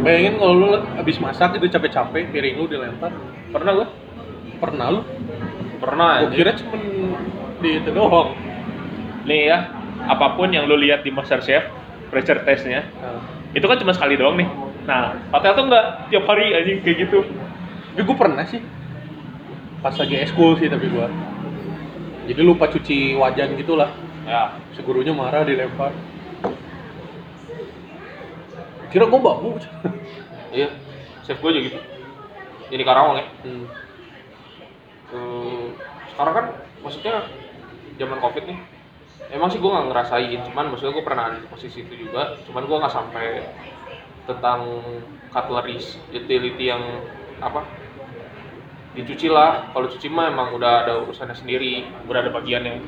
bayangin 0.08 0.40
kalau 0.40 0.56
lu 0.56 0.70
habis 0.96 1.20
masak 1.20 1.60
itu 1.60 1.68
capek-capek 1.68 2.32
piring 2.32 2.56
lu 2.64 2.66
dilempar. 2.72 3.12
Pernah 3.52 3.72
gue 3.76 3.88
pernah 4.64 4.88
lu? 4.88 5.02
Pernah 5.84 6.24
anjir. 6.24 6.48
kira 6.48 6.52
cuma 6.64 6.80
di 7.60 7.70
itu 7.76 7.90
doang. 7.92 8.32
Nih 9.28 9.52
ya 9.52 9.68
apa 10.08 10.40
pun 10.40 10.48
yang 10.56 10.64
lu 10.72 10.80
lihat 10.80 11.04
di 11.04 11.12
Master 11.12 11.44
Chef 11.44 11.68
pressure 12.10 12.42
testnya. 12.44 12.88
Nah, 13.00 13.22
itu 13.54 13.66
kan 13.66 13.78
cuma 13.80 13.94
sekali 13.96 14.16
doang 14.20 14.36
nih. 14.40 14.50
Nah 14.88 15.20
hotel 15.36 15.52
tuh 15.56 15.66
nggak 15.68 15.86
tiap 16.14 16.24
hari 16.28 16.56
anjing 16.56 16.80
kayak 16.84 16.98
gitu. 17.08 17.28
Tapi 17.96 18.02
gue 18.06 18.18
pernah 18.18 18.46
sih. 18.48 18.62
Pas 19.84 19.94
lagi 19.94 20.16
eskul 20.20 20.58
sih 20.58 20.72
tapi 20.72 20.88
gua. 20.90 21.12
Jadi 22.28 22.42
lupa 22.44 22.68
cuci 22.72 23.16
wajan 23.16 23.56
gitulah. 23.60 23.92
Ya. 24.28 24.56
Si 24.76 24.84
gurunya 24.84 25.12
marah 25.12 25.44
dilempar. 25.44 25.92
Kira 28.88 29.06
gua 29.12 29.20
babu 29.20 29.60
iya. 30.56 30.72
Chef 31.28 31.40
gue 31.44 31.52
juga 31.52 31.64
gitu. 31.68 31.80
Jadi 32.72 32.84
Karawang 32.88 33.20
ya. 33.20 33.26
Hmm. 33.44 33.66
Eh, 35.08 35.66
sekarang 36.16 36.34
kan 36.36 36.46
maksudnya 36.84 37.16
zaman 38.00 38.20
covid 38.20 38.44
nih 38.48 38.60
emang 39.32 39.50
sih 39.52 39.60
gue 39.60 39.68
nggak 39.68 39.88
ngerasain 39.92 40.40
cuman 40.52 40.66
maksudnya 40.72 40.94
gue 40.96 41.06
pernah 41.06 41.24
ada 41.32 41.38
di 41.40 41.48
posisi 41.52 41.84
itu 41.84 42.08
juga 42.08 42.40
cuman 42.48 42.64
gue 42.64 42.78
nggak 42.80 42.96
sampai 42.96 43.26
tentang 44.28 44.60
cutleries 45.32 46.00
utility 46.12 46.72
yang 46.72 46.84
apa 47.44 47.64
dicuci 48.98 49.30
lah 49.30 49.70
kalau 49.72 49.88
cuci 49.92 50.08
mah 50.10 50.32
emang 50.34 50.58
udah 50.58 50.88
ada 50.88 50.94
urusannya 51.06 51.38
sendiri 51.38 51.86
udah 52.10 52.20
ada 52.26 52.34
bagiannya. 52.34 52.82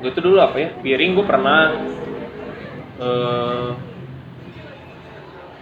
Gua 0.00 0.08
itu 0.08 0.20
dulu 0.24 0.40
apa 0.40 0.56
ya 0.56 0.68
piring 0.80 1.12
gue 1.12 1.26
pernah 1.28 1.60
eh 3.04 3.68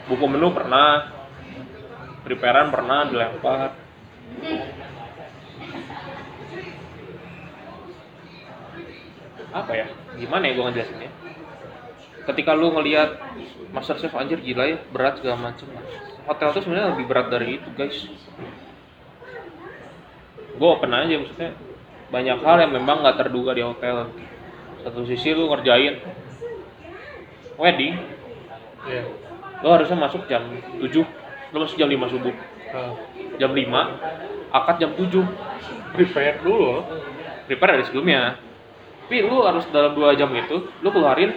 buku 0.06 0.24
menu 0.30 0.52
pernah 0.54 1.10
preparean 2.22 2.70
pernah 2.70 3.08
dilempar 3.10 3.74
apa 9.52 9.72
ya? 9.76 9.86
Gimana 10.16 10.48
ya 10.48 10.52
gue 10.56 10.64
ngejelasinnya? 10.64 11.10
Ketika 12.22 12.56
lu 12.56 12.72
ngelihat 12.72 13.20
master 13.76 14.00
chef 14.00 14.16
anjir 14.16 14.40
gila 14.40 14.64
ya 14.64 14.76
berat 14.90 15.20
segala 15.20 15.52
macem. 15.52 15.68
Hotel 16.24 16.48
tuh 16.54 16.62
sebenarnya 16.64 16.96
lebih 16.96 17.06
berat 17.06 17.28
dari 17.28 17.60
itu 17.60 17.68
guys. 17.76 18.08
Gue 20.56 20.68
open 20.68 20.92
aja 20.92 21.14
maksudnya. 21.20 21.52
Banyak 22.12 22.38
hal 22.44 22.56
yang 22.68 22.72
memang 22.76 23.04
nggak 23.04 23.18
terduga 23.20 23.52
di 23.56 23.64
hotel. 23.64 24.08
Satu 24.84 25.04
sisi 25.04 25.36
lu 25.36 25.52
ngerjain 25.52 26.00
wedding. 27.60 27.94
Iya. 28.82 29.04
lu 29.62 29.70
harusnya 29.70 29.94
masuk 29.94 30.26
jam 30.26 30.42
7 30.82 30.90
lu 31.54 31.56
masuk 31.62 31.78
jam 31.78 31.86
5 31.86 32.12
subuh. 32.18 32.34
Ah, 32.74 32.98
jam 33.38 33.54
5 33.54 33.62
akad 34.50 34.76
jam 34.82 34.90
7 34.98 35.22
prepare 35.94 36.42
dulu. 36.42 36.82
Prepare 37.46 37.78
dari 37.78 37.84
sebelumnya 37.86 38.42
tapi 39.12 39.28
lu 39.28 39.44
harus 39.44 39.68
dalam 39.68 39.92
dua 39.92 40.16
jam 40.16 40.32
itu 40.32 40.72
lu 40.80 40.88
keluarin 40.88 41.36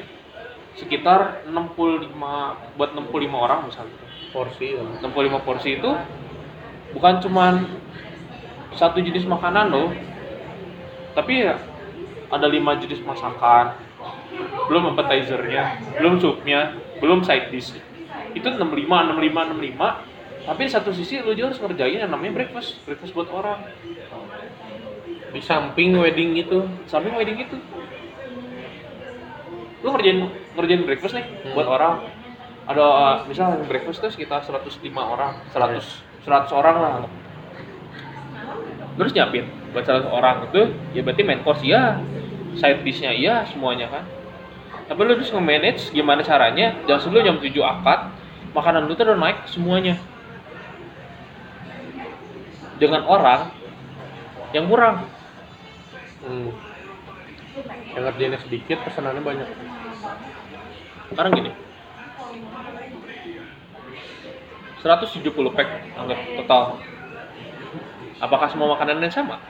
sekitar 0.79 1.43
65 1.43 2.07
buat 2.79 2.89
65 2.95 3.11
orang 3.35 3.67
misalnya. 3.67 3.99
Porsi 4.31 4.79
ya. 4.79 4.83
65 5.03 5.43
porsi 5.43 5.75
itu 5.75 5.91
bukan 6.95 7.19
cuman 7.19 7.67
satu 8.79 9.03
jenis 9.03 9.27
makanan 9.27 9.75
loh. 9.75 9.91
Tapi 11.19 11.51
ya 11.51 11.59
ada 12.31 12.47
lima 12.47 12.79
jenis 12.79 13.03
masakan. 13.03 13.75
Belum 14.71 14.95
appetizernya 14.95 15.75
belum 15.99 16.23
supnya 16.23 16.79
belum 17.03 17.27
side 17.27 17.51
dish. 17.51 17.75
Itu 18.31 18.55
65 18.55 18.71
65 19.19 19.51
65 19.51 20.47
tapi 20.47 20.61
di 20.63 20.71
satu 20.71 20.95
sisi 20.95 21.19
lu 21.19 21.35
juga 21.35 21.51
harus 21.51 21.59
ngerjain 21.59 22.07
yang 22.07 22.11
namanya 22.15 22.39
breakfast 22.39 22.79
breakfast 22.87 23.11
buat 23.11 23.27
orang 23.35 23.67
di 25.31 25.41
samping 25.41 25.95
wedding 25.97 26.37
itu. 26.37 26.67
Samping 26.85 27.15
wedding 27.15 27.41
itu. 27.41 27.57
Lu 29.81 29.93
ngerjain 29.93 30.29
ngerjain 30.57 30.81
breakfast 30.85 31.13
nih 31.17 31.25
Hmm. 31.25 31.53
buat 31.53 31.67
orang. 31.69 32.05
Ada 32.65 32.81
uh, 32.81 33.17
misal 33.29 33.61
breakfast 33.69 34.01
tuh 34.01 34.09
sekitar 34.09 34.41
105 34.41 34.81
orang. 34.97 35.37
100 35.53 36.01
100 36.25 36.49
orang 36.49 36.75
lah. 36.81 36.91
Terus 38.95 39.11
nyiapin 39.13 39.45
buat 39.75 39.85
100 39.85 40.07
orang 40.07 40.49
itu 40.49 40.71
ya 40.95 41.03
berarti 41.03 41.21
main 41.27 41.43
course 41.43 41.61
iya 41.61 41.99
side 42.55 42.81
dishnya 42.81 43.11
iya 43.13 43.45
semuanya 43.45 43.91
kan. 43.91 44.03
Tapi 44.85 44.99
lu 45.01 45.17
harus 45.17 45.29
nge-manage 45.29 45.93
gimana 45.93 46.21
caranya. 46.25 46.73
Jam 46.89 46.97
sebelum 46.97 47.21
jam 47.21 47.37
7 47.37 47.53
akad 47.61 47.99
makanan 48.55 48.87
lu 48.87 48.95
tuh 48.95 49.05
udah 49.05 49.17
naik 49.19 49.45
semuanya. 49.45 49.99
Dengan 52.79 53.05
orang 53.05 53.51
yang 54.55 54.71
kurang 54.71 55.11
hmm. 56.25 56.49
yang 57.95 58.03
ngerjainnya 58.09 58.39
sedikit 58.41 58.81
pesanannya 58.83 59.23
banyak. 59.23 59.49
Sekarang 61.13 61.31
gini. 61.33 61.51
170 64.81 65.55
pack 65.57 65.69
anggap 65.97 66.19
total. 66.41 66.63
Apakah 68.21 68.47
semua 68.53 68.73
makanannya 68.77 69.09
sama? 69.09 69.41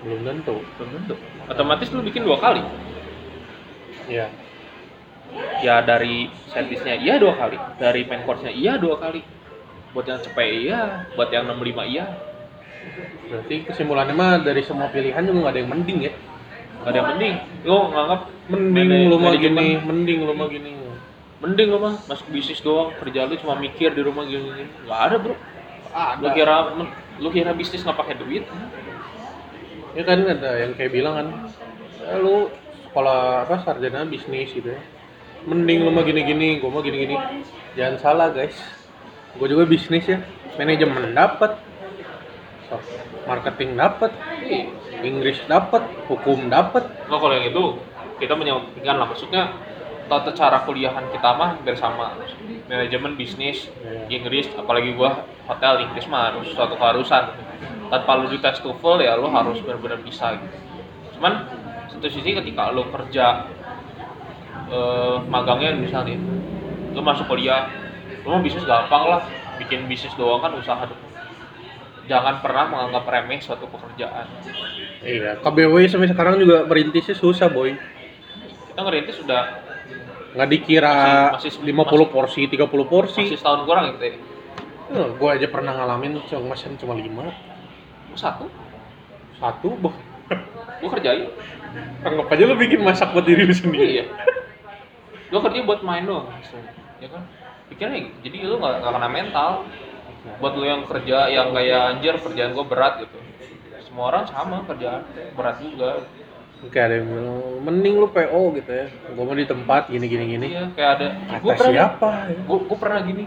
belum 0.00 0.24
tentu. 0.24 0.56
Belum 0.80 0.90
tentu. 0.96 1.14
Otomatis 1.44 1.92
lu 1.92 2.00
bikin 2.00 2.24
dua 2.24 2.40
kali. 2.40 2.64
Ya 4.08 4.32
ya 5.60 5.78
dari 5.84 6.32
servisnya 6.50 6.96
iya 6.98 7.20
dua 7.20 7.36
kali. 7.36 7.56
Dari 7.76 8.02
main 8.08 8.24
course-nya 8.24 8.50
iya 8.50 8.80
dua 8.80 8.96
kali. 8.96 9.20
Buat 9.92 10.06
yang 10.06 10.20
cepet 10.22 10.70
iya 10.70 11.10
buat 11.18 11.28
yang 11.34 11.50
65 11.50 11.92
iya 11.92 12.06
berarti 13.30 13.56
kesimpulannya 13.68 14.14
mah 14.14 14.42
dari 14.42 14.62
semua 14.66 14.90
pilihan 14.90 15.22
juga 15.22 15.38
nggak 15.46 15.52
ada 15.54 15.60
yang 15.62 15.70
mending 15.70 15.98
ya? 16.10 16.12
Gak 16.80 16.90
ada 16.90 16.96
yang 16.96 17.08
mending. 17.12 17.34
Lu 17.68 17.78
nganggap 17.92 18.20
mending 18.48 19.02
lu 19.06 19.16
mah 19.20 19.32
gini 19.36 19.66
mending 19.84 20.18
lu 20.24 20.32
mah 20.32 20.48
gini. 20.48 20.70
Mending 21.40 21.68
lu 21.72 21.78
mah 21.80 21.94
masuk 22.08 22.28
bisnis 22.32 22.60
doang 22.60 22.92
kerja 23.00 23.28
lu 23.28 23.36
cuma 23.40 23.56
mikir 23.56 23.92
di 23.92 24.02
rumah 24.04 24.24
gini 24.24 24.48
gini. 24.48 24.64
Nggak 24.88 25.00
ada 25.00 25.16
bro. 25.20 25.34
Ada 25.92 26.20
lu 26.20 26.28
kira 26.32 26.56
lu 27.20 27.28
kira 27.28 27.50
bisnis 27.52 27.84
nggak 27.84 27.96
pakai 28.00 28.16
duit? 28.16 28.44
Ya 29.92 30.02
kan 30.08 30.24
ada 30.24 30.50
yang 30.56 30.72
kayak 30.78 30.92
bilang 30.94 31.14
kan 31.18 31.26
ya, 32.00 32.16
lu 32.16 32.48
sekolah 32.88 33.44
apa 33.44 33.60
sarjana 33.62 34.08
bisnis 34.08 34.50
gitu 34.54 34.72
ya. 34.72 34.80
Mending 35.44 35.84
lu 35.84 35.90
mah 35.92 36.04
gini-gini 36.04 36.60
gua 36.60 36.80
mah 36.80 36.82
gini-gini. 36.84 37.16
Jangan 37.76 37.96
salah 38.00 38.28
guys. 38.32 38.56
Gua 39.36 39.46
juga 39.46 39.68
bisnis 39.68 40.04
ya. 40.08 40.24
Manajemen 40.56 41.12
dapat 41.12 41.56
marketing 43.26 43.74
dapat 43.78 44.12
Inggris 45.00 45.40
dapat 45.48 45.82
hukum 46.06 46.52
dapat. 46.52 46.84
Nggak 47.08 47.18
kalau 47.20 47.34
yang 47.34 47.46
itu 47.48 47.64
kita 48.20 48.34
menyampingkan 48.36 49.00
lah. 49.00 49.06
Maksudnya 49.08 49.42
tata 50.10 50.34
cara 50.34 50.60
kuliahan 50.66 51.08
kita 51.08 51.30
mah 51.38 51.56
hampir 51.56 51.74
sama. 51.78 52.18
Manajemen 52.68 53.16
bisnis 53.16 53.70
Iya. 53.80 54.20
Inggris 54.20 54.46
apalagi 54.54 54.94
gua 54.94 55.24
hotel 55.48 55.88
Inggris 55.88 56.06
mah 56.10 56.34
harus 56.34 56.52
suatu 56.52 56.76
keharusan. 56.76 57.32
Tanpa 57.90 58.22
lu 58.22 58.30
dites 58.30 58.62
TOEFL 58.62 59.02
ya 59.02 59.18
lu 59.18 59.26
harus 59.30 59.58
benar-benar 59.64 59.98
bisa. 60.04 60.38
Gitu 60.38 60.58
cuman 61.20 61.44
satu 61.92 62.08
sisi 62.08 62.32
ketika 62.32 62.72
lu 62.72 62.88
kerja 62.88 63.44
eh, 64.72 65.16
magangnya 65.28 65.76
misalnya 65.76 66.16
lu 66.96 67.00
masuk 67.04 67.28
kuliah 67.28 67.68
lu 68.24 68.36
mau 68.36 68.42
bisnis 68.44 68.64
gampang 68.68 69.04
lah. 69.08 69.22
Bikin 69.60 69.84
bisnis 69.92 70.16
doang 70.16 70.40
kan 70.40 70.56
usaha 70.56 70.88
jangan 72.10 72.42
pernah 72.42 72.66
menganggap 72.66 73.06
remeh 73.06 73.38
suatu 73.38 73.70
pekerjaan. 73.70 74.26
Iya 75.00 75.38
KBW 75.38 75.86
sampai 75.86 76.10
sekarang 76.10 76.42
juga 76.42 76.66
merintisnya 76.66 77.14
susah 77.14 77.46
boy. 77.46 77.78
Kita 78.66 78.80
ngerintis 78.82 79.22
sudah 79.22 79.62
nggak 80.34 80.48
dikira 80.50 80.94
Masih- 81.38 81.54
masih- 81.54 81.70
50 81.70 82.06
porsi 82.10 82.50
30 82.50 82.86
porsi. 82.86 83.22
masih 83.22 83.38
setahun 83.38 83.62
kurang 83.62 83.94
gitu 83.94 84.10
ya? 84.10 84.14
Gue 84.90 85.30
aja 85.30 85.46
pernah 85.46 85.70
ngalamin 85.78 86.18
cuma 86.26 86.50
masan 86.50 86.74
cuma 86.74 86.98
lima. 86.98 87.30
Satu? 88.18 88.50
Satu 89.38 89.78
bah 89.78 89.94
gue 90.82 90.90
kerjain. 90.98 91.30
Anggap 92.02 92.26
aja 92.34 92.42
lu 92.42 92.58
bikin 92.58 92.82
masak 92.82 93.14
buat 93.14 93.22
diri 93.22 93.46
lu 93.46 93.54
sendiri. 93.54 94.02
Iya. 94.02 94.04
Gue 95.30 95.40
kerja 95.46 95.62
buat 95.62 95.86
main 95.86 96.02
doang 96.02 96.26
ya 97.00 97.08
kan? 97.08 97.22
Pikirnya 97.70 98.02
gitu. 98.02 98.16
jadi 98.26 98.36
lu 98.50 98.58
nggak 98.58 98.82
nggak 98.82 98.92
kena 98.98 99.08
mental 99.08 99.50
buat 100.40 100.52
lu 100.52 100.64
yang 100.68 100.84
kerja 100.84 101.32
yang 101.32 101.56
kayak 101.56 101.96
anjir 101.96 102.14
kerjaan 102.20 102.52
gue 102.52 102.66
berat 102.68 103.00
gitu. 103.04 103.18
Semua 103.88 104.12
orang 104.12 104.24
sama 104.28 104.60
kerjaan 104.68 105.02
berat 105.32 105.56
juga. 105.64 106.04
Oke 106.60 106.76
ada 106.76 107.00
yang 107.00 107.08
bilang, 107.08 107.40
mending 107.64 107.94
lu 107.96 108.08
PO 108.12 108.52
gitu 108.60 108.68
ya. 108.68 108.86
Gue 109.16 109.24
mau 109.24 109.32
di 109.32 109.48
tempat 109.48 109.88
gini 109.88 110.04
gini 110.04 110.24
gini. 110.36 110.46
Iya 110.52 110.64
kayak 110.76 110.90
ada 111.00 111.06
kata 111.40 111.56
pernah 111.56 111.72
siapa? 111.72 112.08
Ya? 112.28 112.36
gue 112.36 112.58
gue 112.68 112.78
pernah 112.78 113.00
gini. 113.00 113.24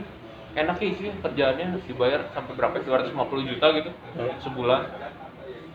Enak 0.53 0.77
ya 0.77 0.91
sih 0.93 1.09
kerjaannya 1.17 1.65
dibayar 1.89 2.21
sampai 2.29 2.53
berapa? 2.53 2.77
ya? 2.77 3.09
250 3.09 3.49
juta 3.49 3.65
gitu 3.73 3.89
Hmm. 4.13 4.37
sebulan. 4.45 4.81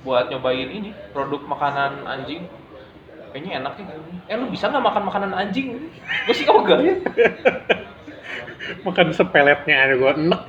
Buat 0.06 0.30
nyobain 0.30 0.70
ini 0.70 0.94
produk 1.10 1.42
makanan 1.42 2.06
anjing. 2.06 2.46
Kayaknya 3.34 3.60
enak 3.60 3.72
nih 3.76 3.86
eh 4.30 4.36
lu 4.38 4.46
bisa 4.48 4.70
nggak 4.70 4.84
makan 4.86 5.02
makanan 5.10 5.32
anjing? 5.34 5.90
Gue 6.24 6.34
sih 6.38 6.46
kagak 6.46 6.78
makan 8.86 9.08
sepeletnya 9.12 9.76
ada 9.84 9.94
gue 9.96 10.12
enek 10.14 10.42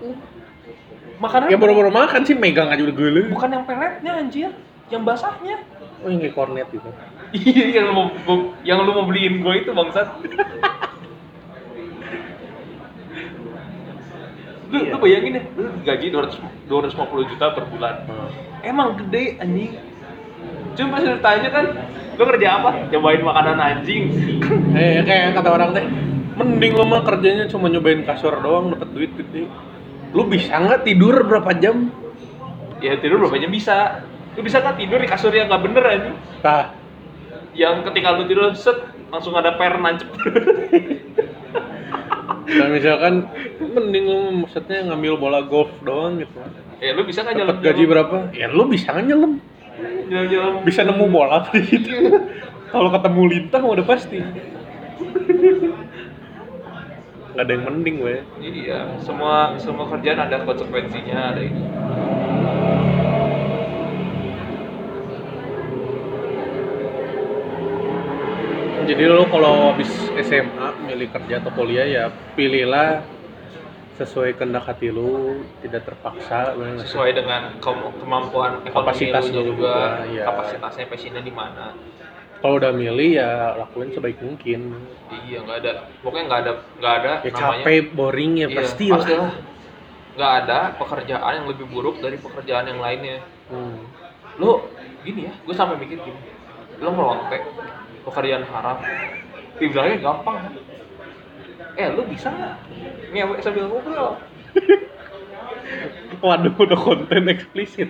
makanan 1.20 1.52
ya 1.52 1.58
baru-baru 1.60 1.92
makan 1.92 2.22
sih 2.24 2.36
megang 2.36 2.72
aja 2.72 2.82
udah 2.82 2.96
gue 2.96 3.28
bukan 3.28 3.50
yang 3.52 3.64
peletnya 3.68 4.12
anjir. 4.16 4.52
Yang 4.90 5.04
basahnya. 5.06 5.56
Oh 6.02 6.10
yang 6.10 6.20
kayak 6.24 6.36
kornet 6.36 6.68
gitu. 6.72 6.90
Iya 7.30 7.66
yang 7.78 7.94
lu 7.94 7.94
mau 7.94 8.08
yang 8.66 8.82
lu 8.82 8.90
mau 8.90 9.06
beliin 9.06 9.46
gue 9.46 9.54
itu 9.62 9.70
bangsat. 9.70 10.08
Lu, 14.70 14.78
Iya. 14.86 14.94
lu 14.94 14.98
bayangin 15.02 15.32
deh 15.38 15.46
lu 15.58 15.70
gaji 15.82 16.08
200 16.14 16.42
250 16.70 17.30
juta 17.34 17.46
per 17.54 17.66
bulan. 17.70 17.96
Hmm. 18.06 18.30
emang 18.66 18.98
gede 18.98 19.38
anjing. 19.38 19.78
Cuma 20.78 20.98
pas 20.98 21.06
ditanya 21.06 21.50
kan 21.54 21.66
lu 22.18 22.24
kerja 22.26 22.48
apa? 22.62 22.70
Cobain 22.90 23.22
makanan 23.22 23.58
anjing. 23.62 24.04
Eh 24.74 25.02
kayak 25.06 25.38
kata 25.38 25.50
orang 25.54 25.70
teh 25.78 25.86
mending 26.40 26.74
lu 26.80 26.86
mah 26.88 27.04
kerjanya 27.04 27.46
cuma 27.52 27.68
nyobain 27.68 28.02
kasur 28.08 28.32
doang 28.40 28.72
dapat 28.72 28.90
duit 28.96 29.12
gede 29.20 29.46
lu 30.14 30.26
bisa 30.26 30.54
nggak 30.58 30.86
tidur 30.86 31.26
berapa 31.26 31.52
jam? 31.58 31.94
Ya 32.82 32.98
tidur 32.98 33.22
berapa 33.22 33.38
jam 33.38 33.52
bisa. 33.52 34.06
Lu 34.38 34.42
bisa 34.46 34.64
kan 34.64 34.78
tidur 34.80 35.02
di 35.02 35.08
kasur 35.10 35.34
yang 35.34 35.52
nggak 35.52 35.64
bener 35.64 35.84
anjing? 35.84 36.16
Nah 36.42 36.74
yang 37.58 37.84
ketika 37.84 38.16
lu 38.16 38.24
tidur 38.30 38.54
set 38.56 38.78
langsung 39.10 39.34
ada 39.36 39.58
per 39.58 39.78
nancep. 39.78 40.10
Dan 42.50 42.74
misalkan 42.74 43.30
mending 43.62 44.06
lu 44.10 44.20
maksudnya 44.46 44.90
ngambil 44.90 45.22
bola 45.22 45.42
golf 45.46 45.70
doang 45.86 46.18
gitu. 46.18 46.34
Ya 46.82 46.96
lu 46.98 47.06
bisa 47.06 47.22
dapat 47.22 47.38
nyelam 47.38 47.58
gaji 47.62 47.84
berapa? 47.86 48.18
Ya 48.34 48.48
lu 48.50 48.66
bisa 48.66 48.96
nyelam 48.96 49.38
nyelam? 50.10 50.26
Nyelam 50.30 50.56
bisa 50.66 50.82
nemu 50.82 51.06
bola 51.14 51.46
gitu. 51.70 51.90
Kalau 52.70 52.90
ketemu 52.94 53.22
lintah 53.30 53.62
udah 53.62 53.86
pasti 53.86 54.22
nggak 57.40 57.48
ada 57.48 57.56
yang 57.56 57.66
mending 57.72 57.98
weh 58.04 58.20
iya 58.44 59.00
semua 59.00 59.56
semua 59.56 59.88
kerjaan 59.88 60.28
ada 60.28 60.44
konsekuensinya 60.44 61.32
ada 61.32 61.40
ini. 61.40 61.64
Jadi 68.92 69.04
lo 69.08 69.24
kalau 69.32 69.72
habis 69.72 69.88
SMA 70.20 70.68
milih 70.84 71.08
kerja 71.16 71.40
atau 71.40 71.56
kuliah 71.56 71.88
ya 71.88 72.04
pilihlah 72.36 73.08
sesuai 73.96 74.36
kehendak 74.36 74.68
hati 74.68 74.92
lu 74.92 75.40
tidak 75.64 75.88
terpaksa 75.88 76.60
sesuai 76.84 77.16
dengan 77.16 77.56
ke- 77.56 77.96
kemampuan 78.04 78.60
Kapasitas 78.68 79.32
lu 79.32 79.32
lu 79.32 79.56
juga 79.56 80.04
juga, 80.04 80.12
iya. 80.12 80.24
kapasitasnya 80.28 80.92
passionnya 80.92 81.24
di 81.24 81.32
mana 81.32 81.72
kalau 82.40 82.56
udah 82.56 82.72
milih 82.72 83.10
ya 83.14 83.30
lakuin 83.56 83.92
sebaik 83.92 84.18
mungkin. 84.20 84.80
Iya 85.28 85.44
nggak 85.44 85.58
ada. 85.60 85.72
Pokoknya 86.00 86.26
nggak 86.26 86.40
ada 86.40 86.52
nggak 86.80 86.94
ada 86.96 87.12
ya 87.20 87.30
namanya. 87.30 87.64
capek 87.64 87.84
boring 87.92 88.32
ya 88.36 88.48
Iya, 88.48 88.58
pasti 88.58 88.86
pastilah. 88.88 89.32
nggak 90.16 90.34
ada 90.38 90.60
pekerjaan 90.76 91.32
yang 91.36 91.48
lebih 91.48 91.66
buruk 91.68 91.96
dari 92.00 92.18
pekerjaan 92.18 92.66
yang 92.66 92.80
lainnya. 92.80 93.20
Hmm. 93.50 93.80
lu 94.40 94.56
gini 95.04 95.28
ya 95.28 95.34
gue 95.36 95.52
sampai 95.52 95.76
mikir 95.76 96.00
gini. 96.00 96.20
Lu 96.80 96.90
melontek 96.90 97.44
pekerjaan 98.04 98.48
haram. 98.48 98.80
Dibilangnya 99.60 100.00
gampang. 100.00 100.38
Eh 101.76 101.88
lu 101.92 102.08
bisa 102.08 102.32
nggak? 102.32 102.56
Ngewek 103.12 103.40
sambil 103.44 103.68
ngobrol 103.68 104.16
waduh 106.20 106.54
udah 106.54 106.80
konten 106.80 107.24
eksplisit. 107.32 107.90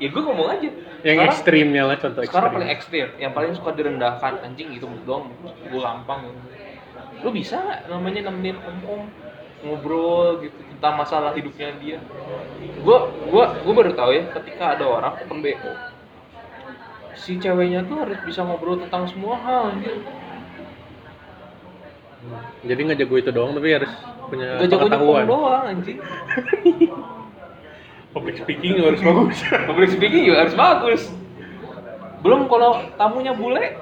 Ya 0.00 0.08
gue 0.08 0.22
ngomong 0.22 0.48
aja. 0.48 0.68
Yang 1.00 1.16
Sekarang- 1.16 1.28
ekstrimnya 1.32 1.82
lah 1.88 1.96
contoh 1.96 2.22
sekarang 2.24 2.28
ekstrim. 2.28 2.56
paling 2.56 2.70
ekstrim. 2.72 3.06
Yang 3.20 3.32
paling 3.32 3.52
suka 3.56 3.70
direndahkan 3.76 4.32
anjing 4.44 4.68
gitu 4.76 4.86
doang 5.04 5.32
gue 5.44 5.80
gampang. 5.80 6.32
Lu 7.20 7.28
bisa 7.32 7.60
nggak 7.60 7.80
namanya 7.88 8.20
nemenin 8.32 8.56
om 8.64 8.78
om 8.88 9.02
ngobrol 9.60 10.40
gitu 10.40 10.56
tentang 10.76 10.96
masalah 10.96 11.36
hidupnya 11.36 11.76
dia? 11.76 11.98
Gue 12.80 12.98
gua 13.28 13.52
gua 13.60 13.72
baru 13.76 13.92
tahu 13.92 14.10
ya 14.16 14.24
ketika 14.40 14.72
ada 14.76 14.88
orang 14.88 15.20
open 15.20 15.44
bo 15.44 15.52
si 17.12 17.36
ceweknya 17.36 17.84
tuh 17.84 18.00
harus 18.00 18.16
bisa 18.24 18.40
ngobrol 18.40 18.80
tentang 18.80 19.04
semua 19.04 19.36
hal 19.44 19.76
anjir 19.76 19.92
jadi 22.64 22.80
nggak 22.80 22.98
jago 23.04 23.14
itu 23.20 23.30
doang 23.32 23.52
tapi 23.52 23.68
harus 23.76 23.92
punya 24.30 24.62
gak 24.62 24.70
jago 24.70 24.86
pengetahuan. 24.86 25.26
nyepong 25.26 25.28
doang 25.28 25.64
anjing. 25.66 25.98
Public 28.10 28.42
speaking 28.42 28.74
juga 28.74 28.90
harus 28.94 29.02
bagus. 29.06 29.38
Public 29.70 29.90
speaking 29.94 30.22
juga 30.26 30.38
harus 30.46 30.54
bagus. 30.58 31.02
Belum 32.22 32.46
kalau 32.50 32.82
tamunya 32.98 33.32
bule 33.34 33.76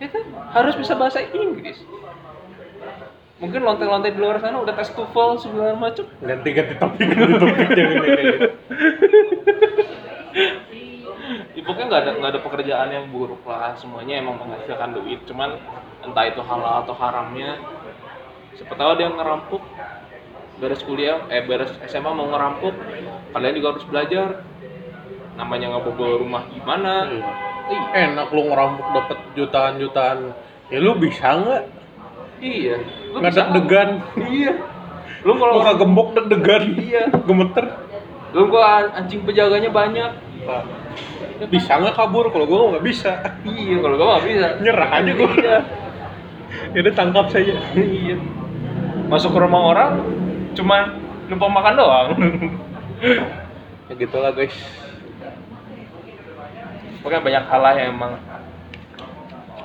ya 0.00 0.08
kan? 0.08 0.24
Harus 0.56 0.74
bisa 0.80 0.96
bahasa 0.96 1.20
Inggris. 1.20 1.76
Mungkin 3.40 3.64
lonte-lonte 3.64 4.12
di 4.12 4.20
luar 4.20 4.36
sana 4.36 4.60
udah 4.60 4.76
tes 4.76 4.92
TOEFL 4.92 5.40
segala 5.40 5.72
macam 5.72 6.04
ganti 6.20 6.52
ganti 6.52 6.76
topik 6.76 7.08
ganti 7.08 7.40
topik 7.40 7.72
jangan 7.72 8.04
ya, 11.56 11.62
pokoknya 11.64 11.86
nggak 11.88 12.02
ada 12.04 12.10
nggak 12.20 12.30
ada 12.36 12.40
pekerjaan 12.44 12.92
yang 12.92 13.08
buruk 13.08 13.40
lah. 13.48 13.72
Semuanya 13.80 14.20
emang 14.20 14.36
menghasilkan 14.44 14.92
duit. 14.92 15.24
Cuman 15.24 15.56
entah 16.04 16.24
itu 16.28 16.44
halal 16.44 16.84
atau 16.84 16.92
haramnya 16.92 17.56
siapa 18.60 18.76
tahu 18.76 18.90
ada 18.92 19.02
yang 19.08 19.16
ngerampuk 19.16 19.64
beres 20.60 20.84
kuliah 20.84 21.24
eh 21.32 21.40
beres 21.48 21.72
SMA 21.88 22.12
mau 22.12 22.28
ngerampuk 22.28 22.76
kalian 23.32 23.56
juga 23.56 23.68
harus 23.72 23.88
belajar. 23.88 24.28
Namanya 25.40 25.72
ngebobol 25.72 26.20
rumah 26.20 26.44
gimana? 26.52 27.08
Ih, 27.72 27.84
enak 27.96 28.28
lu 28.28 28.52
ngerampok 28.52 28.86
dapat 28.92 29.18
jutaan 29.32 29.80
jutaan 29.80 30.36
ya 30.68 30.76
lu 30.76 30.92
bisa 31.00 31.40
nggak? 31.40 31.64
Iya 32.44 32.76
lu 33.08 33.16
nggak 33.24 33.32
deg-degan. 33.32 33.90
Iya. 34.28 34.52
Lu 35.24 35.32
kalau 35.40 35.64
nggak 35.64 35.76
gembok 35.80 36.08
deg-degan. 36.20 36.64
Iya. 36.76 37.04
gemeter. 37.24 37.64
Lu 38.36 38.52
gua 38.52 38.92
anjing 38.92 39.24
penjaganya 39.24 39.72
banyak. 39.72 40.12
Bisa 41.48 41.80
nggak 41.80 41.96
kabur? 41.96 42.28
Kalau 42.28 42.44
gua 42.44 42.76
nggak 42.76 42.84
bisa. 42.84 43.24
Iya 43.48 43.80
kalau 43.80 43.96
gua 43.96 44.20
nggak 44.20 44.26
bisa. 44.28 44.46
Nyerah 44.60 44.90
aja 44.92 45.12
gua. 45.16 45.32
Iya. 45.40 45.58
Ya 46.74 46.78
udah 46.84 46.94
tangkap 46.94 47.26
saja 47.30 47.54
iya 47.78 48.18
masuk 49.10 49.34
ke 49.34 49.38
rumah 49.42 49.74
orang 49.74 49.90
cuman 50.54 51.02
numpang 51.26 51.52
makan 51.52 51.74
doang. 51.74 52.08
Ya 53.90 53.98
gitulah 53.98 54.30
guys. 54.30 54.54
Pokoknya 57.02 57.26
banyak 57.26 57.44
hal 57.50 57.60
lah 57.64 57.74
yang 57.74 57.98
emang 57.98 58.22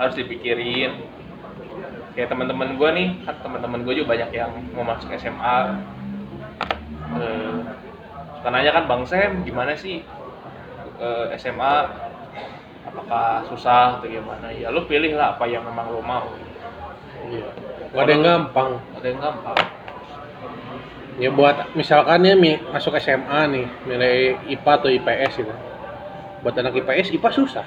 harus 0.01 0.17
dipikirin. 0.17 1.05
Kayak 2.17 2.33
teman-teman 2.33 2.73
gue 2.73 2.89
nih 2.95 3.07
kan 3.21 3.37
teman-teman 3.45 3.85
gue 3.85 4.01
juga 4.01 4.17
banyak 4.17 4.33
yang 4.33 4.49
mau 4.73 4.81
masuk 4.81 5.13
SMA 5.19 5.57
eh, 7.21 7.55
suka 8.39 8.49
nanya 8.49 8.71
kan 8.71 8.89
bang 8.89 9.03
Sam 9.05 9.31
gimana 9.45 9.77
sih 9.77 10.01
eh, 10.97 11.25
SMA 11.37 11.75
apakah 12.87 13.45
susah 13.51 14.01
atau 14.01 14.09
gimana? 14.09 14.49
Ya 14.49 14.73
lu 14.73 14.89
pilih 14.89 15.13
lah 15.13 15.37
apa 15.37 15.45
yang 15.45 15.69
memang 15.69 15.91
lo 15.93 16.01
mau. 16.01 16.33
Iya 17.29 17.64
gak 17.95 18.03
ada 18.03 18.11
yang 18.11 18.23
gampang 18.27 18.69
ada 18.99 19.07
yang 19.07 19.19
gampang 19.23 19.57
ya 21.15 21.29
buat 21.31 21.55
misalkan 21.79 22.27
ya 22.27 22.35
masuk 22.75 22.99
SMA 22.99 23.41
nih 23.55 23.65
milih 23.87 24.17
IPA 24.51 24.71
atau 24.75 24.89
IPS 24.91 25.31
gitu 25.39 25.55
buat 26.43 26.55
anak 26.59 26.75
IPS 26.75 27.15
IPA 27.15 27.29
susah 27.31 27.65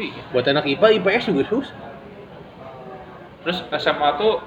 iya 0.00 0.24
buat 0.32 0.48
anak 0.48 0.64
IPA 0.64 1.04
IPS 1.04 1.28
juga 1.28 1.44
susah 1.44 1.86
Terus 3.46 3.62
SMA 3.78 4.10
tuh 4.18 4.42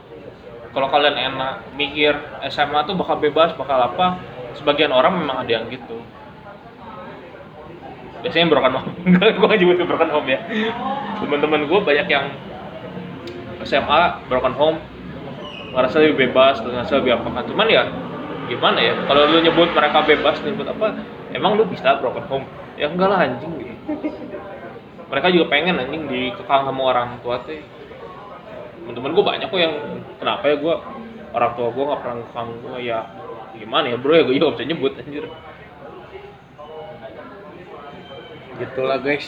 kalau 0.76 0.92
kalian 0.92 1.16
enak 1.16 1.72
mikir 1.80 2.12
SMA 2.52 2.84
tuh 2.84 3.00
bakal 3.00 3.16
bebas, 3.16 3.56
bakal 3.56 3.80
apa? 3.80 4.20
Sebagian 4.60 4.92
orang 4.92 5.24
memang 5.24 5.40
ada 5.40 5.48
yang 5.48 5.72
gitu. 5.72 6.04
Biasanya 8.20 8.52
broken 8.52 8.76
home. 8.76 8.92
Enggak, 9.08 9.40
gue 9.40 9.48
nggak 9.48 9.60
nyebutin 9.64 9.88
broken 9.88 10.12
home 10.12 10.28
ya. 10.28 10.44
Teman-teman 11.24 11.72
gue 11.72 11.80
banyak 11.80 12.08
yang 12.12 12.28
SMA 13.64 14.20
broken 14.28 14.52
home 14.60 14.84
ngerasa 15.74 15.96
lebih 16.02 16.30
bebas, 16.30 16.62
ngerasa 16.62 16.94
lebih 17.02 17.20
apa 17.20 17.28
kan. 17.30 17.44
Cuman 17.48 17.68
ya 17.70 17.84
gimana 18.50 18.82
ya 18.82 18.94
kalau 19.06 19.30
lu 19.30 19.46
nyebut 19.46 19.70
mereka 19.78 20.02
bebas 20.02 20.42
nyebut 20.42 20.66
apa 20.66 20.98
emang 21.38 21.54
lu 21.54 21.70
bisa 21.70 22.02
broken 22.02 22.26
home 22.26 22.46
ya 22.82 22.90
enggak 22.90 23.14
lah 23.14 23.22
anjing 23.22 23.54
gitu 23.62 23.78
mereka 25.06 25.30
juga 25.30 25.46
pengen 25.54 25.78
anjing 25.78 26.10
dikekang 26.10 26.66
sama 26.66 26.82
orang 26.90 27.22
tua 27.22 27.46
teh 27.46 27.62
temen-temen 28.82 29.14
gue 29.14 29.22
banyak 29.22 29.48
kok 29.54 29.62
yang 29.62 30.02
kenapa 30.18 30.50
ya 30.50 30.56
gue 30.58 30.76
orang 31.30 31.52
tua 31.54 31.68
gue 31.70 31.84
nggak 31.86 32.00
pernah 32.02 32.16
ngekang 32.26 32.50
gue 32.58 32.78
ya 32.82 33.00
gimana 33.54 33.86
ya 33.94 33.98
bro 34.02 34.18
ya 34.18 34.24
gue 34.26 34.34
juga 34.34 34.58
bisa 34.58 34.66
nyebut 34.66 34.98
anjir 34.98 35.30
Gitulah 38.60 39.00
guys. 39.00 39.24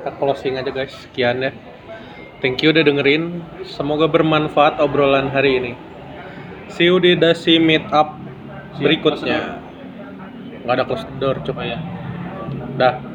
Kita 0.00 0.16
closing 0.16 0.56
aja 0.56 0.72
guys. 0.72 0.96
Sekian 0.96 1.44
ya. 1.44 1.52
Thank 2.44 2.60
you 2.60 2.76
udah 2.76 2.84
dengerin. 2.84 3.40
Semoga 3.64 4.04
bermanfaat 4.04 4.76
obrolan 4.76 5.32
hari 5.32 5.64
ini. 5.64 5.72
See 6.68 6.92
you 6.92 7.00
di 7.00 7.16
Dasi 7.16 7.56
Meetup 7.56 7.88
Siap, 7.88 8.84
berikutnya. 8.84 9.64
Nggak 10.60 10.74
ada 10.76 10.84
close 10.84 11.08
door, 11.16 11.40
coba 11.40 11.64
ya 11.64 11.80
Dah. 12.76 13.00